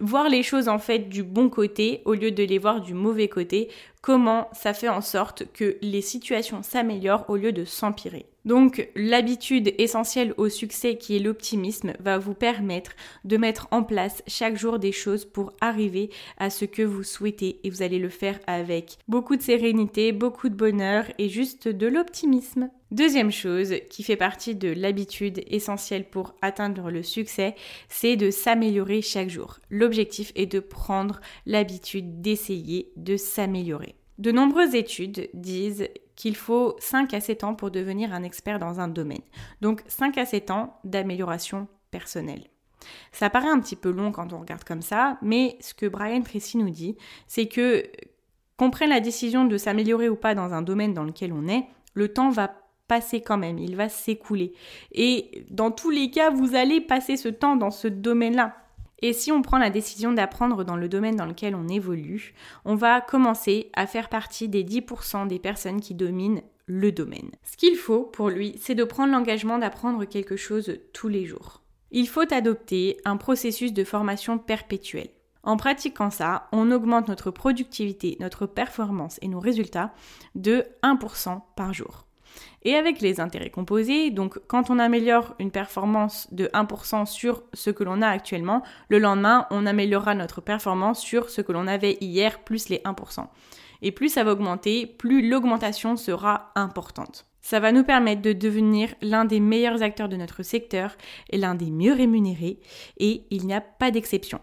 voir 0.00 0.28
les 0.28 0.42
choses 0.42 0.68
en 0.68 0.78
fait 0.78 1.08
du 1.08 1.22
bon 1.22 1.48
côté 1.48 2.02
au 2.04 2.14
lieu 2.14 2.32
de 2.32 2.42
les 2.42 2.58
voir 2.58 2.80
du 2.80 2.94
mauvais 2.94 3.28
côté, 3.28 3.68
comment 4.04 4.50
ça 4.52 4.74
fait 4.74 4.90
en 4.90 5.00
sorte 5.00 5.50
que 5.54 5.78
les 5.80 6.02
situations 6.02 6.62
s'améliorent 6.62 7.24
au 7.30 7.36
lieu 7.36 7.52
de 7.52 7.64
s'empirer. 7.64 8.26
Donc 8.44 8.86
l'habitude 8.94 9.74
essentielle 9.78 10.34
au 10.36 10.50
succès 10.50 10.96
qui 10.96 11.16
est 11.16 11.20
l'optimisme 11.20 11.94
va 12.00 12.18
vous 12.18 12.34
permettre 12.34 12.92
de 13.24 13.38
mettre 13.38 13.66
en 13.70 13.82
place 13.82 14.22
chaque 14.26 14.58
jour 14.58 14.78
des 14.78 14.92
choses 14.92 15.24
pour 15.24 15.54
arriver 15.62 16.10
à 16.36 16.50
ce 16.50 16.66
que 16.66 16.82
vous 16.82 17.02
souhaitez 17.02 17.60
et 17.64 17.70
vous 17.70 17.80
allez 17.80 17.98
le 17.98 18.10
faire 18.10 18.38
avec 18.46 18.98
beaucoup 19.08 19.36
de 19.36 19.42
sérénité, 19.42 20.12
beaucoup 20.12 20.50
de 20.50 20.54
bonheur 20.54 21.06
et 21.16 21.30
juste 21.30 21.68
de 21.68 21.86
l'optimisme. 21.86 22.68
Deuxième 22.90 23.32
chose 23.32 23.74
qui 23.88 24.02
fait 24.02 24.16
partie 24.16 24.54
de 24.54 24.68
l'habitude 24.68 25.42
essentielle 25.48 26.04
pour 26.04 26.34
atteindre 26.42 26.90
le 26.90 27.02
succès, 27.02 27.56
c'est 27.88 28.16
de 28.16 28.30
s'améliorer 28.30 29.00
chaque 29.00 29.30
jour. 29.30 29.58
L'objectif 29.70 30.30
est 30.36 30.46
de 30.46 30.60
prendre 30.60 31.20
l'habitude 31.46 32.20
d'essayer 32.20 32.92
de 32.96 33.16
s'améliorer. 33.16 33.93
De 34.18 34.30
nombreuses 34.30 34.74
études 34.74 35.28
disent 35.34 35.88
qu'il 36.14 36.36
faut 36.36 36.76
5 36.78 37.12
à 37.14 37.20
7 37.20 37.44
ans 37.44 37.54
pour 37.54 37.70
devenir 37.70 38.12
un 38.14 38.22
expert 38.22 38.58
dans 38.58 38.80
un 38.80 38.88
domaine. 38.88 39.22
Donc 39.60 39.82
5 39.88 40.16
à 40.18 40.26
7 40.26 40.50
ans 40.50 40.78
d'amélioration 40.84 41.66
personnelle. 41.90 42.44
Ça 43.12 43.30
paraît 43.30 43.48
un 43.48 43.60
petit 43.60 43.76
peu 43.76 43.90
long 43.90 44.12
quand 44.12 44.32
on 44.32 44.40
regarde 44.40 44.64
comme 44.64 44.82
ça, 44.82 45.18
mais 45.22 45.56
ce 45.60 45.74
que 45.74 45.86
Brian 45.86 46.22
Tracy 46.22 46.58
nous 46.58 46.70
dit, 46.70 46.96
c'est 47.26 47.46
que 47.46 47.84
qu'on 48.56 48.70
prenne 48.70 48.90
la 48.90 49.00
décision 49.00 49.44
de 49.46 49.56
s'améliorer 49.56 50.08
ou 50.08 50.14
pas 50.14 50.34
dans 50.34 50.54
un 50.54 50.62
domaine 50.62 50.94
dans 50.94 51.02
lequel 51.02 51.32
on 51.32 51.48
est, 51.48 51.66
le 51.94 52.12
temps 52.12 52.30
va 52.30 52.54
passer 52.86 53.20
quand 53.20 53.38
même, 53.38 53.58
il 53.58 53.74
va 53.74 53.88
s'écouler. 53.88 54.52
Et 54.92 55.44
dans 55.50 55.70
tous 55.70 55.90
les 55.90 56.10
cas, 56.10 56.30
vous 56.30 56.54
allez 56.54 56.80
passer 56.80 57.16
ce 57.16 57.28
temps 57.28 57.56
dans 57.56 57.70
ce 57.70 57.88
domaine-là. 57.88 58.54
Et 59.00 59.12
si 59.12 59.32
on 59.32 59.42
prend 59.42 59.58
la 59.58 59.70
décision 59.70 60.12
d'apprendre 60.12 60.64
dans 60.64 60.76
le 60.76 60.88
domaine 60.88 61.16
dans 61.16 61.26
lequel 61.26 61.54
on 61.54 61.68
évolue, 61.68 62.34
on 62.64 62.74
va 62.74 63.00
commencer 63.00 63.70
à 63.74 63.86
faire 63.86 64.08
partie 64.08 64.48
des 64.48 64.64
10% 64.64 65.26
des 65.26 65.38
personnes 65.38 65.80
qui 65.80 65.94
dominent 65.94 66.42
le 66.66 66.92
domaine. 66.92 67.30
Ce 67.42 67.56
qu'il 67.56 67.76
faut 67.76 68.04
pour 68.04 68.30
lui, 68.30 68.56
c'est 68.58 68.74
de 68.74 68.84
prendre 68.84 69.12
l'engagement 69.12 69.58
d'apprendre 69.58 70.04
quelque 70.04 70.36
chose 70.36 70.78
tous 70.92 71.08
les 71.08 71.26
jours. 71.26 71.62
Il 71.90 72.08
faut 72.08 72.32
adopter 72.32 72.96
un 73.04 73.16
processus 73.16 73.72
de 73.72 73.84
formation 73.84 74.38
perpétuelle. 74.38 75.10
En 75.42 75.58
pratiquant 75.58 76.10
ça, 76.10 76.48
on 76.52 76.70
augmente 76.70 77.08
notre 77.08 77.30
productivité, 77.30 78.16
notre 78.18 78.46
performance 78.46 79.18
et 79.20 79.28
nos 79.28 79.40
résultats 79.40 79.92
de 80.34 80.64
1% 80.82 81.42
par 81.54 81.74
jour. 81.74 82.03
Et 82.62 82.74
avec 82.74 83.00
les 83.00 83.20
intérêts 83.20 83.50
composés, 83.50 84.10
donc 84.10 84.38
quand 84.46 84.70
on 84.70 84.78
améliore 84.78 85.34
une 85.38 85.50
performance 85.50 86.28
de 86.32 86.46
1% 86.54 87.06
sur 87.06 87.42
ce 87.52 87.70
que 87.70 87.84
l'on 87.84 88.00
a 88.00 88.08
actuellement, 88.08 88.62
le 88.88 88.98
lendemain, 88.98 89.46
on 89.50 89.66
améliorera 89.66 90.14
notre 90.14 90.40
performance 90.40 91.00
sur 91.00 91.28
ce 91.28 91.42
que 91.42 91.52
l'on 91.52 91.66
avait 91.66 91.98
hier 92.00 92.42
plus 92.42 92.68
les 92.68 92.78
1%. 92.78 93.26
Et 93.82 93.92
plus 93.92 94.08
ça 94.08 94.24
va 94.24 94.32
augmenter, 94.32 94.86
plus 94.86 95.28
l'augmentation 95.28 95.96
sera 95.96 96.52
importante. 96.54 97.26
Ça 97.42 97.60
va 97.60 97.72
nous 97.72 97.84
permettre 97.84 98.22
de 98.22 98.32
devenir 98.32 98.94
l'un 99.02 99.26
des 99.26 99.40
meilleurs 99.40 99.82
acteurs 99.82 100.08
de 100.08 100.16
notre 100.16 100.42
secteur 100.42 100.96
et 101.28 101.36
l'un 101.36 101.54
des 101.54 101.70
mieux 101.70 101.92
rémunérés. 101.92 102.58
Et 102.96 103.26
il 103.30 103.46
n'y 103.46 103.52
a 103.52 103.60
pas 103.60 103.90
d'exception. 103.90 104.40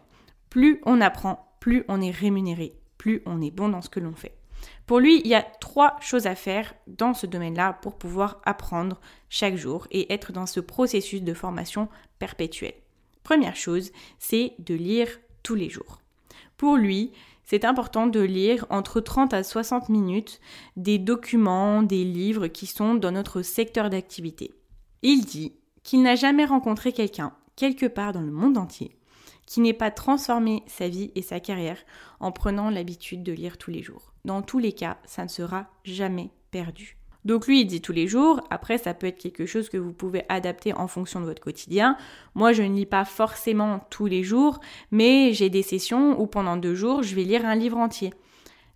Plus 0.52 0.80
on 0.86 1.02
apprend, 1.02 1.56
plus 1.60 1.84
on 1.88 2.00
est 2.00 2.12
rémunéré, 2.12 2.74
plus 3.00 3.24
on 3.26 3.42
est 3.42 3.50
bon 3.50 3.70
dans 3.70 3.82
ce 3.82 3.90
que 3.90 4.00
l'on 4.00 4.14
fait. 4.14 4.41
Pour 4.86 5.00
lui, 5.00 5.22
il 5.24 5.28
y 5.28 5.36
a 5.36 5.42
trois 5.42 5.96
choses 6.02 6.28
à 6.28 6.36
faire 6.36 6.74
dans 6.88 7.14
ce 7.14 7.26
domaine-là 7.26 7.74
pour 7.82 7.98
pouvoir 7.98 8.42
apprendre 8.46 9.00
chaque 9.30 9.56
jour 9.56 9.88
et 9.92 10.12
être 10.12 10.32
dans 10.32 10.46
ce 10.46 10.60
processus 10.60 11.22
de 11.22 11.34
formation 11.34 11.88
perpétuelle. 12.20 12.74
Première 13.24 13.56
chose, 13.56 13.92
c'est 14.20 14.54
de 14.60 14.76
lire 14.76 15.08
tous 15.44 15.56
les 15.56 15.70
jours. 15.70 16.02
Pour 16.58 16.76
lui, 16.76 17.12
c'est 17.44 17.66
important 17.66 18.08
de 18.08 18.20
lire 18.20 18.66
entre 18.70 19.02
30 19.02 19.34
à 19.34 19.44
60 19.44 19.90
minutes 19.90 20.40
des 20.78 20.98
documents, 20.98 21.84
des 21.84 22.04
livres 22.04 22.48
qui 22.48 22.66
sont 22.66 22.96
dans 22.96 23.12
notre 23.12 23.42
secteur 23.42 23.90
d'activité. 23.90 24.54
Il 25.02 25.26
dit 25.26 25.54
qu'il 25.84 26.02
n'a 26.02 26.16
jamais 26.16 26.46
rencontré 26.46 26.94
quelqu'un, 26.94 27.34
quelque 27.56 27.88
part 27.88 28.14
dans 28.14 28.22
le 28.22 28.32
monde 28.32 28.58
entier, 28.58 28.96
qui 29.46 29.60
n'ait 29.60 29.74
pas 29.74 29.92
transformé 29.92 30.64
sa 30.68 30.88
vie 30.88 31.12
et 31.16 31.22
sa 31.22 31.40
carrière 31.40 31.80
en 32.20 32.32
prenant 32.32 32.70
l'habitude 32.70 33.24
de 33.24 33.34
lire 33.34 33.58
tous 33.58 33.72
les 33.72 33.84
jours. 33.84 34.11
Dans 34.26 34.42
tous 34.42 34.60
les 34.60 34.74
cas, 34.74 34.98
ça 35.06 35.24
ne 35.24 35.30
sera 35.30 35.68
jamais 35.84 36.30
perdu. 36.52 36.98
Donc 37.24 37.48
lui, 37.48 37.62
il 37.62 37.66
dit 37.66 37.82
tous 37.82 37.92
les 37.92 38.08
jours. 38.08 38.42
Après, 38.50 38.78
ça 38.78 38.94
peut 38.94 39.08
être 39.08 39.20
quelque 39.20 39.46
chose 39.46 39.70
que 39.70 39.78
vous 39.78 39.94
pouvez 39.94 40.24
adapter 40.30 40.74
en 40.74 40.88
fonction 40.88 41.20
de 41.20 41.26
votre 41.26 41.42
quotidien. 41.42 41.98
Moi, 42.34 42.52
je 42.52 42.64
ne 42.64 42.76
lis 42.76 42.86
pas 42.86 43.06
forcément 43.06 43.86
tous 43.90 44.08
les 44.08 44.24
jours, 44.24 44.60
mais 44.90 45.34
j'ai 45.34 45.50
des 45.50 45.62
sessions 45.62 46.20
où 46.20 46.26
pendant 46.26 46.58
deux 46.58 46.76
jours, 46.76 47.04
je 47.04 47.16
vais 47.16 47.24
lire 47.24 47.46
un 47.46 47.56
livre 47.56 47.78
entier. 47.78 48.12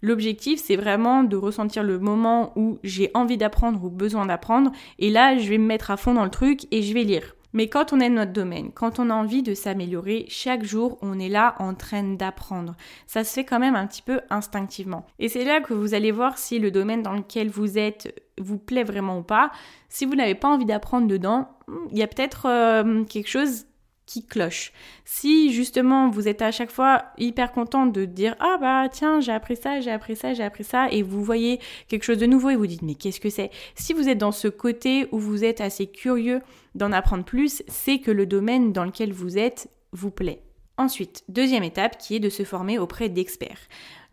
L'objectif, 0.02 0.62
c'est 0.64 0.76
vraiment 0.76 1.24
de 1.24 1.36
ressentir 1.36 1.84
le 1.84 1.98
moment 1.98 2.54
où 2.56 2.78
j'ai 2.84 3.10
envie 3.16 3.38
d'apprendre 3.38 3.84
ou 3.84 3.90
besoin 3.90 4.28
d'apprendre. 4.28 4.72
Et 5.00 5.10
là, 5.10 5.38
je 5.38 5.50
vais 5.50 5.58
me 5.58 5.66
mettre 5.66 5.90
à 5.90 5.98
fond 5.98 6.14
dans 6.14 6.24
le 6.24 6.30
truc 6.30 6.68
et 6.72 6.84
je 6.84 6.94
vais 6.94 7.04
lire. 7.04 7.35
Mais 7.56 7.70
quand 7.70 7.94
on 7.94 8.02
aime 8.02 8.16
notre 8.16 8.34
domaine, 8.34 8.72
quand 8.74 9.00
on 9.00 9.10
a 9.10 9.14
envie 9.14 9.42
de 9.42 9.54
s'améliorer, 9.54 10.26
chaque 10.28 10.66
jour, 10.66 10.98
on 11.02 11.18
est 11.18 11.30
là 11.30 11.56
en 11.60 11.74
train 11.74 12.04
d'apprendre. 12.04 12.76
Ça 13.08 13.24
se 13.24 13.34
fait 13.34 13.46
quand 13.46 13.60
même 13.60 13.78
un 13.78 13.88
petit 13.88 14.02
peu 14.02 14.20
instinctivement. 14.30 15.08
Et 15.20 15.30
c'est 15.30 15.46
là 15.46 15.62
que 15.62 15.74
vous 15.74 15.94
allez 15.94 16.12
voir 16.12 16.38
si 16.38 16.60
le 16.60 16.70
domaine 16.70 17.02
dans 17.02 17.14
lequel 17.14 17.50
vous 17.50 17.78
êtes 17.78 18.22
vous 18.38 18.58
plaît 18.58 18.84
vraiment 18.84 19.20
ou 19.20 19.24
pas. 19.24 19.52
Si 19.88 20.06
vous 20.06 20.16
n'avez 20.16 20.36
pas 20.36 20.50
envie 20.50 20.66
d'apprendre 20.66 21.08
dedans, 21.08 21.48
il 21.92 21.98
y 21.98 22.04
a 22.04 22.08
peut-être 22.08 22.46
euh, 22.50 23.06
quelque 23.06 23.30
chose 23.30 23.68
qui 24.06 24.26
cloche. 24.26 24.74
Si 25.06 25.54
justement 25.54 26.10
vous 26.10 26.28
êtes 26.28 26.42
à 26.42 26.52
chaque 26.52 26.72
fois 26.72 27.06
hyper 27.18 27.54
content 27.54 27.86
de 27.86 28.04
dire 28.04 28.36
ah 28.40 28.58
bah 28.60 28.90
tiens 28.92 29.20
j'ai 29.22 29.32
appris 29.32 29.56
ça, 29.56 29.80
j'ai 29.80 29.92
appris 29.92 30.16
ça, 30.16 30.34
j'ai 30.34 30.44
appris 30.44 30.66
ça 30.66 30.90
et 30.92 31.02
vous 31.02 31.24
voyez 31.24 31.60
quelque 31.88 32.04
chose 32.04 32.18
de 32.18 32.26
nouveau 32.26 32.50
et 32.50 32.56
vous 32.56 32.68
dites 32.68 32.84
mais 32.84 32.96
qu'est-ce 32.96 33.20
que 33.20 33.30
c'est? 33.30 33.50
Si 33.76 33.94
vous 33.94 34.10
êtes 34.10 34.18
dans 34.18 34.34
ce 34.34 34.48
côté 34.48 35.08
où 35.12 35.20
vous 35.20 35.44
êtes 35.44 35.62
assez 35.62 35.88
curieux 35.88 36.42
d'en 36.76 36.92
apprendre 36.92 37.26
plus, 37.26 37.64
c'est 37.68 38.00
que 38.00 38.12
le 38.12 38.26
domaine 38.26 38.72
dans 38.72 38.86
lequel 38.86 39.12
vous 39.12 39.38
êtes 39.38 39.70
vous 39.92 40.12
plaît. 40.12 40.44
Ensuite, 40.78 41.24
deuxième 41.30 41.64
étape 41.64 41.98
qui 41.98 42.16
est 42.16 42.20
de 42.20 42.30
se 42.30 42.44
former 42.44 42.78
auprès 42.78 43.10
d'experts, 43.10 43.62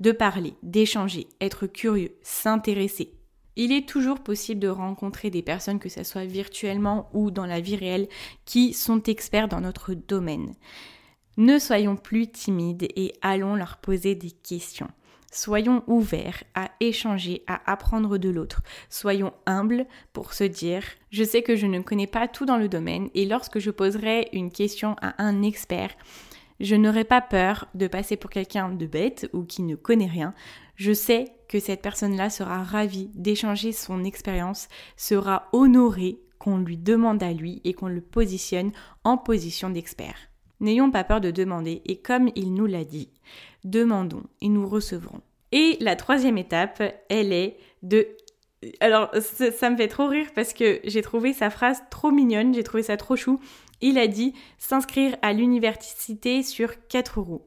de 0.01 0.13
parler, 0.13 0.55
d'échanger, 0.63 1.27
être 1.41 1.67
curieux, 1.67 2.13
s'intéresser, 2.23 3.13
il 3.57 3.73
est 3.73 3.87
toujours 3.87 4.21
possible 4.21 4.61
de 4.61 4.69
rencontrer 4.69 5.31
des 5.31 5.43
personnes, 5.43 5.79
que 5.79 5.91
ce 5.91 6.05
soit 6.05 6.25
virtuellement 6.25 7.11
ou 7.13 7.31
dans 7.31 7.47
la 7.47 7.61
vie 7.61 7.77
réelle, 7.77 8.09
qui 8.47 8.73
sont 8.73 9.03
experts 9.03 9.49
dans 9.49 9.61
notre 9.61 9.95
domaine. 9.95 10.55
Ne 11.37 11.59
soyons 11.59 11.97
plus 11.97 12.29
timides 12.29 12.89
et 12.97 13.13
allons 13.21 13.55
leur 13.55 13.79
poser 13.79 14.15
des 14.15 14.31
questions. 14.31 14.89
Soyons 15.35 15.83
ouverts 15.87 16.45
à 16.55 16.71
échanger, 16.81 17.43
à 17.47 17.73
apprendre 17.73 18.19
de 18.19 18.29
l'autre. 18.29 18.61
Soyons 18.91 19.33
humbles 19.47 19.87
pour 20.13 20.35
se 20.35 20.45
dire, 20.45 20.85
je 21.11 21.25
sais 21.25 21.41
que 21.41 21.57
je 21.57 21.67
ne 21.67 21.81
connais 21.81 22.07
pas 22.07 22.29
tout 22.29 22.45
dans 22.45 22.59
le 22.59 22.69
domaine 22.69 23.09
et 23.15 23.25
lorsque 23.25 23.59
je 23.59 23.71
poserai 23.71 24.29
une 24.35 24.51
question 24.51 24.95
à 25.01 25.15
un 25.23 25.43
expert, 25.43 25.97
je 26.61 26.77
n'aurai 26.77 27.05
pas 27.05 27.23
peur 27.23 27.67
de 27.75 27.87
passer 27.87 28.17
pour 28.17 28.29
quelqu'un 28.29 28.69
de 28.69 28.85
bête 28.85 29.29
ou 29.33 29.45
qui 29.45 29.63
ne 29.63 29.75
connaît 29.75 30.07
rien. 30.07 30.35
Je 30.77 30.93
sais 30.93 31.33
que 31.49 31.61
cette 31.61 31.81
personne-là 31.81 32.29
sera 32.29 32.63
ravie 32.63 33.11
d'échanger 33.15 33.73
son 33.73 34.05
expérience, 34.05 34.69
sera 34.99 35.49
honorée 35.55 36.21
qu'on 36.39 36.59
lui 36.59 36.77
demande 36.77 37.23
à 37.23 37.33
lui 37.33 37.63
et 37.65 37.73
qu'on 37.73 37.89
le 37.89 38.03
positionne 38.03 38.73
en 39.03 39.17
position 39.17 39.71
d'expert. 39.71 40.32
N'ayons 40.63 40.93
pas 40.93 41.05
peur 41.05 41.21
de 41.21 41.31
demander 41.31 41.83
et 41.85 41.97
comme 41.97 42.31
il 42.37 42.55
nous 42.55 42.67
l'a 42.67 42.85
dit, 42.85 43.11
demandons 43.65 44.23
et 44.41 44.49
nous 44.49 44.67
recevrons. 44.67 45.21
Et 45.51 45.77
la 45.81 45.97
troisième 45.97 46.39
étape, 46.39 46.83
elle 47.11 47.33
est 47.33 47.57
de... 47.83 48.07
Alors 48.79 49.11
ça, 49.21 49.71
me 49.71 49.77
fait 49.77 49.89
trop 49.89 50.07
rire 50.07 50.29
parce 50.37 50.53
que 50.53 50.81
j'ai 50.85 51.03
trouvé 51.03 51.33
sa 51.33 51.51
phrase 51.51 51.83
trop 51.91 52.13
mignonne, 52.13 52.55
j'ai 52.55 52.63
trouvé 52.63 52.85
ça 52.85 52.97
trop 52.97 53.17
chou. 53.17 53.41
Il 53.81 53.99
a 53.99 54.07
dit 54.07 54.35
s'inscrire 54.57 55.17
à 55.21 55.33
l'université 55.33 56.45
sur 56.45 56.87
quatre 56.87 57.21
roues. 57.21 57.43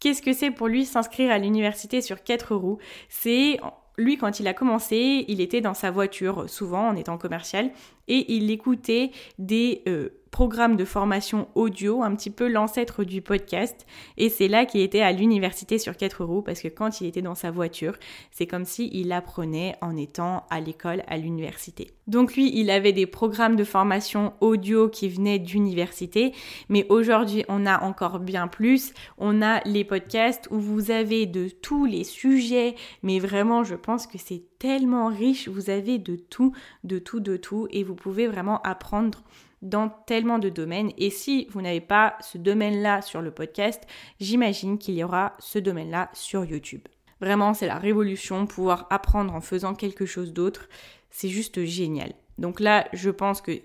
Qu'est-ce 0.00 0.22
que 0.22 0.32
c'est 0.32 0.50
pour 0.50 0.68
lui 0.68 0.86
s'inscrire 0.86 1.30
à 1.30 1.38
l'université 1.38 2.00
sur 2.00 2.22
quatre 2.22 2.56
roues? 2.56 2.78
C'est 3.10 3.60
lui, 3.98 4.16
quand 4.16 4.40
il 4.40 4.46
a 4.46 4.54
commencé, 4.54 5.24
il 5.28 5.40
était 5.40 5.60
dans 5.60 5.74
sa 5.74 5.90
voiture, 5.90 6.48
souvent 6.48 6.88
en 6.88 6.96
étant 6.96 7.18
commercial, 7.18 7.72
et 8.06 8.32
il 8.32 8.50
écoutait 8.50 9.10
des 9.38 9.82
euh, 9.88 10.08
de 10.46 10.84
formation 10.84 11.48
audio, 11.56 12.04
un 12.04 12.14
petit 12.14 12.30
peu 12.30 12.46
l'ancêtre 12.46 13.02
du 13.02 13.20
podcast. 13.22 13.86
Et 14.16 14.28
c'est 14.28 14.46
là 14.46 14.66
qu'il 14.66 14.82
était 14.82 15.00
à 15.00 15.10
l'université 15.10 15.78
sur 15.78 15.96
quatre 15.96 16.24
roues 16.24 16.42
parce 16.42 16.60
que 16.62 16.68
quand 16.68 17.00
il 17.00 17.08
était 17.08 17.22
dans 17.22 17.34
sa 17.34 17.50
voiture, 17.50 17.96
c'est 18.30 18.46
comme 18.46 18.64
si 18.64 18.88
il 18.92 19.10
apprenait 19.10 19.74
en 19.80 19.96
étant 19.96 20.44
à 20.48 20.60
l'école, 20.60 21.02
à 21.08 21.16
l'université. 21.16 21.90
Donc 22.06 22.36
lui, 22.36 22.56
il 22.56 22.70
avait 22.70 22.92
des 22.92 23.06
programmes 23.06 23.56
de 23.56 23.64
formation 23.64 24.32
audio 24.40 24.88
qui 24.88 25.08
venaient 25.08 25.40
d'université, 25.40 26.32
mais 26.68 26.86
aujourd'hui, 26.88 27.44
on 27.48 27.66
a 27.66 27.82
encore 27.82 28.20
bien 28.20 28.46
plus. 28.46 28.94
On 29.18 29.42
a 29.42 29.60
les 29.64 29.82
podcasts 29.82 30.46
où 30.52 30.60
vous 30.60 30.92
avez 30.92 31.26
de 31.26 31.48
tous 31.48 31.84
les 31.84 32.04
sujets, 32.04 32.76
mais 33.02 33.18
vraiment, 33.18 33.64
je 33.64 33.74
pense 33.74 34.06
que 34.06 34.18
c'est 34.18 34.44
tellement 34.60 35.08
riche. 35.08 35.48
Vous 35.48 35.68
avez 35.68 35.98
de 35.98 36.14
tout, 36.14 36.52
de 36.84 37.00
tout, 37.00 37.18
de 37.18 37.36
tout, 37.36 37.66
et 37.70 37.82
vous 37.82 37.96
pouvez 37.96 38.28
vraiment 38.28 38.62
apprendre 38.62 39.24
dans 39.62 39.88
tellement 39.88 40.38
de 40.38 40.48
domaines. 40.48 40.92
Et 40.98 41.10
si 41.10 41.46
vous 41.50 41.62
n'avez 41.62 41.80
pas 41.80 42.16
ce 42.20 42.38
domaine-là 42.38 43.02
sur 43.02 43.22
le 43.22 43.30
podcast, 43.30 43.82
j'imagine 44.20 44.78
qu'il 44.78 44.94
y 44.94 45.04
aura 45.04 45.34
ce 45.38 45.58
domaine-là 45.58 46.10
sur 46.12 46.44
YouTube. 46.44 46.82
Vraiment, 47.20 47.54
c'est 47.54 47.66
la 47.66 47.78
révolution, 47.78 48.46
pouvoir 48.46 48.86
apprendre 48.90 49.34
en 49.34 49.40
faisant 49.40 49.74
quelque 49.74 50.06
chose 50.06 50.32
d'autre. 50.32 50.68
C'est 51.10 51.28
juste 51.28 51.64
génial. 51.64 52.12
Donc 52.38 52.60
là, 52.60 52.88
je 52.92 53.10
pense 53.10 53.40
que 53.40 53.60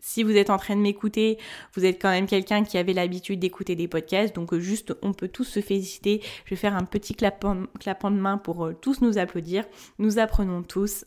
si 0.00 0.22
vous 0.22 0.36
êtes 0.36 0.50
en 0.50 0.58
train 0.58 0.76
de 0.76 0.80
m'écouter, 0.80 1.38
vous 1.74 1.84
êtes 1.84 2.00
quand 2.00 2.10
même 2.10 2.26
quelqu'un 2.26 2.64
qui 2.64 2.78
avait 2.78 2.92
l'habitude 2.92 3.40
d'écouter 3.40 3.74
des 3.74 3.88
podcasts. 3.88 4.34
Donc 4.34 4.54
juste, 4.56 4.94
on 5.02 5.12
peut 5.12 5.28
tous 5.28 5.44
se 5.44 5.60
féliciter. 5.60 6.20
Je 6.44 6.50
vais 6.50 6.56
faire 6.56 6.76
un 6.76 6.84
petit 6.84 7.14
clapant, 7.14 7.54
de 7.54 8.16
main 8.16 8.38
pour 8.38 8.66
euh, 8.66 8.74
tous 8.74 9.00
nous 9.00 9.18
applaudir. 9.18 9.64
Nous 9.98 10.18
apprenons 10.18 10.62
tous 10.62 11.04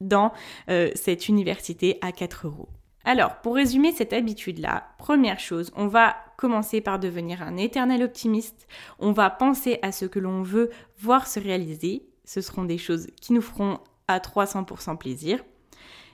dans 0.00 0.32
euh, 0.68 0.90
cette 0.94 1.28
université 1.28 1.98
à 2.02 2.12
4 2.12 2.46
euros. 2.46 2.68
Alors, 3.04 3.36
pour 3.42 3.54
résumer 3.54 3.92
cette 3.92 4.14
habitude-là, 4.14 4.88
première 4.98 5.38
chose, 5.38 5.70
on 5.76 5.88
va 5.88 6.16
commencer 6.38 6.80
par 6.80 6.98
devenir 6.98 7.42
un 7.42 7.56
éternel 7.58 8.02
optimiste. 8.02 8.66
On 8.98 9.12
va 9.12 9.28
penser 9.28 9.78
à 9.82 9.92
ce 9.92 10.06
que 10.06 10.18
l'on 10.18 10.42
veut 10.42 10.70
voir 10.98 11.26
se 11.26 11.38
réaliser. 11.38 12.06
Ce 12.24 12.40
seront 12.40 12.64
des 12.64 12.78
choses 12.78 13.08
qui 13.20 13.34
nous 13.34 13.42
feront 13.42 13.78
à 14.08 14.18
300% 14.18 14.96
plaisir. 14.96 15.44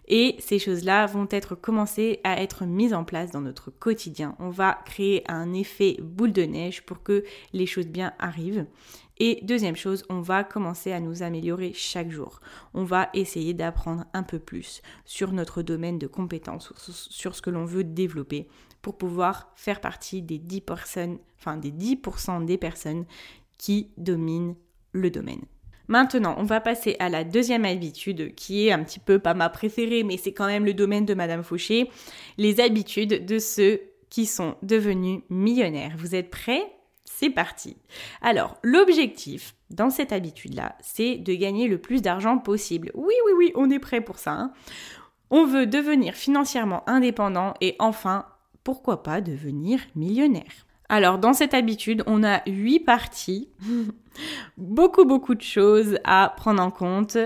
Et 0.08 0.34
ces 0.40 0.58
choses-là 0.58 1.06
vont 1.06 1.28
être 1.30 1.54
commencées 1.54 2.18
à 2.24 2.42
être 2.42 2.64
mises 2.64 2.94
en 2.94 3.04
place 3.04 3.30
dans 3.30 3.40
notre 3.40 3.70
quotidien. 3.70 4.34
On 4.40 4.50
va 4.50 4.80
créer 4.84 5.22
un 5.30 5.52
effet 5.52 5.96
boule 6.02 6.32
de 6.32 6.42
neige 6.42 6.82
pour 6.82 7.04
que 7.04 7.22
les 7.52 7.66
choses 7.66 7.86
bien 7.86 8.12
arrivent. 8.18 8.66
Et 9.22 9.40
deuxième 9.42 9.76
chose, 9.76 10.04
on 10.08 10.22
va 10.22 10.44
commencer 10.44 10.92
à 10.92 10.98
nous 10.98 11.22
améliorer 11.22 11.72
chaque 11.74 12.10
jour. 12.10 12.40
On 12.72 12.84
va 12.84 13.10
essayer 13.12 13.52
d'apprendre 13.52 14.06
un 14.14 14.22
peu 14.22 14.38
plus 14.38 14.80
sur 15.04 15.32
notre 15.32 15.60
domaine 15.60 15.98
de 15.98 16.06
compétences, 16.06 16.72
sur 16.90 17.34
ce 17.34 17.42
que 17.42 17.50
l'on 17.50 17.66
veut 17.66 17.84
développer 17.84 18.48
pour 18.80 18.96
pouvoir 18.96 19.52
faire 19.56 19.82
partie 19.82 20.22
des 20.22 20.38
10 20.38 20.62
personnes, 20.62 21.18
enfin 21.38 21.58
des 21.58 21.70
10% 21.70 22.46
des 22.46 22.56
personnes 22.56 23.04
qui 23.58 23.90
dominent 23.98 24.56
le 24.92 25.10
domaine. 25.10 25.42
Maintenant, 25.86 26.34
on 26.38 26.44
va 26.44 26.62
passer 26.62 26.96
à 26.98 27.10
la 27.10 27.22
deuxième 27.22 27.66
habitude 27.66 28.34
qui 28.36 28.66
est 28.66 28.72
un 28.72 28.82
petit 28.82 29.00
peu 29.00 29.18
pas 29.18 29.34
ma 29.34 29.50
préférée, 29.50 30.02
mais 30.02 30.16
c'est 30.16 30.32
quand 30.32 30.46
même 30.46 30.64
le 30.64 30.72
domaine 30.72 31.04
de 31.04 31.12
Madame 31.12 31.42
Fauché, 31.42 31.90
les 32.38 32.58
habitudes 32.60 33.26
de 33.26 33.38
ceux 33.38 33.82
qui 34.08 34.24
sont 34.24 34.54
devenus 34.62 35.20
millionnaires. 35.28 35.92
Vous 35.98 36.14
êtes 36.14 36.30
prêts? 36.30 36.62
C'est 37.20 37.28
parti. 37.28 37.76
Alors, 38.22 38.56
l'objectif 38.62 39.54
dans 39.68 39.90
cette 39.90 40.10
habitude-là, 40.10 40.74
c'est 40.80 41.16
de 41.16 41.34
gagner 41.34 41.68
le 41.68 41.76
plus 41.76 42.00
d'argent 42.00 42.38
possible. 42.38 42.90
Oui, 42.94 43.12
oui, 43.26 43.32
oui, 43.36 43.52
on 43.56 43.68
est 43.68 43.78
prêt 43.78 44.00
pour 44.00 44.18
ça. 44.18 44.32
Hein. 44.32 44.52
on 45.28 45.44
veut 45.44 45.66
devenir 45.66 46.14
financièrement 46.14 46.82
indépendant 46.88 47.52
et 47.60 47.76
enfin, 47.78 48.24
pourquoi 48.64 49.02
pas 49.02 49.20
devenir 49.20 49.80
millionnaire. 49.94 50.64
Alors, 50.88 51.18
dans 51.18 51.34
cette 51.34 51.52
habitude, 51.52 52.02
on 52.06 52.24
a 52.24 52.40
huit 52.48 52.80
parties, 52.80 53.50
beaucoup, 54.56 55.04
beaucoup 55.04 55.34
de 55.34 55.42
choses 55.42 55.98
à 56.04 56.32
prendre 56.34 56.62
en 56.62 56.70
compte. 56.70 57.18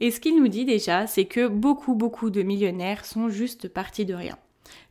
Et 0.00 0.10
ce 0.10 0.18
qu'il 0.18 0.36
nous 0.36 0.48
dit 0.48 0.64
déjà, 0.64 1.06
c'est 1.06 1.26
que 1.26 1.46
beaucoup, 1.46 1.94
beaucoup 1.94 2.30
de 2.30 2.42
millionnaires 2.42 3.04
sont 3.04 3.28
juste 3.28 3.68
partis 3.68 4.04
de 4.04 4.14
rien. 4.14 4.36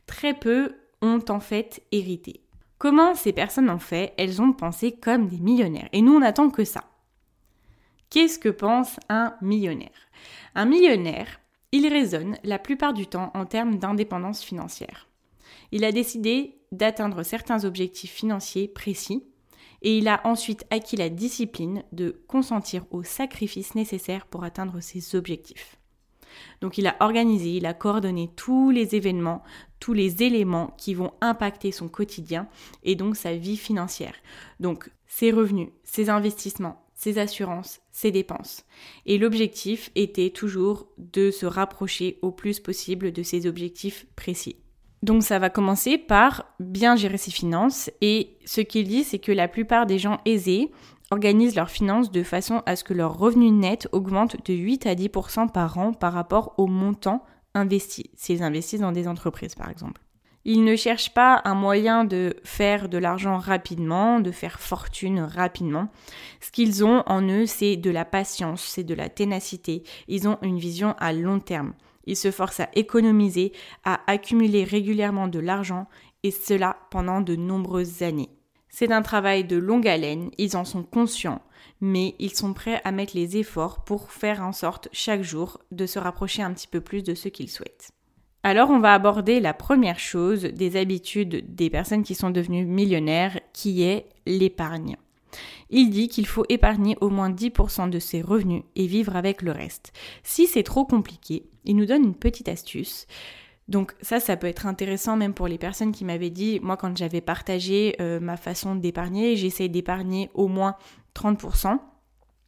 Très 0.06 0.32
peu 0.32 0.74
ont 1.02 1.22
en 1.28 1.38
fait 1.38 1.82
hérité. 1.92 2.40
Comment 2.78 3.16
ces 3.16 3.32
personnes 3.32 3.70
ont 3.70 3.80
fait 3.80 4.14
Elles 4.16 4.40
ont 4.40 4.52
pensé 4.52 4.92
comme 4.92 5.26
des 5.26 5.40
millionnaires? 5.40 5.88
Et 5.92 6.00
nous, 6.00 6.14
on 6.14 6.20
n'attend 6.20 6.48
que 6.48 6.64
ça. 6.64 6.84
Qu'est-ce 8.08 8.38
que 8.38 8.48
pense 8.48 9.00
un 9.08 9.34
millionnaire? 9.42 10.08
Un 10.54 10.64
millionnaire, 10.64 11.40
il 11.72 11.88
raisonne 11.88 12.38
la 12.44 12.58
plupart 12.58 12.94
du 12.94 13.06
temps 13.06 13.32
en 13.34 13.46
termes 13.46 13.78
d'indépendance 13.78 14.42
financière. 14.42 15.08
Il 15.72 15.84
a 15.84 15.92
décidé 15.92 16.60
d'atteindre 16.70 17.24
certains 17.24 17.64
objectifs 17.64 18.12
financiers 18.12 18.68
précis 18.68 19.26
et 19.82 19.98
il 19.98 20.08
a 20.08 20.20
ensuite 20.24 20.64
acquis 20.70 20.96
la 20.96 21.08
discipline 21.08 21.82
de 21.92 22.22
consentir 22.28 22.84
aux 22.90 23.02
sacrifices 23.02 23.74
nécessaires 23.74 24.26
pour 24.26 24.44
atteindre 24.44 24.80
ses 24.80 25.16
objectifs. 25.16 25.77
Donc 26.60 26.78
il 26.78 26.86
a 26.86 26.96
organisé, 27.00 27.56
il 27.56 27.66
a 27.66 27.74
coordonné 27.74 28.30
tous 28.36 28.70
les 28.70 28.94
événements, 28.94 29.42
tous 29.80 29.92
les 29.92 30.22
éléments 30.22 30.74
qui 30.76 30.94
vont 30.94 31.12
impacter 31.20 31.72
son 31.72 31.88
quotidien 31.88 32.48
et 32.82 32.94
donc 32.94 33.16
sa 33.16 33.34
vie 33.34 33.56
financière. 33.56 34.14
Donc 34.60 34.90
ses 35.06 35.30
revenus, 35.30 35.68
ses 35.84 36.10
investissements, 36.10 36.84
ses 36.94 37.18
assurances, 37.18 37.80
ses 37.92 38.10
dépenses. 38.10 38.64
Et 39.06 39.18
l'objectif 39.18 39.90
était 39.94 40.30
toujours 40.30 40.88
de 40.98 41.30
se 41.30 41.46
rapprocher 41.46 42.18
au 42.22 42.32
plus 42.32 42.60
possible 42.60 43.12
de 43.12 43.22
ses 43.22 43.46
objectifs 43.46 44.06
précis. 44.16 44.56
Donc 45.02 45.22
ça 45.22 45.38
va 45.38 45.48
commencer 45.48 45.96
par 45.96 46.44
bien 46.58 46.96
gérer 46.96 47.18
ses 47.18 47.30
finances 47.30 47.88
et 48.00 48.36
ce 48.44 48.60
qu'il 48.60 48.88
dit 48.88 49.04
c'est 49.04 49.20
que 49.20 49.30
la 49.30 49.46
plupart 49.46 49.86
des 49.86 49.98
gens 49.98 50.20
aisés 50.24 50.72
organisent 51.10 51.56
leurs 51.56 51.70
finances 51.70 52.10
de 52.10 52.22
façon 52.22 52.62
à 52.66 52.76
ce 52.76 52.84
que 52.84 52.94
leur 52.94 53.18
revenu 53.18 53.50
net 53.50 53.88
augmente 53.92 54.36
de 54.44 54.54
8 54.54 54.86
à 54.86 54.94
10% 54.94 55.50
par 55.50 55.78
an 55.78 55.92
par 55.92 56.12
rapport 56.12 56.54
au 56.58 56.66
montant 56.66 57.24
investi, 57.54 58.10
s'ils 58.14 58.42
investissent 58.42 58.80
dans 58.80 58.92
des 58.92 59.08
entreprises 59.08 59.54
par 59.54 59.70
exemple. 59.70 60.02
Ils 60.44 60.64
ne 60.64 60.76
cherchent 60.76 61.12
pas 61.12 61.42
un 61.44 61.54
moyen 61.54 62.04
de 62.04 62.36
faire 62.42 62.88
de 62.88 62.96
l'argent 62.96 63.36
rapidement, 63.38 64.20
de 64.20 64.30
faire 64.30 64.60
fortune 64.60 65.20
rapidement. 65.20 65.88
Ce 66.40 66.50
qu'ils 66.50 66.84
ont 66.84 67.02
en 67.06 67.22
eux, 67.22 67.44
c'est 67.44 67.76
de 67.76 67.90
la 67.90 68.04
patience, 68.04 68.62
c'est 68.62 68.84
de 68.84 68.94
la 68.94 69.10
ténacité. 69.10 69.82
Ils 70.06 70.26
ont 70.26 70.38
une 70.42 70.58
vision 70.58 70.94
à 71.00 71.12
long 71.12 71.40
terme. 71.40 71.74
Ils 72.06 72.16
se 72.16 72.30
forcent 72.30 72.60
à 72.60 72.70
économiser, 72.74 73.52
à 73.84 74.00
accumuler 74.06 74.64
régulièrement 74.64 75.28
de 75.28 75.38
l'argent, 75.38 75.86
et 76.22 76.30
cela 76.30 76.78
pendant 76.90 77.20
de 77.20 77.36
nombreuses 77.36 78.02
années. 78.02 78.30
C'est 78.78 78.92
un 78.92 79.02
travail 79.02 79.42
de 79.42 79.56
longue 79.56 79.88
haleine, 79.88 80.30
ils 80.38 80.56
en 80.56 80.64
sont 80.64 80.84
conscients, 80.84 81.42
mais 81.80 82.14
ils 82.20 82.32
sont 82.32 82.52
prêts 82.54 82.80
à 82.84 82.92
mettre 82.92 83.16
les 83.16 83.36
efforts 83.36 83.82
pour 83.82 84.12
faire 84.12 84.40
en 84.40 84.52
sorte 84.52 84.86
chaque 84.92 85.24
jour 85.24 85.58
de 85.72 85.84
se 85.84 85.98
rapprocher 85.98 86.42
un 86.42 86.52
petit 86.52 86.68
peu 86.68 86.80
plus 86.80 87.02
de 87.02 87.16
ce 87.16 87.28
qu'ils 87.28 87.50
souhaitent. 87.50 87.90
Alors 88.44 88.70
on 88.70 88.78
va 88.78 88.94
aborder 88.94 89.40
la 89.40 89.52
première 89.52 89.98
chose 89.98 90.42
des 90.42 90.76
habitudes 90.76 91.56
des 91.56 91.70
personnes 91.70 92.04
qui 92.04 92.14
sont 92.14 92.30
devenues 92.30 92.66
millionnaires, 92.66 93.40
qui 93.52 93.82
est 93.82 94.06
l'épargne. 94.26 94.96
Il 95.70 95.90
dit 95.90 96.06
qu'il 96.06 96.28
faut 96.28 96.44
épargner 96.48 96.96
au 97.00 97.10
moins 97.10 97.30
10% 97.30 97.90
de 97.90 97.98
ses 97.98 98.22
revenus 98.22 98.62
et 98.76 98.86
vivre 98.86 99.16
avec 99.16 99.42
le 99.42 99.50
reste. 99.50 99.92
Si 100.22 100.46
c'est 100.46 100.62
trop 100.62 100.84
compliqué, 100.84 101.50
il 101.64 101.74
nous 101.74 101.86
donne 101.86 102.04
une 102.04 102.14
petite 102.14 102.48
astuce. 102.48 103.08
Donc 103.68 103.94
ça, 104.00 104.18
ça 104.18 104.36
peut 104.36 104.46
être 104.46 104.66
intéressant 104.66 105.16
même 105.16 105.34
pour 105.34 105.46
les 105.46 105.58
personnes 105.58 105.92
qui 105.92 106.04
m'avaient 106.04 106.30
dit, 106.30 106.58
moi 106.62 106.76
quand 106.76 106.96
j'avais 106.96 107.20
partagé 107.20 107.96
euh, 108.00 108.18
ma 108.18 108.36
façon 108.36 108.74
d'épargner, 108.74 109.36
j'essaie 109.36 109.68
d'épargner 109.68 110.30
au 110.34 110.48
moins 110.48 110.76
30% 111.14 111.78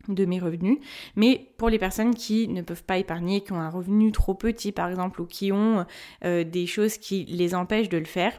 de 0.08 0.24
mes 0.24 0.38
revenus. 0.38 0.78
Mais 1.16 1.52
pour 1.58 1.68
les 1.68 1.78
personnes 1.78 2.14
qui 2.14 2.48
ne 2.48 2.62
peuvent 2.62 2.84
pas 2.84 2.98
épargner, 2.98 3.42
qui 3.42 3.52
ont 3.52 3.60
un 3.60 3.68
revenu 3.68 4.12
trop 4.12 4.34
petit 4.34 4.72
par 4.72 4.88
exemple, 4.88 5.20
ou 5.20 5.26
qui 5.26 5.52
ont 5.52 5.84
euh, 6.24 6.42
des 6.44 6.66
choses 6.66 6.96
qui 6.96 7.26
les 7.26 7.54
empêchent 7.54 7.90
de 7.90 7.98
le 7.98 8.06
faire, 8.06 8.32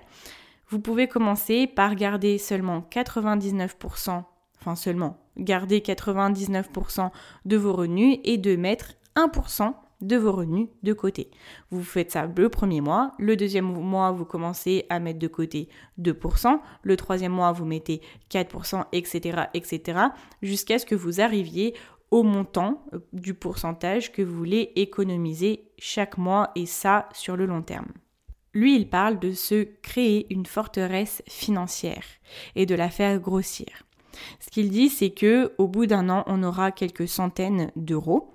vous 0.69 0.79
pouvez 0.79 1.07
commencer 1.07 1.67
par 1.67 1.95
garder 1.95 2.37
seulement 2.37 2.87
99%, 2.91 4.23
enfin 4.59 4.75
seulement, 4.75 5.17
garder 5.37 5.81
99% 5.81 7.11
de 7.45 7.57
vos 7.57 7.73
revenus 7.73 8.19
et 8.23 8.37
de 8.37 8.55
mettre 8.55 8.93
1% 9.15 9.73
de 10.01 10.17
vos 10.17 10.31
revenus 10.31 10.67
de 10.83 10.93
côté. 10.93 11.29
Vous 11.69 11.83
faites 11.83 12.11
ça 12.11 12.25
le 12.35 12.49
premier 12.49 12.81
mois, 12.81 13.11
le 13.19 13.35
deuxième 13.35 13.65
mois, 13.65 14.11
vous 14.11 14.25
commencez 14.25 14.85
à 14.89 14.99
mettre 14.99 15.19
de 15.19 15.27
côté 15.27 15.69
2%, 15.99 16.59
le 16.83 16.97
troisième 16.97 17.31
mois, 17.31 17.51
vous 17.51 17.65
mettez 17.65 18.01
4%, 18.31 18.85
etc., 18.91 19.43
etc., 19.53 19.99
jusqu'à 20.41 20.79
ce 20.79 20.85
que 20.85 20.95
vous 20.95 21.21
arriviez 21.21 21.75
au 22.11 22.23
montant 22.23 22.83
euh, 22.93 22.99
du 23.13 23.33
pourcentage 23.33 24.11
que 24.11 24.21
vous 24.21 24.35
voulez 24.35 24.73
économiser 24.75 25.71
chaque 25.77 26.17
mois 26.17 26.51
et 26.55 26.65
ça 26.65 27.07
sur 27.13 27.37
le 27.37 27.45
long 27.45 27.61
terme. 27.61 27.87
Lui, 28.53 28.75
il 28.75 28.89
parle 28.89 29.17
de 29.19 29.31
se 29.31 29.63
créer 29.81 30.27
une 30.33 30.45
forteresse 30.45 31.23
financière 31.27 32.03
et 32.55 32.65
de 32.65 32.75
la 32.75 32.89
faire 32.89 33.17
grossir. 33.19 33.83
Ce 34.41 34.49
qu'il 34.49 34.69
dit, 34.69 34.89
c'est 34.89 35.11
que 35.11 35.53
au 35.57 35.67
bout 35.67 35.85
d'un 35.85 36.09
an, 36.09 36.23
on 36.27 36.43
aura 36.43 36.71
quelques 36.71 37.07
centaines 37.07 37.71
d'euros. 37.77 38.33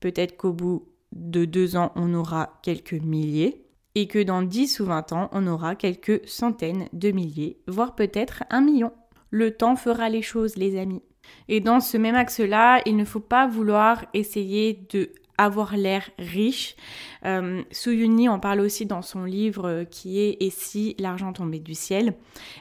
Peut-être 0.00 0.36
qu'au 0.36 0.52
bout 0.52 0.88
de 1.14 1.44
deux 1.44 1.76
ans, 1.76 1.92
on 1.96 2.12
aura 2.12 2.58
quelques 2.62 2.92
milliers, 2.92 3.64
et 3.94 4.06
que 4.08 4.22
dans 4.22 4.42
10 4.42 4.80
ou 4.80 4.86
20 4.86 5.12
ans, 5.12 5.30
on 5.32 5.46
aura 5.46 5.76
quelques 5.76 6.28
centaines 6.28 6.88
de 6.92 7.10
milliers, 7.12 7.58
voire 7.68 7.94
peut-être 7.94 8.44
un 8.50 8.60
million. 8.60 8.92
Le 9.30 9.56
temps 9.56 9.76
fera 9.76 10.08
les 10.08 10.22
choses, 10.22 10.56
les 10.56 10.78
amis. 10.78 11.02
Et 11.48 11.60
dans 11.60 11.80
ce 11.80 11.96
même 11.96 12.14
axe-là, 12.14 12.82
il 12.86 12.96
ne 12.96 13.04
faut 13.04 13.20
pas 13.20 13.46
vouloir 13.46 14.04
essayer 14.12 14.86
de 14.92 15.10
avoir 15.38 15.76
l'air 15.76 16.10
riche. 16.18 16.76
Euh, 17.24 17.62
en 18.28 18.38
parle 18.38 18.60
aussi 18.60 18.86
dans 18.86 19.02
son 19.02 19.24
livre 19.24 19.68
euh, 19.68 19.84
qui 19.84 20.20
est 20.20 20.36
Et 20.40 20.50
si 20.50 20.94
l'argent 20.98 21.32
tombait 21.32 21.58
du 21.58 21.74
ciel? 21.74 22.14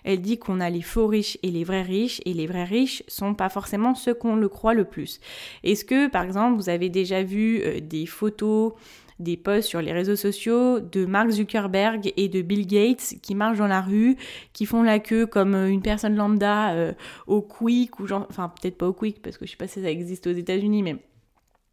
Elle 0.03 0.21
dit 0.21 0.37
qu'on 0.37 0.59
a 0.59 0.69
les 0.69 0.81
faux 0.81 1.07
riches 1.07 1.37
et 1.43 1.51
les 1.51 1.63
vrais 1.63 1.81
riches, 1.81 2.21
et 2.25 2.33
les 2.33 2.47
vrais 2.47 2.63
riches 2.63 3.03
sont 3.07 3.33
pas 3.33 3.49
forcément 3.49 3.95
ceux 3.95 4.13
qu'on 4.13 4.35
le 4.35 4.49
croit 4.49 4.73
le 4.73 4.85
plus. 4.85 5.19
Est-ce 5.63 5.85
que, 5.85 6.07
par 6.07 6.23
exemple, 6.23 6.55
vous 6.55 6.69
avez 6.69 6.89
déjà 6.89 7.23
vu 7.23 7.61
euh, 7.61 7.79
des 7.79 8.05
photos 8.05 8.73
des 9.19 9.37
posts 9.37 9.69
sur 9.69 9.81
les 9.81 9.93
réseaux 9.93 10.15
sociaux 10.15 10.79
de 10.79 11.05
Mark 11.05 11.29
Zuckerberg 11.29 12.11
et 12.17 12.29
de 12.29 12.41
Bill 12.41 12.65
Gates 12.65 13.15
qui 13.21 13.35
marchent 13.35 13.59
dans 13.59 13.67
la 13.67 13.79
rue, 13.79 14.17
qui 14.53 14.65
font 14.65 14.81
la 14.81 14.99
queue 14.99 15.27
comme 15.27 15.53
euh, 15.53 15.69
une 15.69 15.83
personne 15.83 16.15
lambda 16.15 16.93
au 17.27 17.41
Quick 17.41 17.99
ou 17.99 18.11
enfin 18.11 18.49
peut-être 18.49 18.77
pas 18.77 18.87
au 18.87 18.93
Quick 18.93 19.21
parce 19.21 19.37
que 19.37 19.45
je 19.45 19.51
sais 19.51 19.57
pas 19.57 19.67
si 19.67 19.81
ça 19.81 19.89
existe 19.89 20.27
aux 20.27 20.31
États-Unis, 20.31 20.83
mais 20.83 20.97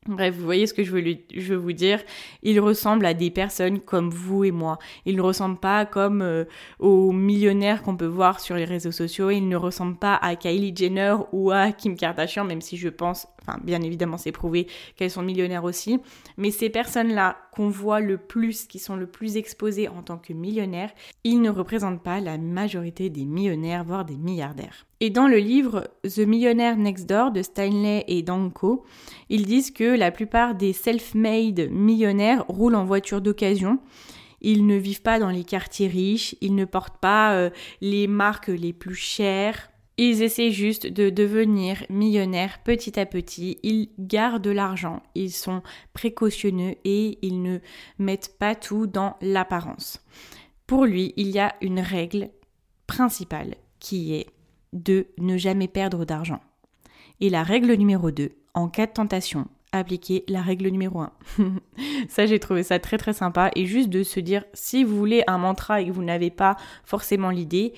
Bref, 0.07 0.35
vous 0.35 0.45
voyez 0.45 0.67
ce 0.67 0.73
que 0.73 0.83
je 0.83 0.93
veux, 0.93 1.57
vous 1.57 1.73
dire. 1.73 2.03
Il 2.43 2.59
ressemble 2.59 3.05
à 3.05 3.13
des 3.13 3.31
personnes 3.31 3.81
comme 3.81 4.09
vous 4.09 4.45
et 4.45 4.51
moi. 4.51 4.79
Il 5.05 5.17
ne 5.17 5.21
ressemble 5.21 5.59
pas 5.59 5.85
comme 5.85 6.23
euh, 6.23 6.47
aux 6.79 7.13
millionnaires 7.13 7.83
qu'on 7.83 7.99
peut 7.99 8.07
voir 8.07 8.41
sur 8.41 8.57
les 8.57 8.65
réseaux 8.65 8.93
sociaux. 8.93 9.29
Il 9.29 9.47
ne 9.47 9.57
ressemble 9.57 9.97
pas 9.97 10.15
à 10.15 10.37
Kylie 10.37 10.75
Jenner 10.75 11.17
ou 11.33 11.51
à 11.51 11.73
Kim 11.73 11.97
Kardashian, 11.97 12.45
même 12.45 12.63
si 12.63 12.79
je 12.79 12.89
pense, 12.89 13.29
enfin 13.43 13.59
bien 13.63 13.83
évidemment 13.83 14.19
c'est 14.19 14.33
prouvé 14.33 14.67
qu'elles 14.97 15.11
sont 15.11 15.23
millionnaires 15.23 15.65
aussi. 15.65 15.99
Mais 16.37 16.51
ces 16.51 16.71
personnes-là 16.71 17.37
qu'on 17.53 17.69
voit 17.69 18.01
le 18.01 18.17
plus, 18.19 18.67
qui 18.67 18.79
sont 18.79 18.97
le 18.97 19.07
plus 19.07 19.37
exposées 19.37 19.89
en 19.89 20.03
tant 20.03 20.19
que 20.19 20.33
millionnaires, 20.33 20.91
ils 21.25 21.41
ne 21.41 21.51
représentent 21.51 22.03
pas 22.03 22.21
la 22.21 22.39
majorité 22.39 23.11
des 23.11 23.25
millionnaires, 23.25 23.85
voire 23.85 24.05
des 24.05 24.17
milliardaires. 24.17 24.87
Et 25.01 25.11
dans 25.11 25.29
le 25.29 25.39
livre 25.39 25.89
The 26.03 26.19
Millionaire 26.19 26.77
Next 26.77 27.09
Door 27.09 27.33
de 27.33 27.43
Stanley 27.43 28.05
et 28.07 28.23
Danko, 28.23 28.85
ils 29.31 29.47
disent 29.47 29.71
que 29.71 29.85
la 29.97 30.11
plupart 30.11 30.55
des 30.55 30.75
self-made 30.75 31.71
millionnaires 31.71 32.45
roulent 32.49 32.75
en 32.75 32.85
voiture 32.85 33.23
d'occasion. 33.23 33.79
Ils 34.43 34.67
ne 34.67 34.77
vivent 34.77 35.03
pas 35.03 35.19
dans 35.19 35.31
les 35.31 35.45
quartiers 35.45 35.89
riches, 35.89 36.35
ils 36.41 36.55
ne 36.55 36.65
portent 36.65 36.99
pas 36.99 37.35
euh, 37.35 37.51
les 37.81 38.07
marques 38.07 38.49
les 38.49 38.73
plus 38.73 38.95
chères. 38.95 39.70
Ils 40.03 40.23
essaient 40.23 40.51
juste 40.51 40.87
de 40.87 41.11
devenir 41.11 41.85
millionnaires 41.91 42.61
petit 42.65 42.99
à 42.99 43.05
petit. 43.05 43.59
Ils 43.63 43.91
gardent 43.99 44.47
l'argent, 44.47 45.03
ils 45.15 45.31
sont 45.31 45.61
précautionneux 45.93 46.77
et 46.87 47.19
ils 47.21 47.43
ne 47.43 47.59
mettent 47.99 48.39
pas 48.39 48.55
tout 48.55 48.87
dans 48.87 49.19
l'apparence. 49.21 50.03
Pour 50.67 50.87
lui, 50.87 51.13
il 51.19 51.29
y 51.29 51.39
a 51.39 51.55
une 51.61 51.81
règle 51.81 52.31
principale 52.87 53.57
qui 53.79 54.15
est 54.15 54.29
de 54.73 55.07
ne 55.19 55.37
jamais 55.37 55.69
perdre 55.69 56.07
d'argent. 56.07 56.41
Et 57.21 57.29
la 57.29 57.43
règle 57.43 57.75
numéro 57.75 58.11
2, 58.11 58.31
en 58.55 58.71
cas 58.71 58.87
de 58.87 58.93
tentation, 58.93 59.49
appliquer 59.71 60.25
la 60.29 60.41
règle 60.41 60.69
numéro 60.69 61.01
1. 61.01 61.13
ça, 62.09 62.25
j'ai 62.25 62.39
trouvé 62.39 62.63
ça 62.63 62.79
très 62.79 62.97
très 62.97 63.13
sympa. 63.13 63.51
Et 63.55 63.67
juste 63.67 63.91
de 63.91 64.03
se 64.03 64.19
dire, 64.19 64.47
si 64.55 64.83
vous 64.83 64.97
voulez 64.97 65.25
un 65.27 65.37
mantra 65.37 65.83
et 65.83 65.87
que 65.89 65.93
vous 65.93 66.03
n'avez 66.03 66.31
pas 66.31 66.57
forcément 66.87 67.29
l'idée, 67.29 67.75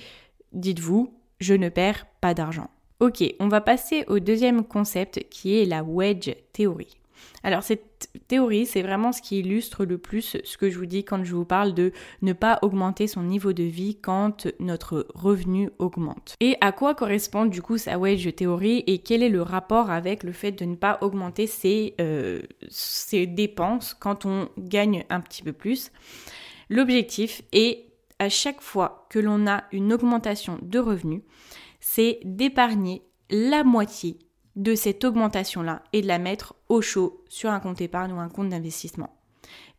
dites-vous, 0.52 1.12
je 1.42 1.55
ne 1.55 1.68
perds 1.68 2.07
pas 2.20 2.35
d'argent. 2.35 2.70
Ok, 3.00 3.22
on 3.40 3.48
va 3.48 3.61
passer 3.61 4.05
au 4.07 4.20
deuxième 4.20 4.64
concept 4.64 5.26
qui 5.28 5.59
est 5.59 5.64
la 5.64 5.83
wedge 5.83 6.35
théorie. 6.52 6.96
Alors 7.42 7.62
cette 7.62 8.11
théorie, 8.28 8.66
c'est 8.66 8.83
vraiment 8.83 9.12
ce 9.12 9.20
qui 9.20 9.40
illustre 9.40 9.85
le 9.85 9.98
plus 9.98 10.37
ce 10.44 10.57
que 10.57 10.70
je 10.70 10.78
vous 10.78 10.87
dis 10.87 11.05
quand 11.05 11.24
je 11.24 11.35
vous 11.35 11.44
parle 11.44 11.74
de 11.74 11.92
ne 12.20 12.33
pas 12.33 12.59
augmenter 12.62 13.07
son 13.09 13.22
niveau 13.22 13.52
de 13.52 13.64
vie 13.64 13.96
quand 13.96 14.46
notre 14.61 15.07
revenu 15.14 15.70
augmente. 15.78 16.37
Et 16.40 16.57
à 16.61 16.70
quoi 16.70 16.94
correspond 16.94 17.44
du 17.44 17.61
coup 17.61 17.78
sa 17.78 17.98
wedge 17.98 18.33
théorie 18.35 18.85
et 18.87 18.98
quel 18.98 19.22
est 19.22 19.28
le 19.28 19.42
rapport 19.42 19.90
avec 19.90 20.22
le 20.22 20.33
fait 20.33 20.52
de 20.52 20.64
ne 20.64 20.76
pas 20.76 20.98
augmenter 21.00 21.48
ses, 21.48 21.94
euh, 22.00 22.42
ses 22.68 23.26
dépenses 23.26 23.94
quand 23.94 24.24
on 24.24 24.48
gagne 24.59 25.05
un 25.11 25.20
petit 25.20 25.42
peu 25.42 25.52
plus? 25.52 25.90
L'objectif 26.70 27.42
est 27.52 27.91
à 28.22 28.28
chaque 28.28 28.61
fois 28.61 29.06
que 29.11 29.18
l'on 29.18 29.48
a 29.48 29.64
une 29.72 29.92
augmentation 29.92 30.56
de 30.62 30.78
revenus, 30.78 31.22
c'est 31.80 32.20
d'épargner 32.24 33.02
la 33.30 33.64
moitié 33.64 34.16
de 34.54 34.76
cette 34.76 35.02
augmentation-là 35.02 35.82
et 35.92 36.02
de 36.02 36.06
la 36.06 36.20
mettre 36.20 36.54
au 36.68 36.82
chaud 36.82 37.24
sur 37.28 37.50
un 37.50 37.58
compte 37.58 37.80
épargne 37.80 38.12
ou 38.12 38.20
un 38.20 38.28
compte 38.28 38.50
d'investissement. 38.50 39.11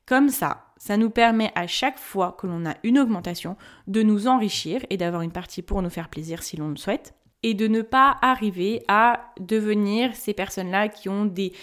Comme 0.06 0.28
ça, 0.28 0.66
ça 0.76 0.98
nous 0.98 1.10
permet 1.10 1.54
à 1.56 1.68
chaque 1.68 1.98
fois 1.98 2.36
que 2.38 2.46
l'on 2.46 2.66
a 2.66 2.76
une 2.84 3.00
augmentation 3.00 3.56
de 3.88 4.04
nous 4.04 4.28
enrichir 4.28 4.86
et 4.90 4.98
d'avoir 4.98 5.22
une 5.22 5.32
partie 5.32 5.62
pour 5.62 5.82
nous 5.82 5.90
faire 5.90 6.10
plaisir 6.10 6.44
si 6.44 6.58
l'on 6.58 6.68
le 6.68 6.76
souhaite 6.76 7.14
et 7.44 7.54
de 7.54 7.68
ne 7.68 7.82
pas 7.82 8.18
arriver 8.22 8.84
à 8.90 9.34
devenir 9.40 10.16
ces 10.18 10.34
personnes-là 10.34 10.90
qui 10.90 11.08
ont 11.08 11.26
des 11.26 11.54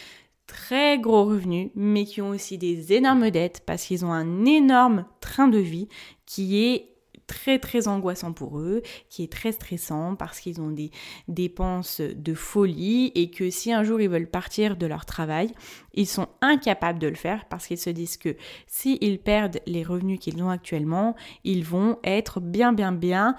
très 0.50 0.98
gros 0.98 1.24
revenus 1.24 1.70
mais 1.76 2.04
qui 2.04 2.20
ont 2.20 2.30
aussi 2.30 2.58
des 2.58 2.92
énormes 2.92 3.30
dettes 3.30 3.62
parce 3.64 3.84
qu'ils 3.84 4.04
ont 4.04 4.12
un 4.12 4.44
énorme 4.44 5.04
train 5.20 5.46
de 5.46 5.58
vie 5.58 5.88
qui 6.26 6.64
est 6.64 6.90
très 7.28 7.60
très 7.60 7.86
angoissant 7.86 8.32
pour 8.32 8.58
eux, 8.58 8.82
qui 9.08 9.22
est 9.22 9.32
très 9.32 9.52
stressant 9.52 10.16
parce 10.16 10.40
qu'ils 10.40 10.60
ont 10.60 10.72
des 10.72 10.90
dépenses 11.28 12.00
de 12.00 12.34
folie 12.34 13.12
et 13.14 13.30
que 13.30 13.50
si 13.50 13.72
un 13.72 13.84
jour 13.84 14.00
ils 14.00 14.08
veulent 14.08 14.26
partir 14.26 14.76
de 14.76 14.86
leur 14.86 15.06
travail, 15.06 15.52
ils 15.94 16.08
sont 16.08 16.26
incapables 16.40 16.98
de 16.98 17.06
le 17.06 17.14
faire 17.14 17.44
parce 17.48 17.68
qu'ils 17.68 17.78
se 17.78 17.90
disent 17.90 18.16
que 18.16 18.34
s'ils 18.66 19.20
perdent 19.20 19.60
les 19.66 19.84
revenus 19.84 20.18
qu'ils 20.18 20.42
ont 20.42 20.50
actuellement, 20.50 21.14
ils 21.44 21.64
vont 21.64 21.98
être 22.02 22.40
bien 22.40 22.72
bien 22.72 22.90
bien, 22.90 23.36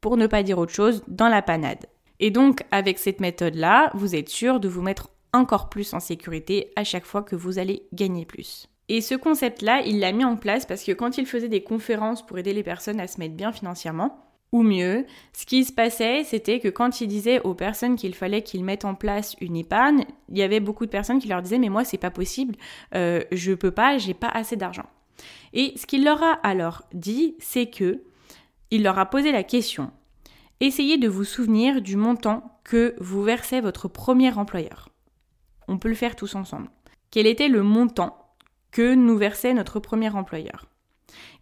pour 0.00 0.16
ne 0.16 0.26
pas 0.26 0.42
dire 0.42 0.58
autre 0.58 0.72
chose, 0.72 1.04
dans 1.06 1.28
la 1.28 1.42
panade. 1.42 1.86
Et 2.18 2.32
donc 2.32 2.64
avec 2.72 2.98
cette 2.98 3.20
méthode-là, 3.20 3.92
vous 3.94 4.16
êtes 4.16 4.28
sûr 4.28 4.58
de 4.58 4.68
vous 4.68 4.82
mettre 4.82 5.10
encore 5.32 5.68
plus 5.68 5.94
en 5.94 6.00
sécurité 6.00 6.72
à 6.76 6.84
chaque 6.84 7.04
fois 7.04 7.22
que 7.22 7.36
vous 7.36 7.58
allez 7.58 7.84
gagner 7.92 8.24
plus. 8.24 8.68
Et 8.88 9.00
ce 9.00 9.14
concept-là, 9.14 9.82
il 9.86 10.00
l'a 10.00 10.12
mis 10.12 10.24
en 10.24 10.36
place 10.36 10.66
parce 10.66 10.82
que 10.82 10.92
quand 10.92 11.18
il 11.18 11.26
faisait 11.26 11.48
des 11.48 11.62
conférences 11.62 12.26
pour 12.26 12.38
aider 12.38 12.52
les 12.52 12.62
personnes 12.62 13.00
à 13.00 13.06
se 13.06 13.20
mettre 13.20 13.34
bien 13.34 13.52
financièrement, 13.52 14.26
ou 14.52 14.64
mieux, 14.64 15.06
ce 15.32 15.46
qui 15.46 15.64
se 15.64 15.72
passait, 15.72 16.24
c'était 16.24 16.58
que 16.58 16.66
quand 16.66 17.00
il 17.00 17.06
disait 17.06 17.40
aux 17.42 17.54
personnes 17.54 17.94
qu'il 17.94 18.16
fallait 18.16 18.42
qu'ils 18.42 18.64
mettent 18.64 18.84
en 18.84 18.96
place 18.96 19.36
une 19.40 19.56
épargne, 19.56 20.04
il 20.28 20.38
y 20.38 20.42
avait 20.42 20.58
beaucoup 20.58 20.86
de 20.86 20.90
personnes 20.90 21.20
qui 21.20 21.28
leur 21.28 21.40
disaient 21.40 21.60
mais 21.60 21.68
moi 21.68 21.84
c'est 21.84 21.98
pas 21.98 22.10
possible, 22.10 22.56
euh, 22.96 23.22
je 23.30 23.52
peux 23.52 23.70
pas, 23.70 23.96
j'ai 23.98 24.14
pas 24.14 24.26
assez 24.28 24.56
d'argent. 24.56 24.86
Et 25.52 25.72
ce 25.76 25.86
qu'il 25.86 26.04
leur 26.04 26.20
a 26.20 26.32
alors 26.42 26.82
dit, 26.92 27.36
c'est 27.38 27.66
que 27.66 28.02
il 28.72 28.82
leur 28.82 28.98
a 28.98 29.06
posé 29.06 29.30
la 29.30 29.44
question 29.44 29.92
essayez 30.60 30.98
de 30.98 31.08
vous 31.08 31.24
souvenir 31.24 31.80
du 31.80 31.96
montant 31.96 32.60
que 32.64 32.94
vous 33.00 33.22
versait 33.22 33.60
votre 33.60 33.88
premier 33.88 34.32
employeur. 34.36 34.89
On 35.70 35.78
peut 35.78 35.88
le 35.88 35.94
faire 35.94 36.16
tous 36.16 36.34
ensemble. 36.34 36.68
Quel 37.12 37.28
était 37.28 37.48
le 37.48 37.62
montant 37.62 38.18
que 38.72 38.94
nous 38.94 39.16
versait 39.16 39.54
notre 39.54 39.78
premier 39.78 40.10
employeur? 40.10 40.66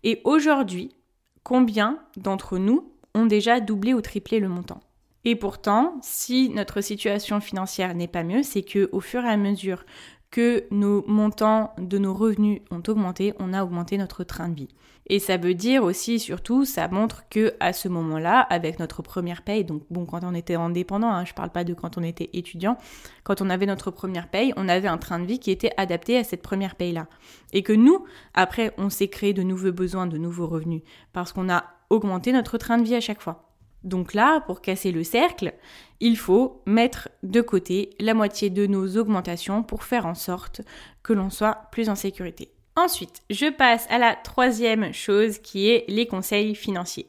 Et 0.05 0.21
aujourd'hui, 0.25 0.95
combien 1.43 1.99
d'entre 2.19 2.59
nous 2.59 2.93
ont 3.15 3.25
déjà 3.25 3.59
doublé 3.59 3.95
ou 3.95 4.03
triplé 4.03 4.39
le 4.39 4.49
montant? 4.49 4.81
Et 5.25 5.35
pourtant, 5.35 5.97
si 6.03 6.51
notre 6.51 6.83
situation 6.83 7.41
financière 7.41 7.95
n'est 7.95 8.07
pas 8.07 8.23
mieux, 8.23 8.43
c'est 8.43 8.63
que 8.63 8.91
au 8.93 9.01
fur 9.01 9.25
et 9.25 9.31
à 9.31 9.39
mesure 9.39 9.85
que 10.31 10.67
nos 10.71 11.07
montants 11.07 11.73
de 11.79 11.97
nos 11.97 12.13
revenus 12.13 12.61
ont 12.71 12.83
augmenté, 12.87 13.33
on 13.39 13.55
a 13.55 13.65
augmenté 13.65 13.97
notre 13.97 14.25
train 14.25 14.51
de 14.51 14.57
vie. 14.57 14.69
Et 15.11 15.19
ça 15.19 15.39
veut 15.39 15.55
dire 15.55 15.85
aussi, 15.85 16.19
surtout, 16.19 16.65
ça 16.65 16.87
montre 16.89 17.25
que 17.31 17.55
à 17.61 17.73
ce 17.73 17.89
moment-là, 17.89 18.41
avec 18.41 18.79
notre 18.79 19.03
première 19.03 19.43
paye, 19.43 19.65
donc 19.65 19.83
bon, 19.91 20.05
quand 20.05 20.23
on 20.23 20.35
était 20.35 20.55
indépendant, 20.55 21.09
hein, 21.09 21.25
je 21.25 21.33
parle 21.33 21.51
pas 21.51 21.65
de 21.65 21.73
quand 21.73 21.97
on 21.97 22.03
était 22.03 22.29
étudiant, 22.35 22.77
quand 23.25 23.41
on 23.41 23.49
avait 23.49 23.67
notre 23.67 23.91
première 23.91 24.29
paye, 24.29 24.53
on 24.57 24.69
avait 24.69 24.89
un 24.89 24.99
train 24.99 25.19
de 25.19 25.25
vie 25.25 25.39
qui 25.39 25.51
était 25.51 25.73
adapté 25.79 26.19
à 26.19 26.25
cette 26.25 26.43
première 26.43 26.75
paye-là. 26.75 27.07
Et 27.53 27.63
que 27.63 27.73
nous, 27.73 28.05
après, 28.35 28.75
on 28.77 28.91
s'est 28.91 29.09
créé 29.09 29.33
de 29.33 29.43
nouveaux 29.43 29.73
besoins, 29.73 30.07
de 30.07 30.19
nouveaux 30.19 30.47
revenus, 30.47 30.83
parce 31.15 31.33
qu'on 31.33 31.49
a 31.49 31.65
augmenté 31.89 32.33
notre 32.33 32.59
train 32.59 32.77
de 32.77 32.85
vie 32.85 32.95
à 32.95 33.01
chaque 33.01 33.23
fois. 33.23 33.49
Donc 33.85 34.13
là, 34.13 34.41
pour 34.41 34.61
casser 34.61 34.93
le 34.93 35.05
cercle, 35.05 35.55
il 36.01 36.19
faut 36.19 36.63
mettre 36.67 37.09
de 37.23 37.41
côté 37.41 37.91
la 38.01 38.13
moitié 38.13 38.51
de 38.51 38.67
nos 38.67 38.97
augmentations 38.97 39.63
pour 39.63 39.85
faire 39.85 40.05
en 40.05 40.15
sorte 40.15 40.61
que 41.03 41.13
l'on 41.13 41.31
soit 41.31 41.69
plus 41.71 41.89
en 41.89 41.95
sécurité. 41.95 42.51
Ensuite, 42.79 43.23
je 43.29 43.51
passe 43.51 43.89
à 43.91 43.99
la 43.99 44.15
troisième 44.15 44.95
chose 44.95 45.39
qui 45.39 45.69
est 45.69 45.85
les 45.89 46.07
conseils 46.07 46.55
financiers. 46.55 47.09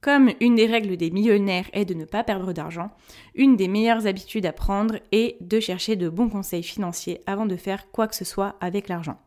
Comme 0.00 0.30
une 0.40 0.54
des 0.54 0.64
règles 0.64 0.96
des 0.96 1.10
millionnaires 1.10 1.68
est 1.74 1.84
de 1.84 1.92
ne 1.92 2.06
pas 2.06 2.24
perdre 2.24 2.54
d'argent, 2.54 2.90
une 3.34 3.56
des 3.56 3.68
meilleures 3.68 4.06
habitudes 4.06 4.46
à 4.46 4.54
prendre 4.54 4.94
est 5.12 5.36
de 5.42 5.60
chercher 5.60 5.96
de 5.96 6.08
bons 6.08 6.30
conseils 6.30 6.62
financiers 6.62 7.20
avant 7.26 7.44
de 7.44 7.56
faire 7.56 7.90
quoi 7.90 8.08
que 8.08 8.16
ce 8.16 8.24
soit 8.24 8.56
avec 8.62 8.88
l'argent. 8.88 9.20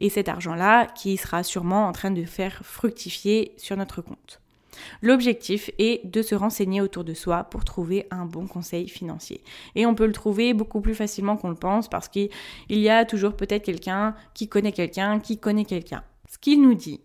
Et 0.00 0.10
cet 0.10 0.28
argent-là 0.28 0.86
qui 0.86 1.16
sera 1.16 1.44
sûrement 1.44 1.86
en 1.86 1.92
train 1.92 2.10
de 2.10 2.24
faire 2.24 2.62
fructifier 2.64 3.52
sur 3.58 3.76
notre 3.76 4.02
compte. 4.02 4.40
L'objectif 5.02 5.70
est 5.78 6.06
de 6.06 6.22
se 6.22 6.34
renseigner 6.34 6.80
autour 6.80 7.04
de 7.04 7.14
soi 7.14 7.44
pour 7.44 7.64
trouver 7.64 8.06
un 8.10 8.26
bon 8.26 8.46
conseil 8.46 8.88
financier. 8.88 9.42
Et 9.74 9.86
on 9.86 9.94
peut 9.94 10.06
le 10.06 10.12
trouver 10.12 10.54
beaucoup 10.54 10.80
plus 10.80 10.94
facilement 10.94 11.36
qu'on 11.36 11.50
le 11.50 11.54
pense 11.54 11.88
parce 11.88 12.08
qu'il 12.08 12.30
y 12.68 12.88
a 12.88 13.04
toujours 13.04 13.36
peut-être 13.36 13.64
quelqu'un 13.64 14.14
qui 14.34 14.48
connaît 14.48 14.72
quelqu'un 14.72 15.20
qui 15.20 15.38
connaît 15.38 15.64
quelqu'un. 15.64 16.02
Ce 16.28 16.38
qu'il 16.38 16.62
nous 16.62 16.74
dit, 16.74 17.00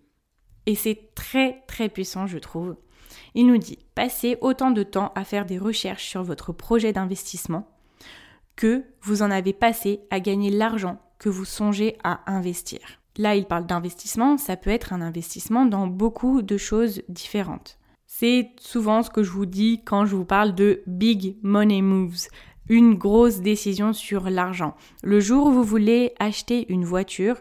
et 0.66 0.76
c'est 0.76 1.14
très 1.16 1.64
très 1.68 1.90
puissant 1.90 2.28
je 2.28 2.38
trouve, 2.38 2.76
il 3.34 3.48
nous 3.48 3.58
dit 3.58 3.80
passez 3.96 4.38
autant 4.42 4.72
de 4.72 4.84
temps 4.84 5.12
à 5.16 5.24
faire 5.24 5.46
des 5.46 5.58
recherches 5.58 6.06
sur 6.06 6.24
votre 6.24 6.54
projet 6.54 6.94
d'investissement 6.94 7.68
que 8.56 8.84
vous 9.02 9.22
en 9.22 9.32
avez 9.32 9.54
passé 9.54 10.02
à 10.10 10.20
gagner 10.20 10.50
l'argent 10.50 11.00
que 11.18 11.30
vous 11.30 11.46
songez 11.46 11.98
à 12.04 12.32
investir. 12.32 13.01
Là, 13.18 13.36
il 13.36 13.46
parle 13.46 13.66
d'investissement, 13.66 14.38
ça 14.38 14.56
peut 14.56 14.70
être 14.70 14.94
un 14.94 15.02
investissement 15.02 15.66
dans 15.66 15.88
beaucoup 15.88 16.42
de 16.42 16.58
choses 16.58 17.02
différentes. 17.10 17.78
C'est 18.08 18.50
souvent 18.60 19.04
ce 19.04 19.10
que 19.10 19.24
je 19.24 19.32
vous 19.32 19.46
dis 19.46 19.82
quand 19.86 20.06
je 20.06 20.16
vous 20.16 20.26
parle 20.26 20.56
de 20.56 20.82
big 20.88 21.38
money 21.44 21.82
moves, 21.82 22.28
une 22.70 22.96
grosse 22.96 23.42
décision 23.42 23.94
sur 23.94 24.30
l'argent. 24.30 24.76
Le 25.04 25.20
jour 25.20 25.48
où 25.48 25.52
vous 25.52 25.64
voulez 25.64 26.14
acheter 26.20 26.72
une 26.72 26.86
voiture, 26.86 27.38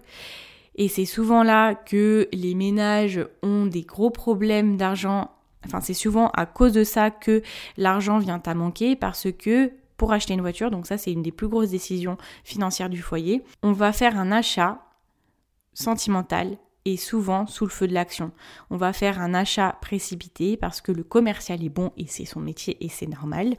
et 0.75 0.89
c'est 0.89 1.05
souvent 1.05 1.43
là 1.43 1.75
que 1.75 2.29
les 2.33 2.55
ménages 2.55 3.21
ont 3.43 3.67
des 3.67 3.83
gros 3.83 4.11
problèmes 4.11 4.77
d'argent. 4.77 5.31
Enfin, 5.67 5.81
c'est 5.81 5.95
souvent 5.95 6.31
à 6.31 6.47
cause 6.47 6.73
de 6.73 6.85
ça 6.85 7.11
que 7.11 7.43
l'argent 7.77 8.19
vient 8.19 8.43
à 8.45 8.55
manquer 8.55 8.97
parce 8.97 9.29
que 9.31 9.73
pour 9.97 10.13
acheter 10.13 10.33
une 10.33 10.41
voiture, 10.41 10.71
donc 10.71 10.87
ça 10.87 10.97
c'est 10.97 11.13
une 11.13 11.23
des 11.23 11.33
plus 11.33 11.49
grosses 11.49 11.71
décisions 11.71 12.17
financières 12.43 12.89
du 12.89 13.03
foyer, 13.03 13.45
on 13.63 13.73
va 13.73 13.93
faire 13.93 14.19
un 14.19 14.33
achat 14.33 14.81
sentimental 15.73 16.59
et 16.85 16.97
souvent 16.97 17.47
sous 17.47 17.65
le 17.65 17.71
feu 17.71 17.87
de 17.87 17.95
l'action. 17.95 18.33
On 18.71 18.77
va 18.77 18.93
faire 18.93 19.21
un 19.21 19.35
achat 19.35 19.77
précipité 19.81 20.57
parce 20.57 20.81
que 20.81 20.93
le 20.93 21.05
commercial 21.05 21.63
est 21.63 21.69
bon 21.69 21.93
et 21.97 22.07
c'est 22.07 22.25
son 22.25 22.41
métier 22.41 22.77
et 22.85 22.89
c'est 22.89 23.07
normal, 23.07 23.57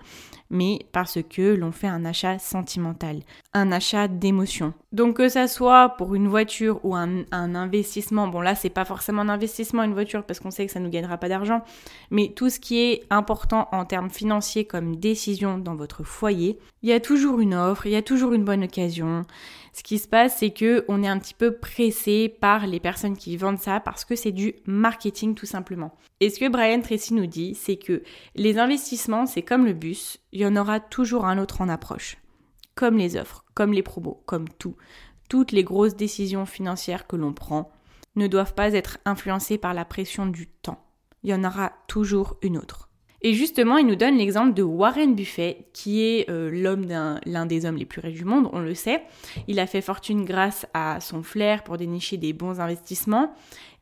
mais 0.51 0.79
parce 0.91 1.17
que 1.27 1.55
l'on 1.55 1.71
fait 1.71 1.87
un 1.87 2.05
achat 2.05 2.37
sentimental, 2.37 3.21
un 3.53 3.71
achat 3.71 4.07
d'émotion. 4.07 4.73
Donc 4.91 5.17
que 5.17 5.29
ça 5.29 5.47
soit 5.47 5.95
pour 5.97 6.13
une 6.13 6.27
voiture 6.27 6.81
ou 6.83 6.93
un, 6.95 7.23
investissement, 7.31 8.27
bon 8.27 8.41
là 8.41 8.53
c'est 8.53 8.69
pas 8.69 8.85
forcément 8.85 9.21
un 9.21 9.29
investissement 9.29 9.83
une 9.83 9.93
voiture 9.93 10.23
parce 10.23 10.39
qu'on 10.39 10.51
sait 10.51 10.65
que 10.65 10.71
ça 10.71 10.79
ne 10.79 10.85
nous 10.85 10.91
gagnera 10.91 11.17
pas 11.17 11.29
d'argent, 11.29 11.63
mais 12.11 12.33
tout 12.35 12.49
ce 12.49 12.59
qui 12.59 12.79
est 12.79 13.03
important 13.09 13.69
en 13.71 13.85
termes 13.85 14.09
financiers 14.09 14.65
comme 14.65 14.97
décision 14.97 15.57
dans 15.57 15.75
votre 15.75 16.03
foyer, 16.03 16.59
il 16.83 16.89
y 16.89 16.93
a 16.93 16.99
toujours 16.99 17.39
une 17.39 17.55
offre, 17.55 17.85
il 17.85 17.93
y 17.93 17.95
a 17.95 18.01
toujours 18.01 18.33
une 18.33 18.43
bonne 18.43 18.65
occasion. 18.65 19.23
Ce 19.73 19.83
qui 19.83 19.99
se 19.99 20.07
passe, 20.07 20.37
c'est 20.39 20.51
que 20.51 20.83
on 20.89 21.01
est 21.01 21.07
un 21.07 21.17
petit 21.17 21.33
peu 21.33 21.53
pressé 21.53 22.27
par 22.27 22.67
les 22.67 22.81
personnes 22.81 23.15
qui 23.15 23.37
vendent 23.37 23.59
ça 23.59 23.79
parce 23.79 24.03
que 24.03 24.17
c'est 24.17 24.33
du 24.33 24.55
marketing 24.65 25.33
tout 25.33 25.45
simplement. 25.45 25.93
Et 26.21 26.29
ce 26.29 26.39
que 26.39 26.47
Brian 26.47 26.81
Tracy 26.81 27.15
nous 27.15 27.25
dit, 27.25 27.55
c'est 27.55 27.77
que 27.77 28.03
les 28.35 28.59
investissements, 28.59 29.25
c'est 29.25 29.41
comme 29.41 29.65
le 29.65 29.73
bus, 29.73 30.19
il 30.31 30.41
y 30.41 30.45
en 30.45 30.55
aura 30.55 30.79
toujours 30.79 31.25
un 31.25 31.39
autre 31.39 31.61
en 31.61 31.67
approche. 31.67 32.17
Comme 32.75 32.97
les 32.97 33.17
offres, 33.17 33.43
comme 33.55 33.73
les 33.73 33.81
promos, 33.81 34.21
comme 34.27 34.47
tout. 34.47 34.77
Toutes 35.29 35.51
les 35.51 35.63
grosses 35.63 35.95
décisions 35.95 36.45
financières 36.45 37.07
que 37.07 37.15
l'on 37.15 37.33
prend 37.33 37.71
ne 38.15 38.27
doivent 38.27 38.53
pas 38.53 38.73
être 38.73 38.99
influencées 39.03 39.57
par 39.57 39.73
la 39.73 39.83
pression 39.83 40.27
du 40.27 40.45
temps. 40.45 40.85
Il 41.23 41.31
y 41.31 41.33
en 41.33 41.43
aura 41.43 41.73
toujours 41.87 42.37
une 42.43 42.57
autre. 42.57 42.89
Et 43.23 43.33
justement, 43.33 43.77
il 43.77 43.87
nous 43.87 43.95
donne 43.95 44.17
l'exemple 44.17 44.53
de 44.53 44.63
Warren 44.63 45.15
Buffett, 45.15 45.69
qui 45.73 46.03
est 46.03 46.29
euh, 46.29 46.51
l'un 46.51 47.45
des 47.47 47.65
hommes 47.65 47.77
les 47.77 47.85
plus 47.85 47.99
riches 47.99 48.17
du 48.17 48.25
monde, 48.25 48.47
on 48.53 48.59
le 48.59 48.75
sait. 48.75 49.03
Il 49.47 49.59
a 49.59 49.65
fait 49.65 49.81
fortune 49.81 50.23
grâce 50.23 50.67
à 50.75 50.99
son 50.99 51.23
flair 51.23 51.63
pour 51.63 51.77
dénicher 51.77 52.17
des 52.17 52.33
bons 52.33 52.59
investissements. 52.59 53.33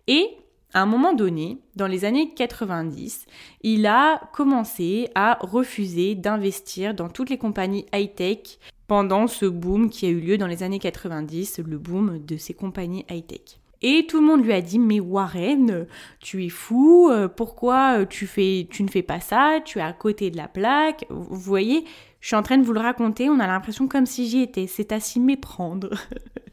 Et 0.08 0.30
à 0.74 0.82
un 0.82 0.86
moment 0.86 1.14
donné, 1.14 1.58
dans 1.76 1.88
les 1.88 2.06
années 2.06 2.34
90, 2.34 3.26
il 3.64 3.86
a 3.88 4.22
commencé 4.34 5.10
à 5.16 5.40
refuser 5.42 6.16
d'investir 6.16 6.94
dans 6.94 7.10
toutes 7.10 7.30
les 7.30 7.38
compagnies 7.38 7.86
high-tech 7.94 8.60
pendant 8.88 9.28
ce 9.28 9.46
boom 9.46 9.90
qui 9.90 10.06
a 10.06 10.10
eu 10.10 10.20
lieu 10.20 10.38
dans 10.38 10.48
les 10.48 10.64
années 10.64 10.80
90, 10.80 11.60
le 11.60 11.78
boom 11.78 12.24
de 12.24 12.38
ces 12.38 12.54
compagnies 12.54 13.06
high-tech. 13.10 13.60
Et 13.82 14.06
tout 14.08 14.20
le 14.20 14.28
monde 14.28 14.44
lui 14.44 14.52
a 14.52 14.62
dit 14.62 14.78
mais 14.78 15.00
Warren, 15.00 15.88
tu 16.20 16.46
es 16.46 16.50
fou, 16.50 17.10
euh, 17.10 17.28
pourquoi 17.28 18.06
tu 18.06 18.26
ne 18.26 18.90
fais 18.90 19.04
pas 19.04 19.22
ça, 19.22 19.60
tu 19.64 19.80
es 19.80 19.82
à 19.82 19.94
côté 19.94 20.32
de 20.32 20.38
la 20.38 20.50
plaque. 20.50 21.06
Vous 21.10 21.38
voyez, 21.38 21.86
je 22.20 22.28
suis 22.28 22.36
en 22.36 22.44
train 22.44 22.58
de 22.58 22.64
vous 22.64 22.74
le 22.74 22.82
raconter, 22.82 23.30
on 23.30 23.40
a 23.40 23.48
l'impression 23.48 23.88
comme 23.88 24.06
si 24.06 24.28
j'y 24.28 24.42
étais, 24.42 24.68
c'est 24.68 24.92
à 24.92 25.00
s'y 25.00 25.20
méprendre. 25.20 25.92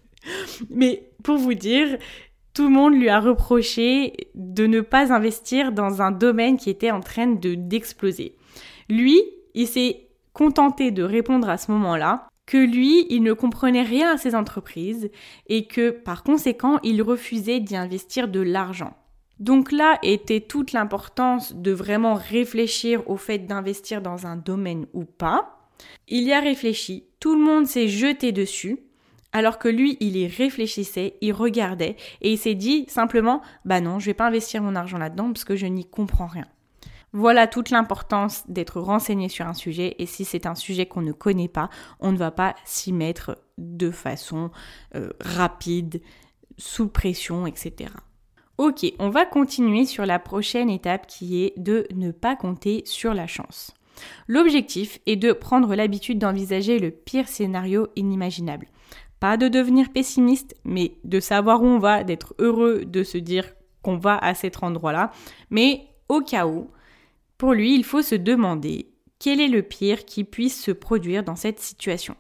mais 0.71 1.11
pour 1.25 1.37
vous 1.37 1.55
dire, 1.55 1.99
tout 2.57 2.65
le 2.65 2.71
monde 2.71 2.95
lui 2.95 3.11
a 3.11 3.21
reproché 3.21 4.31
de 4.35 4.67
ne 4.67 4.81
pas 4.81 5.13
investir 5.13 5.73
dans 5.73 6.01
un 6.01 6.11
domaine 6.11 6.57
qui 6.57 6.71
était 6.71 6.91
en 6.91 7.01
train 7.01 7.27
de 7.27 7.55
d'exploser. 7.55 8.35
Lui, 8.89 9.23
il 9.53 9.67
s'est 9.67 10.09
contenté 10.33 10.91
de 10.91 11.03
répondre 11.03 11.51
à 11.51 11.59
ce 11.59 11.71
moment-là 11.73 12.27
que 12.47 12.57
lui, 12.57 13.07
il 13.11 13.23
ne 13.23 13.35
comprenait 13.35 13.83
rien 13.83 14.15
à 14.15 14.17
ces 14.17 14.35
entreprises 14.35 15.11
et 15.49 15.67
que 15.67 15.91
par 15.91 16.23
conséquent, 16.23 16.79
il 16.83 17.03
refusait 17.03 17.61
d'y 17.61 17.77
investir 17.77 18.27
de 18.27 18.41
l'argent. 18.41 18.97
Donc 19.39 19.71
là 19.71 19.99
était 20.03 20.41
toute 20.41 20.73
l'importance 20.73 21.55
de 21.55 21.73
vraiment 21.73 22.15
réfléchir 22.15 23.03
au 23.07 23.19
fait 23.19 23.41
d'investir 23.41 24.01
dans 24.01 24.27
un 24.27 24.37
domaine 24.37 24.87
ou 24.95 25.05
pas. 25.05 25.69
Il 26.09 26.23
y 26.23 26.33
a 26.33 26.41
réfléchi, 26.41 27.05
tout 27.21 27.35
le 27.35 27.45
monde 27.45 27.67
s'est 27.67 27.89
jeté 27.89 28.33
dessus, 28.33 28.86
alors 29.37 29.59
que 29.59 29.68
lui, 29.68 29.99
il 30.01 30.16
y 30.16 30.26
réfléchissait, 30.26 31.18
il 31.20 31.34
regardait 31.34 31.97
et 32.22 32.32
il 32.32 32.39
s'est 32.39 32.55
dit 32.55 32.87
simplement, 32.89 33.43
bah 33.66 33.82
non, 33.82 33.99
je 33.99 34.07
vais 34.07 34.14
pas 34.14 34.28
investir 34.28 34.62
mon 34.62 34.74
argent 34.74 34.97
là-dedans 34.97 35.26
parce 35.26 35.45
que 35.45 35.57
je 35.57 35.66
n'y 35.66 35.84
comprends 35.84 36.26
rien. 36.26 36.47
Voilà 37.12 37.47
toute 37.47 37.68
l'importance 37.68 38.45
d'être 38.49 38.80
renseigné 38.80 39.28
sur 39.28 39.47
un 39.47 39.53
sujet 39.53 39.95
et 39.99 40.07
si 40.07 40.24
c'est 40.24 40.47
un 40.47 40.55
sujet 40.55 40.87
qu'on 40.87 41.03
ne 41.03 41.12
connaît 41.12 41.49
pas, 41.49 41.68
on 42.01 42.12
ne 42.12 42.16
va 42.16 42.30
pas 42.30 42.55
s'y 42.64 42.95
mettre 42.95 43.37
de 43.59 43.91
façon 43.91 44.51
euh, 44.95 45.11
rapide, 45.20 46.01
sous 46.57 46.89
pression, 46.89 47.47
etc. 47.47 47.91
Ok, 48.57 48.87
on 48.99 49.11
va 49.11 49.26
continuer 49.26 49.84
sur 49.84 50.07
la 50.07 50.18
prochaine 50.18 50.70
étape 50.70 51.07
qui 51.07 51.45
est 51.45 51.53
de 51.59 51.87
ne 51.95 52.11
pas 52.11 52.37
compter 52.37 52.84
sur 52.87 53.12
la 53.12 53.26
chance. 53.26 53.74
L'objectif 54.28 54.99
est 55.05 55.16
de 55.16 55.32
prendre 55.32 55.74
l'habitude 55.74 56.18
d'envisager 56.18 56.78
le 56.78 56.91
pire 56.91 57.28
scénario 57.28 57.89
inimaginable. 57.97 58.68
De 59.37 59.49
devenir 59.49 59.91
pessimiste, 59.91 60.55
mais 60.64 60.99
de 61.03 61.18
savoir 61.18 61.62
où 61.62 61.66
on 61.66 61.79
va, 61.79 62.05
d'être 62.05 62.35
heureux 62.39 62.85
de 62.85 63.03
se 63.03 63.18
dire 63.18 63.53
qu'on 63.83 63.97
va 63.97 64.16
à 64.18 64.35
cet 64.35 64.62
endroit-là. 64.62 65.11
Mais 65.51 65.89
au 66.09 66.20
cas 66.20 66.47
où, 66.47 66.70
pour 67.39 67.53
lui, 67.53 67.74
il 67.74 67.85
faut 67.85 68.03
se 68.03 68.14
demander 68.14 68.89
quel 69.18 69.41
est 69.41 69.49
le 69.49 69.62
pire 69.62 70.05
qui 70.05 70.24
puisse 70.24 70.62
se 70.62 70.70
produire 70.70 71.24
dans 71.24 71.37
cette 71.37 71.61
situation. 71.61 72.16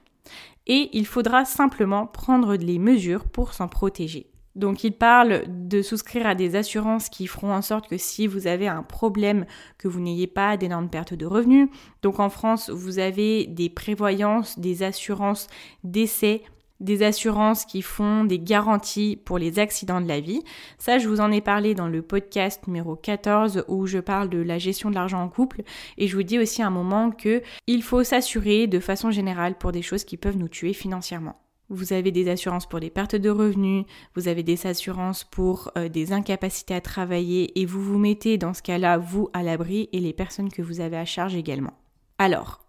Et 0.66 0.90
il 0.92 1.06
faudra 1.06 1.44
simplement 1.44 2.06
prendre 2.06 2.56
les 2.56 2.78
mesures 2.78 3.24
pour 3.24 3.52
s'en 3.52 3.68
protéger. 3.68 4.26
Donc 4.56 4.84
il 4.84 4.92
parle 4.92 5.44
de 5.46 5.82
souscrire 5.82 6.26
à 6.26 6.34
des 6.34 6.56
assurances 6.56 7.10
qui 7.10 7.26
feront 7.26 7.52
en 7.52 7.60
sorte 7.60 7.88
que 7.88 7.98
si 7.98 8.26
vous 8.26 8.46
avez 8.46 8.66
un 8.66 8.82
problème, 8.82 9.44
que 9.76 9.86
vous 9.86 10.00
n'ayez 10.00 10.26
pas 10.26 10.56
d'énormes 10.56 10.88
pertes 10.88 11.12
de 11.12 11.26
revenus. 11.26 11.68
Donc 12.02 12.20
en 12.20 12.30
France, 12.30 12.70
vous 12.70 12.98
avez 12.98 13.46
des 13.46 13.68
prévoyances, 13.68 14.58
des 14.58 14.82
assurances 14.82 15.48
d'essai 15.84 16.42
des 16.80 17.02
assurances 17.02 17.64
qui 17.64 17.82
font 17.82 18.24
des 18.24 18.38
garanties 18.38 19.16
pour 19.16 19.38
les 19.38 19.58
accidents 19.58 20.00
de 20.00 20.08
la 20.08 20.20
vie. 20.20 20.42
Ça, 20.78 20.98
je 20.98 21.08
vous 21.08 21.20
en 21.20 21.32
ai 21.32 21.40
parlé 21.40 21.74
dans 21.74 21.88
le 21.88 22.02
podcast 22.02 22.66
numéro 22.66 22.96
14 22.96 23.64
où 23.68 23.86
je 23.86 23.98
parle 23.98 24.28
de 24.28 24.38
la 24.38 24.58
gestion 24.58 24.90
de 24.90 24.94
l'argent 24.94 25.22
en 25.22 25.28
couple 25.28 25.62
et 25.98 26.08
je 26.08 26.16
vous 26.16 26.22
dis 26.22 26.38
aussi 26.38 26.62
à 26.62 26.66
un 26.66 26.70
moment 26.70 27.10
que 27.10 27.42
il 27.66 27.82
faut 27.82 28.04
s'assurer 28.04 28.66
de 28.66 28.80
façon 28.80 29.10
générale 29.10 29.56
pour 29.56 29.72
des 29.72 29.82
choses 29.82 30.04
qui 30.04 30.16
peuvent 30.16 30.36
nous 30.36 30.48
tuer 30.48 30.72
financièrement. 30.72 31.36
Vous 31.68 31.92
avez 31.92 32.12
des 32.12 32.28
assurances 32.30 32.66
pour 32.66 32.78
des 32.78 32.90
pertes 32.90 33.16
de 33.16 33.28
revenus, 33.28 33.86
vous 34.14 34.28
avez 34.28 34.44
des 34.44 34.66
assurances 34.66 35.24
pour 35.24 35.72
euh, 35.76 35.88
des 35.88 36.12
incapacités 36.12 36.74
à 36.74 36.80
travailler 36.80 37.60
et 37.60 37.66
vous 37.66 37.82
vous 37.82 37.98
mettez 37.98 38.38
dans 38.38 38.54
ce 38.54 38.62
cas-là, 38.62 38.98
vous, 38.98 39.28
à 39.32 39.42
l'abri 39.42 39.88
et 39.92 39.98
les 39.98 40.12
personnes 40.12 40.50
que 40.50 40.62
vous 40.62 40.80
avez 40.80 40.96
à 40.96 41.04
charge 41.04 41.34
également. 41.34 41.72
Alors, 42.18 42.60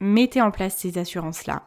mettez 0.00 0.40
en 0.40 0.50
place 0.50 0.76
ces 0.76 0.96
assurances-là. 0.96 1.64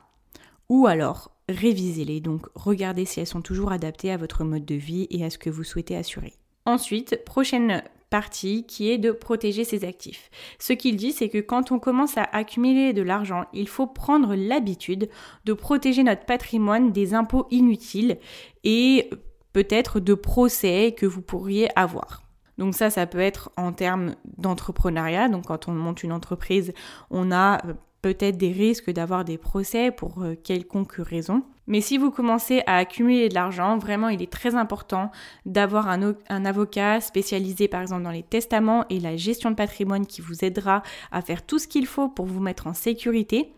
Ou 0.70 0.88
alors, 0.88 1.33
révisez-les, 1.50 2.20
donc 2.20 2.48
regardez 2.56 3.06
si 3.06 3.20
elles 3.20 3.28
sont 3.28 3.42
toujours 3.42 3.72
adaptées 3.72 4.12
à 4.12 4.18
votre 4.18 4.44
mode 4.44 4.66
de 4.66 4.76
vie 4.76 5.08
et 5.10 5.24
à 5.24 5.30
ce 5.30 5.38
que 5.38 5.50
vous 5.50 5.64
souhaitez 5.64 5.96
assurer. 5.96 6.34
Ensuite, 6.66 7.24
prochaine 7.26 7.84
partie 8.10 8.64
qui 8.68 8.92
est 8.92 9.00
de 9.00 9.12
protéger 9.12 9.64
ses 9.64 9.86
actifs. 9.86 10.30
Ce 10.60 10.72
qu'il 10.72 10.98
dit, 10.98 11.12
c'est 11.12 11.30
que 11.30 11.40
quand 11.40 11.72
on 11.72 11.80
commence 11.80 12.16
à 12.16 12.24
accumuler 12.24 12.94
de 12.94 13.02
l'argent, 13.02 13.46
il 13.54 13.68
faut 13.68 13.88
prendre 13.88 14.36
l'habitude 14.36 15.10
de 15.46 15.54
protéger 15.54 16.04
notre 16.04 16.26
patrimoine 16.26 16.92
des 16.92 17.16
impôts 17.16 17.48
inutiles 17.50 18.20
et 18.64 19.10
peut-être 19.52 20.00
de 20.00 20.14
procès 20.14 20.94
que 20.96 21.08
vous 21.08 21.24
pourriez 21.24 21.68
avoir. 21.78 22.22
Donc 22.60 22.76
ça, 22.76 22.92
ça 22.92 23.08
peut 23.08 23.20
être 23.20 23.52
en 23.58 23.74
termes 23.74 24.16
d'entrepreneuriat. 24.38 25.28
Donc 25.28 25.48
quand 25.48 25.68
on 25.68 25.72
monte 25.72 26.04
une 26.04 26.12
entreprise, 26.12 26.72
on 27.10 27.32
a 27.32 27.62
peut-être 28.04 28.38
des 28.38 28.52
risques 28.52 28.92
d'avoir 28.92 29.26
des 29.26 29.40
procès 29.40 29.90
pour 29.90 30.22
euh, 30.22 30.36
quelconque 30.36 30.98
raison. 30.98 31.42
Mais 31.66 31.80
si 31.80 31.98
vous 31.98 32.12
commencez 32.12 32.62
à 32.68 32.76
accumuler 32.76 33.30
de 33.30 33.34
l'argent, 33.34 33.78
vraiment 33.78 34.10
il 34.10 34.22
est 34.22 34.32
très 34.32 34.54
important 34.54 35.10
d'avoir 35.46 35.88
un, 35.88 36.14
un, 36.30 36.46
avocat 36.46 37.00
spécialisé 37.00 37.70
par 37.70 37.82
exemple 37.82 38.04
dans 38.04 38.12
les 38.12 38.22
testaments 38.22 38.86
et 38.90 39.00
la 39.00 39.16
gestion 39.16 39.50
de 39.50 39.56
patrimoine 39.56 40.06
qui 40.06 40.22
vous 40.22 40.44
aidera 40.44 40.84
à 41.12 41.22
faire 41.22 41.46
tout 41.46 41.58
ce 41.58 41.68
qu'il 41.68 41.88
faut 41.88 42.10
pour 42.10 42.26
vous 42.26 42.42
mettre 42.42 42.68
en 42.68 42.74
sécurité 42.74 43.54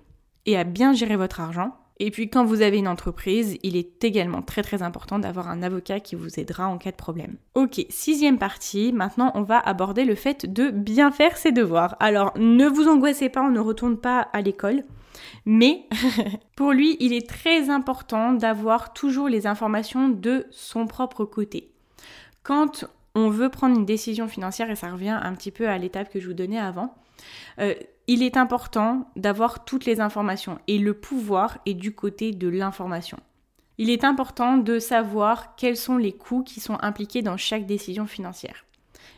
et 0.46 0.56
à 0.56 0.64
bien 0.64 0.93
gérer 0.93 1.16
votre 1.16 1.41
argent. 1.41 1.76
Et 1.98 2.12
puis 2.12 2.30
quand 2.30 2.43
vous 2.43 2.62
avez 2.62 2.78
une 2.78 2.88
entreprise, 2.88 3.58
il 3.64 3.78
est 3.78 4.04
également 4.04 4.41
très 4.41 4.64
très 4.64 4.84
important 4.84 5.18
d'avoir 5.18 5.48
un 5.48 5.64
avocat 5.64 6.00
qui 6.00 6.16
vous 6.16 6.39
aidera 6.39 6.68
en 6.68 6.78
cas 6.78 6.91
de 6.91 6.98
problème. 6.98 7.38
Ok, 7.54 7.86
sixième 7.89 8.38
partie, 8.38 8.91
maintenant 8.91 9.32
on 9.36 9.43
va 9.43 9.60
aborder 9.60 10.04
le 10.04 10.16
fait 10.16 10.52
de 10.52 10.70
bien 10.70 11.12
faire 11.12 11.38
ses 11.38 11.52
devoirs. 11.52 11.96
Alors 12.00 12.34
ne 12.38 12.68
vous 12.68 12.88
angoissez 12.88 13.30
pas, 13.30 13.43
on 13.43 13.52
ne 13.52 13.60
retourne 13.60 13.98
pas 13.98 14.20
à 14.34 14.41
l'école. 14.41 14.84
Mais 15.46 15.86
pour 16.56 16.74
lui, 16.74 16.98
il 17.00 17.14
est 17.14 17.30
très 17.30 17.70
important 17.70 18.34
d'avoir 18.34 18.93
toujours 18.93 19.30
les 19.30 19.48
informations 19.48 20.10
de 20.10 20.46
son 20.52 20.88
propre 20.88 21.24
côté. 21.24 21.72
Quand 22.43 22.86
on 23.16 23.30
veut 23.30 23.50
prendre 23.50 23.78
une 23.78 23.86
décision 23.86 24.28
financière, 24.28 24.70
et 24.70 24.76
ça 24.76 24.91
revient 24.91 25.18
un 25.22 25.34
petit 25.34 25.52
peu 25.52 25.70
à 25.70 25.78
l'étape 25.78 26.12
que 26.12 26.20
je 26.20 26.28
vous 26.28 26.34
donnais 26.34 26.60
avant, 26.60 26.93
euh, 27.60 27.74
il 28.08 28.24
est 28.24 28.38
important 28.38 29.10
d'avoir 29.16 29.66
toutes 29.66 29.86
les 29.86 29.99
informations 29.99 30.60
et 30.68 30.78
le 30.78 30.93
pouvoir 30.93 31.58
est 31.66 31.74
du 31.74 31.93
côté 31.93 32.32
de 32.32 32.47
l'information. 32.47 33.18
Il 33.78 33.89
est 33.89 34.03
important 34.03 34.58
de 34.58 34.80
savoir 34.80 35.56
quels 35.56 35.76
sont 35.76 35.97
les 35.97 36.14
coûts 36.14 36.43
qui 36.43 36.60
sont 36.60 36.78
impliqués 36.82 37.22
dans 37.22 37.38
chaque 37.38 37.66
décision 37.66 38.06
financière. 38.06 38.66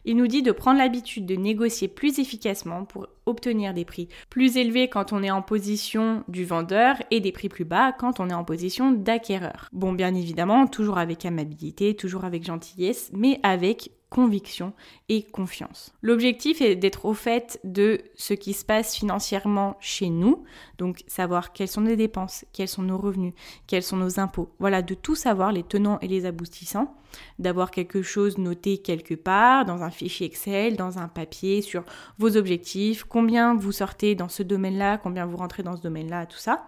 Il 0.06 0.16
nous 0.16 0.28
dit 0.28 0.42
de 0.42 0.54
prendre 0.54 0.80
l'habitude 0.80 1.26
de 1.26 1.36
négocier 1.36 1.90
plus 1.90 2.20
efficacement 2.20 2.86
pour 2.86 3.08
obtenir 3.26 3.74
des 3.74 3.84
prix 3.84 4.08
plus 4.30 4.56
élevés 4.56 4.88
quand 4.88 5.12
on 5.12 5.22
est 5.22 5.32
en 5.32 5.42
position 5.42 6.24
du 6.30 6.46
vendeur 6.46 6.96
et 7.12 7.20
des 7.20 7.34
prix 7.34 7.50
plus 7.50 7.66
bas 7.66 7.92
quand 7.92 8.20
on 8.20 8.30
est 8.30 8.34
en 8.34 8.46
position 8.46 8.92
d'acquéreur. 8.92 9.68
Bon, 9.74 9.92
bien 9.92 10.16
évidemment, 10.16 10.66
toujours 10.66 10.98
avec 10.98 11.26
amabilité, 11.26 11.94
toujours 11.94 12.24
avec 12.24 12.46
gentillesse, 12.46 13.12
mais 13.14 13.40
avec 13.44 13.92
conviction 14.10 14.74
et 15.10 15.24
confiance. 15.24 15.94
L'objectif 16.02 16.62
est 16.62 16.76
d'être 16.76 17.06
au 17.06 17.14
fait 17.14 17.60
de 17.64 18.02
ce 18.16 18.34
qui 18.34 18.54
se 18.54 18.64
passe 18.64 18.96
financièrement 18.96 19.76
chez 19.80 20.10
nous, 20.10 20.44
donc 20.78 21.04
savoir 21.08 21.52
quelles 21.52 21.68
sont 21.68 21.82
nos 21.82 21.96
dépenses, 21.96 22.46
quels 22.54 22.70
sont 22.70 22.84
nos 22.84 22.98
revenus, 22.98 23.34
quels 23.68 23.84
sont 23.84 23.98
nos 23.98 24.20
impôts. 24.20 24.50
Voilà, 24.60 24.82
de 24.82 24.94
tout 24.94 25.16
savoir, 25.16 25.52
les 25.52 25.64
tenants 25.64 26.00
et 26.02 26.08
les 26.08 26.26
aboutissants, 26.26 26.96
d'avoir 27.40 27.72
quelque 27.72 28.02
chose 28.02 28.38
noté 28.38 28.78
quelque 28.78 29.16
part, 29.16 29.66
dans 29.66 29.84
un 29.84 29.92
fichier 29.92 30.28
Excel, 30.28 30.78
dans 30.78 31.00
un 31.00 31.08
papier, 31.08 31.62
sur 31.62 31.84
vos 32.18 32.38
objectifs, 32.38 33.04
combien 33.04 33.56
vous 33.56 33.72
sortez 33.72 34.16
dans 34.16 34.30
ce 34.30 34.44
domaine-là, 34.44 34.98
combien 34.98 35.26
vous 35.26 35.38
rentrez 35.38 35.64
dans 35.64 35.76
ce 35.76 35.82
domaine-là, 35.82 36.26
tout 36.26 36.38
ça, 36.38 36.68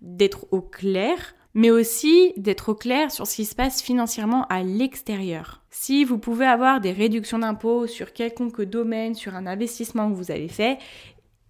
d'être 0.00 0.46
au 0.50 0.60
clair 0.60 1.34
mais 1.54 1.70
aussi 1.70 2.32
d'être 2.36 2.70
au 2.70 2.74
clair 2.74 3.10
sur 3.10 3.26
ce 3.26 3.36
qui 3.36 3.44
se 3.44 3.54
passe 3.54 3.82
financièrement 3.82 4.46
à 4.48 4.62
l'extérieur. 4.62 5.62
Si 5.70 6.04
vous 6.04 6.18
pouvez 6.18 6.46
avoir 6.46 6.80
des 6.80 6.92
réductions 6.92 7.38
d'impôts 7.38 7.86
sur 7.86 8.12
quelconque 8.12 8.62
domaine, 8.62 9.14
sur 9.14 9.34
un 9.34 9.46
investissement 9.46 10.10
que 10.10 10.16
vous 10.16 10.30
avez 10.30 10.48
fait, 10.48 10.78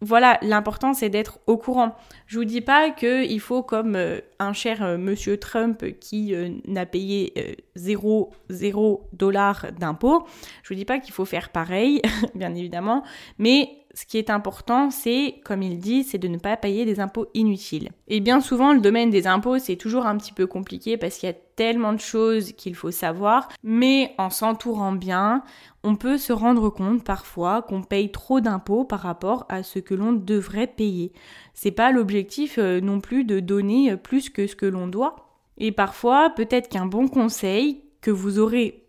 voilà, 0.03 0.39
l'important 0.41 0.95
c'est 0.95 1.11
d'être 1.11 1.41
au 1.47 1.59
courant. 1.59 1.95
Je 2.27 2.39
vous 2.39 2.45
dis 2.45 2.63
pas 2.63 2.91
qu'il 2.91 3.41
faut 3.41 3.63
comme 3.63 3.97
euh, 3.97 4.21
un 4.39 4.55
cher 4.55 4.83
euh, 4.83 4.97
monsieur 4.97 5.37
Trump 5.37 5.85
qui 6.01 6.35
euh, 6.35 6.51
n'a 6.67 6.87
payé 6.87 7.59
0 7.77 8.31
0 8.49 9.09
dollars 9.13 9.67
d'impôts. 9.79 10.27
Je 10.63 10.71
vous 10.71 10.75
dis 10.75 10.87
pas 10.87 11.01
qu'il 11.01 11.13
faut 11.13 11.27
faire 11.27 11.51
pareil, 11.51 12.01
bien 12.35 12.55
évidemment, 12.55 13.05
mais 13.39 13.80
ce 13.95 14.07
qui 14.07 14.19
est 14.19 14.31
important, 14.31 14.91
c'est, 14.91 15.41
comme 15.45 15.63
il 15.63 15.79
dit, 15.79 16.05
c'est 16.05 16.19
de 16.19 16.29
ne 16.29 16.39
pas 16.39 16.57
payer 16.57 16.85
des 16.85 17.01
impôts 17.01 17.27
inutiles. 17.35 17.91
Et 18.09 18.21
bien 18.21 18.41
souvent, 18.41 18.73
le 18.73 18.81
domaine 18.81 19.11
des 19.11 19.27
impôts, 19.27 19.59
c'est 19.59 19.77
toujours 19.77 20.07
un 20.07 20.17
petit 20.17 20.33
peu 20.33 20.47
compliqué 20.47 20.97
parce 20.97 21.17
qu'il 21.17 21.29
y 21.29 21.33
a 21.33 21.37
tellement 21.57 21.93
de 21.93 22.01
choses 22.01 22.53
qu'il 22.53 22.75
faut 22.75 22.93
savoir, 22.93 23.49
mais 23.63 24.15
en 24.19 24.31
s'entourant 24.31 24.93
bien, 24.93 25.43
on 25.83 25.97
peut 25.97 26.19
se 26.19 26.33
rendre 26.33 26.71
compte 26.71 27.05
parfois 27.05 27.63
qu'on 27.63 27.83
paye 27.83 28.13
trop 28.13 28.41
d'impôts 28.41 28.85
par 28.85 29.01
rapport 29.01 29.45
à 29.49 29.63
ce 29.63 29.79
que 29.79 29.95
l'on 29.95 30.13
devrait 30.13 30.69
payer. 30.69 31.13
C'est 31.55 31.71
pas 31.73 31.91
l'objectif 31.91 32.59
euh, 32.59 32.81
non 32.81 33.01
plus 33.01 33.25
de 33.25 33.41
donner 33.41 33.97
plus 33.97 34.31
que 34.31 34.47
ce 34.47 34.55
que 34.55 34.67
l'on 34.67 34.87
doit. 34.87 35.17
Et 35.59 35.73
parfois, 35.73 36.31
peut-être 36.31 36.69
qu'un 36.69 36.87
bon 36.87 37.09
conseil 37.09 37.83
que 38.01 38.11
vous 38.11 38.39
aurez 38.39 38.80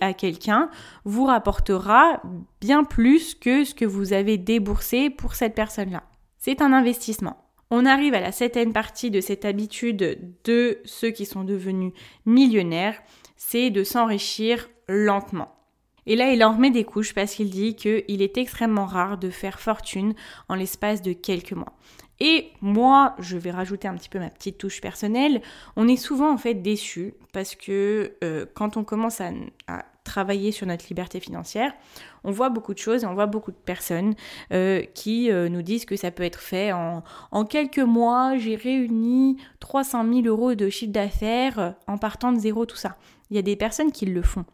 à 0.00 0.12
quelqu'un 0.12 0.70
vous 1.04 1.24
rapportera 1.24 2.22
bien 2.60 2.84
plus 2.84 3.34
que 3.34 3.64
ce 3.64 3.74
que 3.74 3.84
vous 3.84 4.12
avez 4.12 4.38
déboursé 4.38 5.10
pour 5.10 5.34
cette 5.34 5.54
personne-là. 5.54 6.02
C'est 6.38 6.62
un 6.62 6.72
investissement. 6.72 7.36
On 7.70 7.84
arrive 7.84 8.14
à 8.14 8.20
la 8.20 8.32
septième 8.32 8.72
partie 8.72 9.10
de 9.10 9.20
cette 9.20 9.44
habitude 9.44 10.34
de 10.44 10.78
ceux 10.84 11.10
qui 11.10 11.26
sont 11.26 11.44
devenus 11.44 11.92
millionnaires, 12.24 12.98
c'est 13.36 13.70
de 13.70 13.84
s'enrichir 13.84 14.68
lentement. 14.88 15.54
Et 16.06 16.16
là, 16.16 16.32
il 16.32 16.42
en 16.42 16.52
remet 16.52 16.70
des 16.70 16.84
couches 16.84 17.12
parce 17.12 17.34
qu'il 17.34 17.50
dit 17.50 17.76
qu'il 17.76 18.22
est 18.22 18.38
extrêmement 18.38 18.86
rare 18.86 19.18
de 19.18 19.28
faire 19.28 19.60
fortune 19.60 20.14
en 20.48 20.54
l'espace 20.54 21.02
de 21.02 21.12
quelques 21.12 21.52
mois. 21.52 21.74
Et 22.20 22.50
moi, 22.60 23.14
je 23.20 23.36
vais 23.36 23.50
rajouter 23.50 23.86
un 23.86 23.94
petit 23.94 24.08
peu 24.08 24.18
ma 24.18 24.30
petite 24.30 24.58
touche 24.58 24.80
personnelle. 24.80 25.40
On 25.76 25.86
est 25.86 25.96
souvent 25.96 26.32
en 26.32 26.36
fait 26.36 26.54
déçu 26.54 27.14
parce 27.32 27.54
que 27.54 28.14
euh, 28.24 28.44
quand 28.54 28.76
on 28.76 28.84
commence 28.84 29.20
à, 29.20 29.30
travailler 30.04 30.52
sur 30.52 30.66
notre 30.66 30.86
liberté 30.88 31.20
financière, 31.20 31.74
on 32.24 32.30
voit 32.30 32.48
beaucoup 32.48 32.72
de 32.72 32.78
choses 32.78 33.04
et 33.04 33.06
on 33.06 33.12
voit 33.12 33.26
beaucoup 33.26 33.50
de 33.50 33.58
personnes 33.58 34.14
euh, 34.54 34.82
qui 34.94 35.30
euh, 35.30 35.50
nous 35.50 35.60
disent 35.60 35.84
que 35.84 35.96
ça 35.96 36.10
peut 36.10 36.22
être 36.22 36.40
fait 36.40 36.72
en, 36.72 37.02
quelques 37.44 37.78
mois. 37.78 38.38
J'ai 38.38 38.56
réuni 38.56 39.36
300 39.60 40.10
000 40.10 40.26
euros 40.26 40.54
de 40.54 40.70
chiffre 40.70 40.92
d'affaires 40.92 41.74
en 41.86 41.98
partant 41.98 42.32
de 42.32 42.38
zéro, 42.38 42.64
tout 42.64 42.76
ça. 42.76 42.96
Il 43.30 43.36
y 43.36 43.38
a 43.38 43.42
des 43.42 43.54
personnes 43.54 43.92
qui 43.92 44.06
le 44.06 44.22
font. 44.22 44.46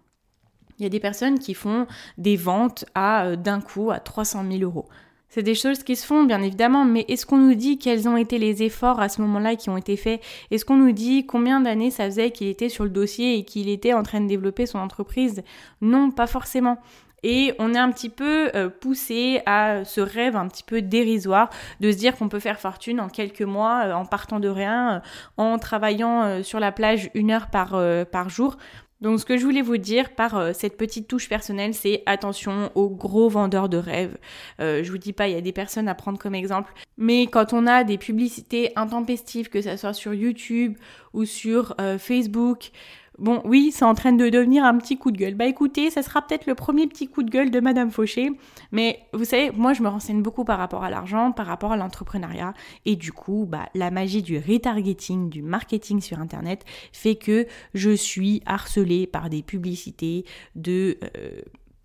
Il 0.80 0.82
y 0.82 0.86
a 0.86 0.88
des 0.88 0.98
personnes 0.98 1.38
qui 1.38 1.54
font 1.54 1.86
des 2.18 2.36
ventes 2.36 2.84
à 2.96 3.36
d'un 3.36 3.60
coup 3.60 3.92
à 3.92 4.00
300 4.00 4.44
000 4.50 4.64
euros. 4.64 4.88
C'est 5.35 5.43
des 5.43 5.57
choses 5.57 5.82
qui 5.82 5.97
se 5.97 6.07
font, 6.07 6.22
bien 6.22 6.41
évidemment, 6.43 6.85
mais 6.85 7.05
est-ce 7.09 7.26
qu'on 7.26 7.39
nous 7.39 7.57
dit 7.57 7.76
quels 7.76 8.09
ont 8.09 8.16
été 8.16 8.39
les 8.39 8.62
efforts 8.62 9.01
à 9.01 9.09
ce 9.09 9.20
moment-là 9.22 9.57
qui 9.57 9.68
ont 9.68 9.76
été 9.76 9.97
faits? 9.97 10.22
Est-ce 10.53 10.64
qu'on 10.64 10.76
nous 10.76 10.93
dit 10.93 11.26
combien 11.26 11.61
d'années 11.61 11.91
ça 11.91 12.05
faisait 12.05 12.30
qu'il 12.30 12.47
était 12.47 12.68
sur 12.68 12.85
le 12.85 12.91
dossier 12.91 13.39
et 13.39 13.45
qu'il 13.45 13.68
était 13.68 13.95
en 13.95 14.05
train 14.05 14.20
de 14.20 14.28
développer 14.28 14.64
son 14.64 14.78
entreprise? 14.78 15.43
Non, 15.80 16.12
pas 16.12 16.28
forcément. 16.28 16.78
Et 17.24 17.53
on 17.59 17.74
est 17.74 17.78
un 17.78 17.91
petit 17.91 18.11
peu 18.11 18.51
euh, 18.55 18.68
poussé 18.68 19.41
à 19.45 19.85
ce 19.85 20.01
rêve 20.01 20.37
un 20.37 20.47
petit 20.47 20.62
peu 20.62 20.82
dérisoire 20.82 21.51
de 21.80 21.91
se 21.91 21.97
dire 21.97 22.16
qu'on 22.16 22.28
peut 22.28 22.39
faire 22.39 22.61
fortune 22.61 23.01
en 23.01 23.09
quelques 23.09 23.43
mois 23.43 23.87
euh, 23.87 23.93
en 23.93 24.05
partant 24.05 24.39
de 24.39 24.49
rien, 24.49 25.03
en 25.37 25.59
travaillant 25.59 26.45
sur 26.45 26.61
la 26.61 26.70
plage 26.70 27.11
une 27.14 27.32
heure 27.32 27.49
par, 27.49 27.76
par 28.12 28.28
jour. 28.28 28.57
Donc 29.01 29.20
ce 29.20 29.24
que 29.24 29.36
je 29.36 29.45
voulais 29.45 29.62
vous 29.62 29.76
dire 29.76 30.14
par 30.14 30.36
euh, 30.36 30.53
cette 30.55 30.76
petite 30.76 31.09
touche 31.09 31.28
personnelle, 31.28 31.74
c'est 31.74 32.03
attention 32.07 32.70
aux 32.74 32.88
gros 32.88 33.28
vendeurs 33.28 33.68
de 33.68 33.76
rêves. 33.76 34.16
Euh, 34.61 34.82
je 34.82 34.90
vous 34.90 34.99
dis 34.99 35.12
pas, 35.12 35.28
il 35.28 35.34
y 35.34 35.38
a 35.38 35.40
des 35.40 35.53
personnes 35.53 35.88
à 35.88 35.95
prendre 35.95 36.18
comme 36.18 36.34
exemple, 36.34 36.72
mais 36.97 37.26
quand 37.26 37.53
on 37.53 37.66
a 37.66 37.84
des 37.84 37.99
publicités 37.99 38.72
intempestives, 38.76 39.49
que 39.49 39.61
ce 39.61 39.76
soit 39.76 39.92
sur 39.92 40.14
YouTube 40.14 40.76
ou 41.12 41.24
sur 41.24 41.74
euh, 41.80 41.99
Facebook, 41.99 42.70
Bon, 43.18 43.40
oui, 43.44 43.70
c'est 43.72 43.84
en 43.84 43.94
train 43.94 44.12
de 44.12 44.28
devenir 44.28 44.64
un 44.64 44.76
petit 44.76 44.98
coup 44.98 45.12
de 45.12 45.16
gueule. 45.16 45.36
Bah 45.36 45.46
écoutez, 45.46 45.88
ça 45.90 46.02
sera 46.02 46.20
peut-être 46.20 46.46
le 46.46 46.56
premier 46.56 46.88
petit 46.88 47.06
coup 47.06 47.22
de 47.22 47.30
gueule 47.30 47.52
de 47.52 47.60
Madame 47.60 47.92
Fauché, 47.92 48.32
mais 48.72 49.06
vous 49.12 49.24
savez, 49.24 49.52
moi 49.52 49.72
je 49.72 49.82
me 49.82 49.88
renseigne 49.88 50.20
beaucoup 50.20 50.44
par 50.44 50.58
rapport 50.58 50.82
à 50.82 50.90
l'argent, 50.90 51.30
par 51.30 51.46
rapport 51.46 51.70
à 51.70 51.76
l'entrepreneuriat, 51.76 52.54
et 52.86 52.96
du 52.96 53.12
coup, 53.12 53.46
bah 53.48 53.68
la 53.74 53.92
magie 53.92 54.20
du 54.20 54.36
retargeting, 54.36 55.30
du 55.30 55.42
marketing 55.42 56.00
sur 56.00 56.18
Internet 56.18 56.64
fait 56.92 57.14
que 57.14 57.46
je 57.72 57.90
suis 57.90 58.42
harcelée 58.46 59.06
par 59.06 59.30
des 59.30 59.44
publicités 59.44 60.24
de 60.56 60.98
euh, 61.16 61.40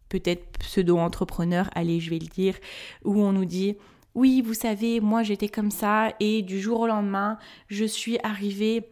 peut-être 0.09 0.57
pseudo-entrepreneurs, 0.57 1.69
allez, 1.75 1.99
je 1.99 2.09
vais 2.09 2.19
le 2.19 2.27
dire, 2.27 2.55
où 3.05 3.21
on 3.21 3.33
nous 3.33 3.45
dit 3.45 3.75
oui, 4.15 4.41
vous 4.41 4.55
savez, 4.55 4.99
moi 4.99 5.21
j'étais 5.21 5.47
comme 5.47 5.69
ça, 5.69 6.11
et 6.19 6.41
du 6.41 6.59
jour 6.59 6.79
au 6.79 6.87
lendemain, 6.87 7.37
je 7.67 7.85
suis 7.85 8.17
arrivée 8.23 8.89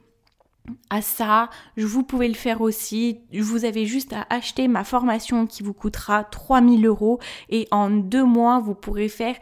à 0.89 1.01
ça, 1.01 1.49
vous 1.77 2.03
pouvez 2.03 2.27
le 2.27 2.33
faire 2.33 2.61
aussi. 2.61 3.19
Vous 3.33 3.65
avez 3.65 3.85
juste 3.85 4.13
à 4.13 4.25
acheter 4.29 4.67
ma 4.67 4.83
formation 4.83 5.47
qui 5.47 5.63
vous 5.63 5.73
coûtera 5.73 6.23
3000 6.23 6.85
euros 6.85 7.19
et 7.49 7.67
en 7.71 7.89
deux 7.89 8.23
mois, 8.23 8.59
vous 8.59 8.75
pourrez 8.75 9.09
faire 9.09 9.35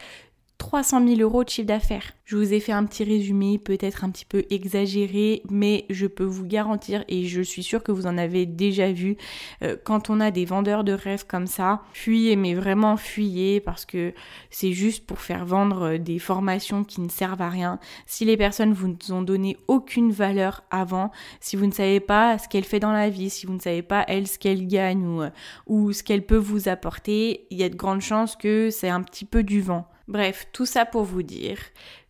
300 0.58 1.06
000 1.06 1.20
euros 1.20 1.44
de 1.44 1.48
chiffre 1.48 1.66
d'affaires. 1.66 2.12
Je 2.24 2.36
vous 2.36 2.52
ai 2.52 2.60
fait 2.60 2.72
un 2.72 2.84
petit 2.86 3.04
résumé, 3.04 3.58
peut-être 3.58 4.02
un 4.02 4.10
petit 4.10 4.24
peu 4.24 4.44
exagéré, 4.50 5.42
mais 5.48 5.84
je 5.90 6.06
peux 6.06 6.24
vous 6.24 6.44
garantir, 6.44 7.04
et 7.08 7.24
je 7.26 7.40
suis 7.40 7.62
sûre 7.62 7.82
que 7.82 7.92
vous 7.92 8.06
en 8.06 8.18
avez 8.18 8.46
déjà 8.46 8.90
vu, 8.90 9.16
euh, 9.62 9.76
quand 9.84 10.10
on 10.10 10.18
a 10.18 10.30
des 10.30 10.44
vendeurs 10.44 10.82
de 10.82 10.92
rêves 10.92 11.26
comme 11.26 11.46
ça, 11.46 11.82
fuyez, 11.92 12.34
mais 12.34 12.54
vraiment 12.54 12.96
fuyez, 12.96 13.60
parce 13.60 13.84
que 13.84 14.12
c'est 14.50 14.72
juste 14.72 15.06
pour 15.06 15.20
faire 15.20 15.44
vendre 15.44 15.82
euh, 15.82 15.98
des 15.98 16.18
formations 16.18 16.84
qui 16.84 17.00
ne 17.00 17.08
servent 17.08 17.42
à 17.42 17.50
rien. 17.50 17.78
Si 18.06 18.24
les 18.24 18.36
personnes 18.36 18.72
vous 18.72 18.96
ont 19.10 19.22
donné 19.22 19.56
aucune 19.68 20.10
valeur 20.10 20.64
avant, 20.70 21.12
si 21.40 21.54
vous 21.54 21.66
ne 21.66 21.72
savez 21.72 22.00
pas 22.00 22.38
ce 22.38 22.48
qu'elle 22.48 22.64
fait 22.64 22.80
dans 22.80 22.92
la 22.92 23.08
vie, 23.10 23.30
si 23.30 23.46
vous 23.46 23.54
ne 23.54 23.60
savez 23.60 23.82
pas 23.82 24.04
elle 24.08 24.26
ce 24.26 24.38
qu'elle 24.38 24.66
gagne 24.66 25.06
ou, 25.06 25.22
euh, 25.22 25.30
ou 25.66 25.92
ce 25.92 26.02
qu'elle 26.02 26.26
peut 26.26 26.34
vous 26.36 26.68
apporter, 26.68 27.46
il 27.50 27.58
y 27.58 27.62
a 27.62 27.68
de 27.68 27.76
grandes 27.76 28.00
chances 28.00 28.34
que 28.34 28.70
c'est 28.70 28.88
un 28.88 29.02
petit 29.02 29.26
peu 29.26 29.44
du 29.44 29.60
vent. 29.60 29.86
Bref, 30.08 30.48
tout 30.52 30.66
ça 30.66 30.84
pour 30.84 31.02
vous 31.02 31.22
dire 31.22 31.58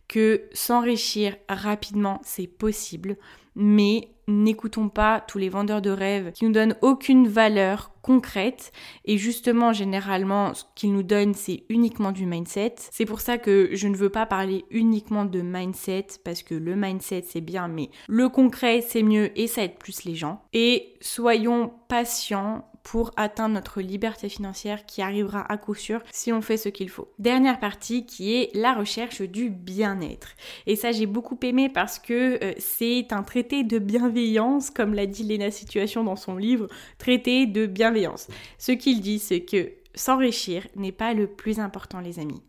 que 0.07 0.43
s'enrichir 0.53 1.35
rapidement, 1.49 2.21
c'est 2.23 2.47
possible, 2.47 3.17
mais 3.55 4.09
n'écoutons 4.27 4.89
pas 4.89 5.21
tous 5.21 5.37
les 5.37 5.49
vendeurs 5.49 5.81
de 5.81 5.89
rêves 5.89 6.31
qui 6.33 6.45
nous 6.45 6.51
donnent 6.51 6.75
aucune 6.81 7.27
valeur 7.27 7.91
concrète 8.01 8.71
et 9.05 9.17
justement 9.17 9.71
généralement 9.73 10.53
ce 10.53 10.63
qu'ils 10.75 10.91
nous 10.91 11.03
donnent 11.03 11.33
c'est 11.33 11.63
uniquement 11.69 12.11
du 12.11 12.25
mindset. 12.25 12.75
C'est 12.91 13.05
pour 13.05 13.21
ça 13.21 13.37
que 13.37 13.69
je 13.73 13.87
ne 13.87 13.95
veux 13.95 14.09
pas 14.09 14.25
parler 14.25 14.65
uniquement 14.69 15.25
de 15.25 15.41
mindset 15.41 16.07
parce 16.25 16.43
que 16.43 16.55
le 16.55 16.75
mindset 16.75 17.23
c'est 17.25 17.41
bien 17.41 17.67
mais 17.69 17.89
le 18.07 18.27
concret 18.27 18.81
c'est 18.81 19.03
mieux 19.03 19.37
et 19.39 19.47
ça 19.47 19.63
aide 19.63 19.77
plus 19.77 20.03
les 20.03 20.15
gens. 20.15 20.41
Et 20.53 20.95
soyons 20.99 21.71
patients 21.87 22.69
pour 22.87 23.11
atteindre 23.17 23.55
notre 23.55 23.81
liberté 23.81 24.29
financière 24.29 24.85
qui 24.85 25.01
arrivera 25.01 25.41
à 25.51 25.57
coup 25.57 25.75
sûr 25.75 25.99
si 26.09 26.31
on 26.31 26.41
fait 26.41 26.55
ce 26.55 26.69
qu'il 26.69 26.89
faut. 26.89 27.09
Dernière 27.19 27.59
partie 27.59 28.05
qui 28.05 28.33
est 28.33 28.49
la 28.55 28.73
recherche 28.73 29.21
du 29.21 29.49
bien-être. 29.49 30.29
Et 30.67 30.77
ça 30.77 30.93
j'ai 30.93 31.05
beaucoup 31.05 31.37
aimé 31.43 31.67
parce 31.67 31.99
que 31.99 32.41
euh, 32.41 32.53
c'est 32.59 33.11
un 33.11 33.23
traité 33.23 33.65
de 33.65 33.77
bienveillance, 33.77 34.69
comme 34.69 34.93
l'a 34.93 35.05
dit 35.05 35.23
Lena 35.27 35.51
Situation 35.51 36.05
dans 36.05 36.15
son 36.15 36.37
livre, 36.37 36.69
traité 36.97 37.45
de 37.45 37.65
bienveillance. 37.65 38.29
Ce 38.57 38.71
qu'il 38.71 39.01
dit 39.01 39.19
c'est 39.19 39.41
que 39.41 39.73
s'enrichir 39.93 40.65
n'est 40.77 40.93
pas 40.93 41.13
le 41.13 41.27
plus 41.27 41.59
important 41.59 41.99
les 41.99 42.19
amis. 42.19 42.41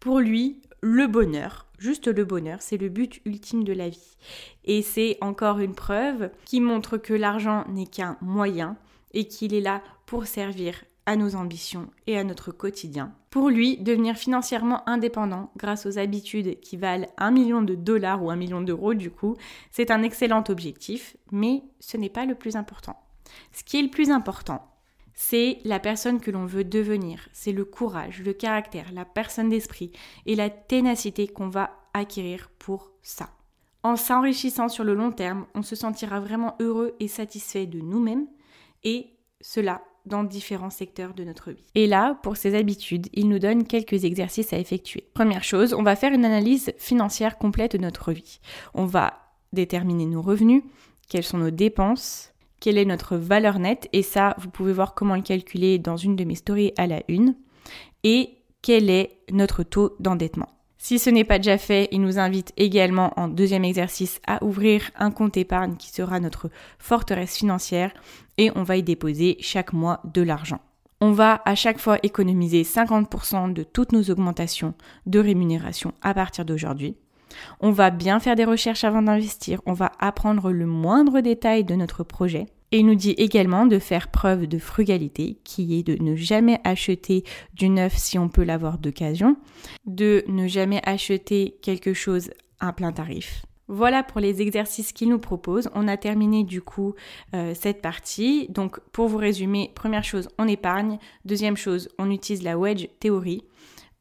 Pour 0.00 0.20
lui, 0.20 0.62
le 0.80 1.06
bonheur, 1.06 1.66
juste 1.78 2.08
le 2.08 2.24
bonheur, 2.24 2.62
c'est 2.62 2.78
le 2.78 2.88
but 2.88 3.20
ultime 3.26 3.62
de 3.62 3.74
la 3.74 3.90
vie. 3.90 4.16
Et 4.64 4.80
c'est 4.80 5.18
encore 5.20 5.58
une 5.58 5.74
preuve 5.74 6.30
qui 6.46 6.62
montre 6.62 6.96
que 6.96 7.12
l'argent 7.12 7.66
n'est 7.68 7.86
qu'un 7.86 8.16
moyen 8.22 8.78
et 9.12 9.26
qu'il 9.26 9.54
est 9.54 9.60
là 9.60 9.82
pour 10.06 10.26
servir 10.26 10.84
à 11.06 11.16
nos 11.16 11.34
ambitions 11.34 11.90
et 12.06 12.16
à 12.16 12.24
notre 12.24 12.52
quotidien. 12.52 13.12
Pour 13.30 13.48
lui, 13.48 13.78
devenir 13.78 14.16
financièrement 14.16 14.88
indépendant 14.88 15.50
grâce 15.56 15.86
aux 15.86 15.98
habitudes 15.98 16.60
qui 16.60 16.76
valent 16.76 17.08
un 17.18 17.30
million 17.30 17.62
de 17.62 17.74
dollars 17.74 18.22
ou 18.22 18.30
un 18.30 18.36
million 18.36 18.60
d'euros 18.60 18.94
du 18.94 19.10
coup, 19.10 19.36
c'est 19.70 19.90
un 19.90 20.02
excellent 20.02 20.44
objectif, 20.48 21.16
mais 21.30 21.62
ce 21.80 21.96
n'est 21.96 22.08
pas 22.08 22.26
le 22.26 22.34
plus 22.34 22.56
important. 22.56 22.96
Ce 23.52 23.64
qui 23.64 23.78
est 23.78 23.82
le 23.82 23.90
plus 23.90 24.10
important, 24.10 24.68
c'est 25.14 25.58
la 25.64 25.78
personne 25.78 26.20
que 26.20 26.30
l'on 26.30 26.46
veut 26.46 26.64
devenir, 26.64 27.28
c'est 27.32 27.52
le 27.52 27.64
courage, 27.64 28.22
le 28.22 28.32
caractère, 28.32 28.92
la 28.92 29.04
personne 29.04 29.48
d'esprit 29.48 29.92
et 30.26 30.34
la 30.34 30.50
ténacité 30.50 31.26
qu'on 31.26 31.48
va 31.48 31.70
acquérir 31.94 32.50
pour 32.58 32.92
ça. 33.02 33.30
En 33.82 33.96
s'enrichissant 33.96 34.68
sur 34.68 34.84
le 34.84 34.94
long 34.94 35.10
terme, 35.10 35.46
on 35.54 35.62
se 35.62 35.74
sentira 35.74 36.20
vraiment 36.20 36.54
heureux 36.60 36.94
et 37.00 37.08
satisfait 37.08 37.66
de 37.66 37.80
nous-mêmes, 37.80 38.26
et 38.84 39.10
cela 39.40 39.82
dans 40.06 40.24
différents 40.24 40.70
secteurs 40.70 41.14
de 41.14 41.24
notre 41.24 41.52
vie. 41.52 41.64
Et 41.74 41.86
là, 41.86 42.18
pour 42.22 42.36
ces 42.36 42.54
habitudes, 42.56 43.08
il 43.12 43.28
nous 43.28 43.38
donne 43.38 43.64
quelques 43.64 44.04
exercices 44.04 44.52
à 44.52 44.58
effectuer. 44.58 45.04
Première 45.14 45.44
chose, 45.44 45.74
on 45.74 45.82
va 45.82 45.96
faire 45.96 46.12
une 46.12 46.24
analyse 46.24 46.72
financière 46.76 47.38
complète 47.38 47.72
de 47.72 47.82
notre 47.82 48.12
vie. 48.12 48.40
On 48.74 48.84
va 48.84 49.14
déterminer 49.52 50.06
nos 50.06 50.22
revenus, 50.22 50.62
quelles 51.08 51.22
sont 51.22 51.38
nos 51.38 51.50
dépenses, 51.50 52.32
quelle 52.58 52.78
est 52.78 52.84
notre 52.84 53.16
valeur 53.16 53.58
nette, 53.58 53.88
et 53.92 54.02
ça, 54.02 54.34
vous 54.38 54.48
pouvez 54.48 54.72
voir 54.72 54.94
comment 54.94 55.16
le 55.16 55.22
calculer 55.22 55.78
dans 55.78 55.96
une 55.96 56.16
de 56.16 56.24
mes 56.24 56.36
stories 56.36 56.72
à 56.76 56.86
la 56.86 57.02
une, 57.08 57.36
et 58.04 58.38
quel 58.62 58.88
est 58.90 59.18
notre 59.30 59.62
taux 59.62 59.96
d'endettement. 60.00 60.48
Si 60.84 60.98
ce 60.98 61.10
n'est 61.10 61.22
pas 61.22 61.38
déjà 61.38 61.58
fait, 61.58 61.88
il 61.92 62.00
nous 62.00 62.18
invite 62.18 62.52
également 62.56 63.12
en 63.16 63.28
deuxième 63.28 63.64
exercice 63.64 64.20
à 64.26 64.42
ouvrir 64.42 64.90
un 64.98 65.12
compte 65.12 65.36
épargne 65.36 65.76
qui 65.76 65.92
sera 65.92 66.18
notre 66.18 66.50
forteresse 66.80 67.36
financière 67.36 67.92
et 68.36 68.50
on 68.56 68.64
va 68.64 68.76
y 68.76 68.82
déposer 68.82 69.36
chaque 69.38 69.72
mois 69.72 70.00
de 70.02 70.22
l'argent. 70.22 70.58
On 71.00 71.12
va 71.12 71.40
à 71.44 71.54
chaque 71.54 71.78
fois 71.78 72.00
économiser 72.02 72.64
50% 72.64 73.52
de 73.52 73.62
toutes 73.62 73.92
nos 73.92 74.10
augmentations 74.10 74.74
de 75.06 75.20
rémunération 75.20 75.94
à 76.02 76.14
partir 76.14 76.44
d'aujourd'hui. 76.44 76.96
On 77.60 77.70
va 77.70 77.90
bien 77.90 78.18
faire 78.18 78.34
des 78.34 78.44
recherches 78.44 78.82
avant 78.82 79.02
d'investir, 79.02 79.60
on 79.66 79.74
va 79.74 79.92
apprendre 80.00 80.50
le 80.50 80.66
moindre 80.66 81.20
détail 81.20 81.62
de 81.62 81.76
notre 81.76 82.02
projet 82.02 82.46
et 82.72 82.78
il 82.78 82.86
nous 82.86 82.94
dit 82.94 83.12
également 83.12 83.66
de 83.66 83.78
faire 83.78 84.08
preuve 84.08 84.46
de 84.46 84.58
frugalité, 84.58 85.38
qui 85.44 85.78
est 85.78 85.82
de 85.82 86.02
ne 86.02 86.16
jamais 86.16 86.58
acheter 86.64 87.22
du 87.52 87.68
neuf 87.68 87.96
si 87.96 88.18
on 88.18 88.28
peut 88.30 88.44
l'avoir 88.44 88.78
d'occasion, 88.78 89.36
de 89.84 90.24
ne 90.26 90.48
jamais 90.48 90.80
acheter 90.84 91.58
quelque 91.62 91.92
chose 91.92 92.30
à 92.60 92.72
plein 92.72 92.90
tarif. 92.90 93.44
Voilà 93.68 94.02
pour 94.02 94.20
les 94.20 94.42
exercices 94.42 94.92
qu'il 94.92 95.10
nous 95.10 95.18
propose. 95.18 95.70
On 95.74 95.86
a 95.86 95.96
terminé 95.96 96.44
du 96.44 96.60
coup 96.60 96.94
euh, 97.34 97.54
cette 97.54 97.80
partie. 97.80 98.48
Donc 98.48 98.80
pour 98.90 99.08
vous 99.08 99.18
résumer, 99.18 99.70
première 99.74 100.04
chose, 100.04 100.28
on 100.38 100.48
épargne. 100.48 100.98
Deuxième 101.24 101.56
chose, 101.56 101.88
on 101.98 102.10
utilise 102.10 102.42
la 102.42 102.58
wedge 102.58 102.88
théorie. 103.00 103.44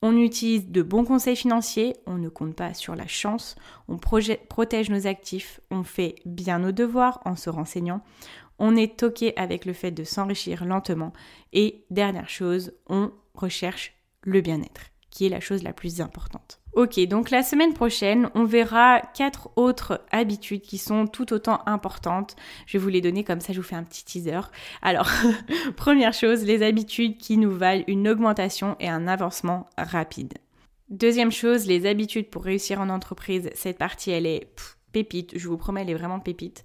On 0.04 0.18
utilise 0.18 0.68
de 0.68 0.82
bons 0.82 1.06
conseils 1.06 1.36
financiers, 1.36 1.96
on 2.08 2.18
ne 2.18 2.28
compte 2.28 2.56
pas 2.56 2.74
sur 2.74 2.96
la 2.96 3.06
chance, 3.06 3.56
on 3.88 4.00
protège 4.00 4.90
nos 4.90 5.06
actifs, 5.06 5.60
on 5.70 5.84
fait 5.84 6.16
bien 6.26 6.58
nos 6.58 6.72
devoirs 6.72 7.22
en 7.24 7.36
se 7.36 7.52
renseignant, 7.52 8.02
on 8.62 8.76
est 8.76 8.96
toqué 8.98 9.34
avec 9.38 9.66
le 9.66 9.74
fait 9.74 9.92
de 9.92 10.04
s'enrichir 10.04 10.64
lentement. 10.64 11.12
Et 11.52 11.84
dernière 11.90 12.30
chose, 12.30 12.74
on 12.88 13.12
recherche 13.34 13.94
le 14.22 14.40
bien-être, 14.40 14.92
qui 15.10 15.26
est 15.26 15.30
la 15.30 15.40
chose 15.40 15.64
la 15.64 15.74
plus 15.74 16.00
importante. 16.00 16.60
Ok, 16.74 17.00
donc 17.08 17.32
la 17.32 17.42
semaine 17.42 17.74
prochaine, 17.74 18.30
on 18.36 18.46
verra 18.46 19.02
quatre 19.16 19.50
autres 19.56 20.06
habitudes 20.12 20.62
qui 20.62 20.78
sont 20.78 21.08
tout 21.08 21.34
autant 21.34 21.62
importantes. 21.66 22.36
Je 22.68 22.78
vais 22.78 22.84
vous 22.84 22.90
les 22.90 23.02
donner 23.02 23.24
comme 23.24 23.42
ça, 23.42 23.52
je 23.52 23.60
vous 23.60 23.68
fais 23.68 23.76
un 23.76 23.84
petit 23.84 24.06
teaser. 24.06 24.42
Alors, 24.84 25.10
première 25.76 26.14
chose, 26.14 26.44
les 26.44 26.64
habitudes 26.64 27.18
qui 27.18 27.38
nous 27.38 27.52
valent 27.52 27.84
une 27.88 28.08
augmentation 28.08 28.76
et 28.80 28.88
un 28.88 29.08
avancement 29.08 29.66
rapide. 29.76 30.36
Deuxième 30.90 31.32
chose, 31.32 31.66
les 31.66 31.88
habitudes 31.88 32.30
pour 32.30 32.44
réussir 32.44 32.80
en 32.80 32.90
entreprise. 32.90 33.50
Cette 33.56 33.80
partie, 33.80 34.12
elle 34.12 34.28
est 34.28 34.48
pépite, 34.92 35.38
je 35.38 35.48
vous 35.48 35.58
promets, 35.58 35.82
elle 35.82 35.90
est 35.90 35.96
vraiment 35.96 36.20
pépite. 36.20 36.64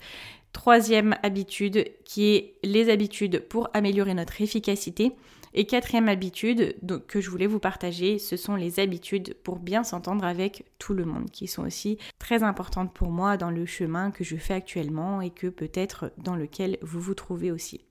Troisième 0.57 1.17
habitude 1.23 1.85
qui 2.07 2.35
est 2.35 2.55
les 2.65 2.89
habitudes 2.89 3.41
pour 3.41 3.69
améliorer 3.75 4.15
notre 4.15 4.41
efficacité. 4.41 5.13
Et 5.53 5.67
quatrième 5.67 6.09
habitude 6.09 6.75
que 7.07 7.21
je 7.21 7.29
voulais 7.29 7.47
vous 7.47 7.59
partager, 7.59 8.19
ce 8.19 8.39
sont 8.39 8.57
les 8.57 8.81
habitudes 8.81 9.37
pour 9.45 9.59
bien 9.59 9.85
s'entendre 9.85 10.25
avec 10.25 10.65
tout 10.79 10.95
le 10.95 11.05
monde, 11.05 11.31
qui 11.31 11.47
sont 11.47 11.67
aussi 11.67 11.99
très 12.19 12.43
importantes 12.43 12.95
pour 12.95 13.11
moi 13.11 13.37
dans 13.37 13.51
le 13.51 13.67
chemin 13.67 14.11
que 14.11 14.25
je 14.25 14.37
fais 14.37 14.55
actuellement 14.55 15.21
et 15.21 15.29
que 15.29 15.49
peut-être 15.49 16.11
dans 16.17 16.35
lequel 16.35 16.79
vous 16.81 17.01
vous 17.01 17.15
trouvez 17.15 17.53
aussi. 17.53 17.83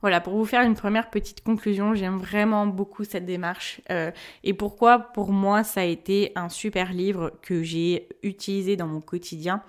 Voilà, 0.00 0.20
pour 0.20 0.36
vous 0.36 0.44
faire 0.44 0.62
une 0.62 0.74
première 0.74 1.10
petite 1.10 1.42
conclusion, 1.42 1.94
j'aime 1.94 2.16
vraiment 2.16 2.66
beaucoup 2.66 3.04
cette 3.04 3.24
démarche. 3.24 3.80
Euh, 3.90 4.10
et 4.44 4.54
pourquoi 4.54 4.98
pour 4.98 5.32
moi 5.32 5.64
ça 5.64 5.80
a 5.80 5.84
été 5.84 6.32
un 6.34 6.48
super 6.48 6.92
livre 6.92 7.32
que 7.42 7.62
j'ai 7.62 8.08
utilisé 8.22 8.76
dans 8.76 8.86
mon 8.86 9.00
quotidien 9.00 9.62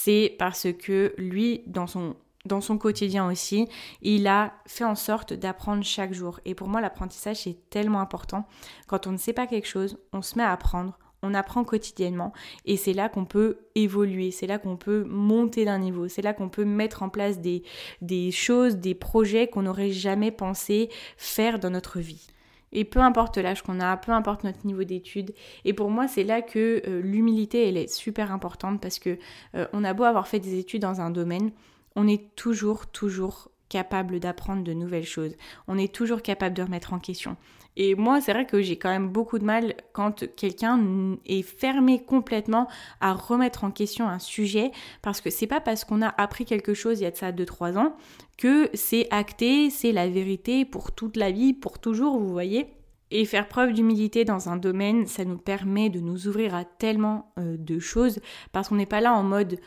C'est 0.00 0.36
parce 0.38 0.68
que 0.72 1.12
lui, 1.18 1.64
dans 1.66 1.88
son 1.88 2.14
dans 2.44 2.60
son 2.60 2.78
quotidien 2.78 3.28
aussi, 3.28 3.66
il 4.00 4.28
a 4.28 4.54
fait 4.64 4.84
en 4.84 4.94
sorte 4.94 5.32
d'apprendre 5.32 5.82
chaque 5.82 6.14
jour. 6.14 6.38
Et 6.44 6.54
pour 6.54 6.68
moi, 6.68 6.80
l'apprentissage, 6.80 7.38
c'est 7.38 7.68
tellement 7.68 8.00
important. 8.00 8.46
Quand 8.86 9.08
on 9.08 9.12
ne 9.12 9.16
sait 9.16 9.32
pas 9.32 9.48
quelque 9.48 9.66
chose, 9.66 9.98
on 10.12 10.22
se 10.22 10.38
met 10.38 10.44
à 10.44 10.52
apprendre, 10.52 10.96
on 11.22 11.34
apprend 11.34 11.64
quotidiennement 11.64 12.32
et 12.64 12.76
c'est 12.76 12.92
là 12.92 13.08
qu'on 13.08 13.24
peut 13.24 13.58
évoluer, 13.74 14.30
c'est 14.30 14.46
là 14.46 14.58
qu'on 14.58 14.76
peut 14.76 15.02
monter 15.02 15.64
d'un 15.64 15.80
niveau, 15.80 16.06
c'est 16.06 16.22
là 16.22 16.32
qu'on 16.32 16.48
peut 16.48 16.64
mettre 16.64 17.02
en 17.02 17.08
place 17.08 17.40
des, 17.40 17.64
des 18.00 18.30
choses, 18.30 18.76
des 18.76 18.94
projets 18.94 19.48
qu'on 19.48 19.62
n'aurait 19.62 19.90
jamais 19.90 20.30
pensé 20.30 20.90
faire 21.16 21.58
dans 21.58 21.70
notre 21.70 21.98
vie. 21.98 22.28
Et 22.72 22.84
peu 22.84 23.00
importe 23.00 23.38
l'âge 23.38 23.62
qu'on 23.62 23.80
a, 23.80 23.96
peu 23.96 24.12
importe 24.12 24.44
notre 24.44 24.66
niveau 24.66 24.84
d'études. 24.84 25.34
Et 25.64 25.72
pour 25.72 25.90
moi, 25.90 26.08
c'est 26.08 26.24
là 26.24 26.42
que 26.42 26.82
euh, 26.86 27.00
l'humilité, 27.00 27.68
elle 27.68 27.76
est 27.76 27.92
super 27.92 28.32
importante 28.32 28.80
parce 28.80 28.98
que 28.98 29.18
euh, 29.54 29.66
on 29.72 29.84
a 29.84 29.94
beau 29.94 30.04
avoir 30.04 30.28
fait 30.28 30.40
des 30.40 30.58
études 30.58 30.82
dans 30.82 31.00
un 31.00 31.10
domaine, 31.10 31.50
on 31.96 32.06
est 32.06 32.34
toujours, 32.36 32.86
toujours 32.86 33.50
capable 33.68 34.20
d'apprendre 34.20 34.64
de 34.64 34.72
nouvelles 34.72 35.04
choses. 35.04 35.34
On 35.66 35.78
est 35.78 35.92
toujours 35.92 36.22
capable 36.22 36.54
de 36.54 36.62
remettre 36.62 36.92
en 36.92 36.98
question. 36.98 37.36
Et 37.80 37.94
moi, 37.94 38.20
c'est 38.20 38.32
vrai 38.32 38.44
que 38.44 38.60
j'ai 38.60 38.76
quand 38.76 38.90
même 38.90 39.08
beaucoup 39.08 39.38
de 39.38 39.44
mal 39.44 39.74
quand 39.92 40.26
quelqu'un 40.34 41.16
est 41.24 41.42
fermé 41.42 42.02
complètement 42.02 42.66
à 43.00 43.12
remettre 43.12 43.62
en 43.62 43.70
question 43.70 44.08
un 44.08 44.18
sujet, 44.18 44.72
parce 45.00 45.20
que 45.20 45.30
c'est 45.30 45.46
pas 45.46 45.60
parce 45.60 45.84
qu'on 45.84 46.02
a 46.02 46.12
appris 46.18 46.44
quelque 46.44 46.74
chose 46.74 46.98
il 46.98 47.04
y 47.04 47.06
a 47.06 47.12
de 47.12 47.16
ça 47.16 47.30
2-3 47.30 47.78
ans 47.78 47.96
que 48.36 48.68
c'est 48.74 49.06
acté, 49.12 49.70
c'est 49.70 49.92
la 49.92 50.08
vérité 50.08 50.64
pour 50.64 50.90
toute 50.92 51.16
la 51.16 51.30
vie, 51.30 51.54
pour 51.54 51.78
toujours, 51.78 52.18
vous 52.18 52.28
voyez. 52.28 52.66
Et 53.12 53.24
faire 53.24 53.46
preuve 53.46 53.72
d'humilité 53.72 54.24
dans 54.24 54.48
un 54.48 54.56
domaine, 54.56 55.06
ça 55.06 55.24
nous 55.24 55.38
permet 55.38 55.88
de 55.88 56.00
nous 56.00 56.26
ouvrir 56.26 56.56
à 56.56 56.64
tellement 56.64 57.32
euh, 57.38 57.56
de 57.56 57.78
choses, 57.78 58.18
parce 58.52 58.68
qu'on 58.68 58.76
n'est 58.76 58.86
pas 58.86 59.00
là 59.00 59.14
en 59.14 59.22
mode 59.22 59.60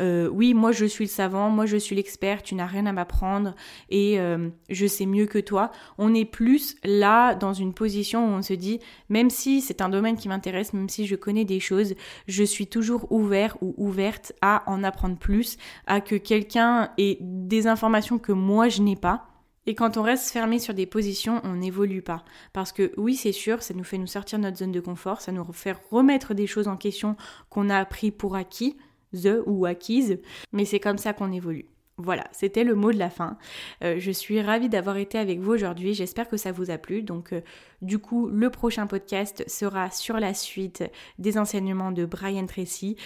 euh, 0.00 0.28
oui, 0.28 0.54
moi 0.54 0.72
je 0.72 0.84
suis 0.84 1.04
le 1.04 1.10
savant, 1.10 1.50
moi 1.50 1.66
je 1.66 1.76
suis 1.76 1.96
l'expert, 1.96 2.42
tu 2.42 2.54
n'as 2.54 2.66
rien 2.66 2.86
à 2.86 2.92
m'apprendre 2.92 3.54
et 3.88 4.20
euh, 4.20 4.48
je 4.70 4.86
sais 4.86 5.06
mieux 5.06 5.26
que 5.26 5.38
toi. 5.38 5.70
On 5.98 6.14
est 6.14 6.24
plus 6.24 6.76
là 6.84 7.34
dans 7.34 7.52
une 7.52 7.74
position 7.74 8.26
où 8.26 8.36
on 8.36 8.42
se 8.42 8.54
dit, 8.54 8.80
même 9.08 9.30
si 9.30 9.60
c'est 9.60 9.80
un 9.80 9.88
domaine 9.88 10.16
qui 10.16 10.28
m'intéresse, 10.28 10.72
même 10.72 10.88
si 10.88 11.06
je 11.06 11.16
connais 11.16 11.44
des 11.44 11.60
choses, 11.60 11.94
je 12.26 12.44
suis 12.44 12.66
toujours 12.66 13.10
ouvert 13.10 13.56
ou 13.60 13.74
ouverte 13.76 14.32
à 14.40 14.62
en 14.66 14.84
apprendre 14.84 15.16
plus, 15.16 15.56
à 15.86 16.00
que 16.00 16.16
quelqu'un 16.16 16.90
ait 16.98 17.18
des 17.20 17.66
informations 17.66 18.18
que 18.18 18.32
moi 18.32 18.68
je 18.68 18.82
n'ai 18.82 18.96
pas. 18.96 19.28
Et 19.66 19.74
quand 19.74 19.98
on 19.98 20.02
reste 20.02 20.30
fermé 20.30 20.58
sur 20.58 20.72
des 20.72 20.86
positions, 20.86 21.42
on 21.44 21.56
n'évolue 21.56 22.00
pas. 22.00 22.24
Parce 22.54 22.72
que 22.72 22.90
oui, 22.96 23.16
c'est 23.16 23.32
sûr, 23.32 23.62
ça 23.62 23.74
nous 23.74 23.84
fait 23.84 23.98
nous 23.98 24.06
sortir 24.06 24.38
de 24.38 24.44
notre 24.44 24.56
zone 24.56 24.72
de 24.72 24.80
confort, 24.80 25.20
ça 25.20 25.30
nous 25.30 25.44
fait 25.52 25.76
remettre 25.90 26.32
des 26.32 26.46
choses 26.46 26.68
en 26.68 26.78
question 26.78 27.16
qu'on 27.50 27.68
a 27.68 27.76
appris 27.76 28.10
pour 28.10 28.34
acquis, 28.34 28.78
the 29.12 29.42
ou 29.46 29.66
acquise, 29.66 30.18
mais 30.52 30.64
c'est 30.64 30.80
comme 30.80 30.98
ça 30.98 31.12
qu'on 31.12 31.32
évolue. 31.32 31.66
Voilà, 32.00 32.24
c'était 32.30 32.62
le 32.62 32.76
mot 32.76 32.92
de 32.92 32.98
la 32.98 33.10
fin. 33.10 33.36
Euh, 33.82 33.96
je 33.98 34.12
suis 34.12 34.40
ravie 34.40 34.68
d'avoir 34.68 34.98
été 34.98 35.18
avec 35.18 35.40
vous 35.40 35.52
aujourd'hui. 35.52 35.94
J'espère 35.94 36.28
que 36.28 36.36
ça 36.36 36.52
vous 36.52 36.70
a 36.70 36.78
plu. 36.78 37.02
Donc, 37.02 37.32
euh, 37.32 37.40
du 37.82 37.98
coup, 37.98 38.28
le 38.28 38.50
prochain 38.50 38.86
podcast 38.86 39.42
sera 39.48 39.90
sur 39.90 40.20
la 40.20 40.32
suite 40.32 40.84
des 41.18 41.38
enseignements 41.38 41.90
de 41.90 42.04
Brian 42.04 42.46
Tracy. 42.46 42.96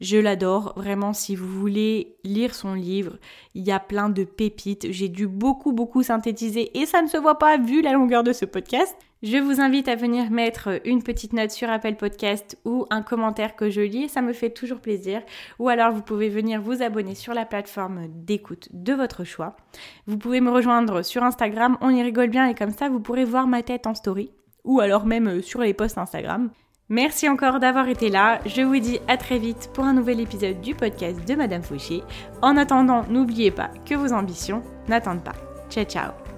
Je 0.00 0.16
l'adore, 0.16 0.72
vraiment, 0.76 1.12
si 1.12 1.36
vous 1.36 1.46
voulez 1.46 2.16
lire 2.24 2.54
son 2.54 2.74
livre, 2.74 3.18
il 3.54 3.62
y 3.62 3.70
a 3.70 3.78
plein 3.78 4.08
de 4.08 4.24
pépites. 4.24 4.90
J'ai 4.90 5.08
dû 5.08 5.28
beaucoup, 5.28 5.72
beaucoup 5.72 6.02
synthétiser 6.02 6.76
et 6.76 6.86
ça 6.86 7.02
ne 7.02 7.06
se 7.06 7.18
voit 7.18 7.38
pas 7.38 7.56
vu 7.56 7.82
la 7.82 7.92
longueur 7.92 8.24
de 8.24 8.32
ce 8.32 8.46
podcast. 8.46 8.96
Je 9.22 9.36
vous 9.36 9.60
invite 9.60 9.88
à 9.88 9.96
venir 9.96 10.30
mettre 10.30 10.80
une 10.86 11.02
petite 11.02 11.34
note 11.34 11.50
sur 11.50 11.68
Apple 11.68 11.96
Podcast 11.96 12.58
ou 12.64 12.86
un 12.88 13.02
commentaire 13.02 13.54
que 13.54 13.68
je 13.68 13.82
lis, 13.82 14.08
ça 14.08 14.22
me 14.22 14.32
fait 14.32 14.48
toujours 14.48 14.80
plaisir. 14.80 15.20
Ou 15.58 15.68
alors 15.68 15.92
vous 15.92 16.00
pouvez 16.00 16.30
venir 16.30 16.62
vous 16.62 16.82
abonner 16.82 17.14
sur 17.14 17.34
la 17.34 17.44
plateforme 17.44 18.06
d'écoute 18.08 18.68
de 18.72 18.94
votre 18.94 19.24
choix. 19.24 19.56
Vous 20.06 20.16
pouvez 20.16 20.40
me 20.40 20.50
rejoindre 20.50 21.02
sur 21.02 21.22
Instagram, 21.22 21.76
on 21.82 21.90
y 21.90 22.02
rigole 22.02 22.30
bien 22.30 22.48
et 22.48 22.54
comme 22.54 22.70
ça 22.70 22.88
vous 22.88 23.00
pourrez 23.00 23.24
voir 23.24 23.46
ma 23.46 23.62
tête 23.62 23.86
en 23.86 23.94
story 23.94 24.30
ou 24.64 24.80
alors 24.80 25.06
même 25.06 25.28
euh, 25.28 25.42
sur 25.42 25.60
les 25.60 25.74
posts 25.74 25.98
Instagram. 25.98 26.50
Merci 26.88 27.28
encore 27.28 27.60
d'avoir 27.60 27.88
été 27.88 28.08
là. 28.08 28.40
Je 28.46 28.62
vous 28.62 28.78
dis 28.78 28.98
à 29.06 29.16
très 29.16 29.38
vite 29.38 29.70
pour 29.74 29.84
un 29.84 29.92
nouvel 29.92 30.18
épisode 30.18 30.60
du 30.60 30.74
podcast 30.74 31.26
de 31.28 31.34
Madame 31.36 31.62
Fauché. 31.62 32.02
En 32.42 32.56
attendant, 32.56 33.04
n'oubliez 33.08 33.52
pas 33.52 33.70
que 33.84 33.94
vos 33.94 34.12
ambitions 34.12 34.62
n'attendent 34.88 35.22
pas. 35.22 35.36
Ciao 35.70 35.84
ciao 35.84 36.29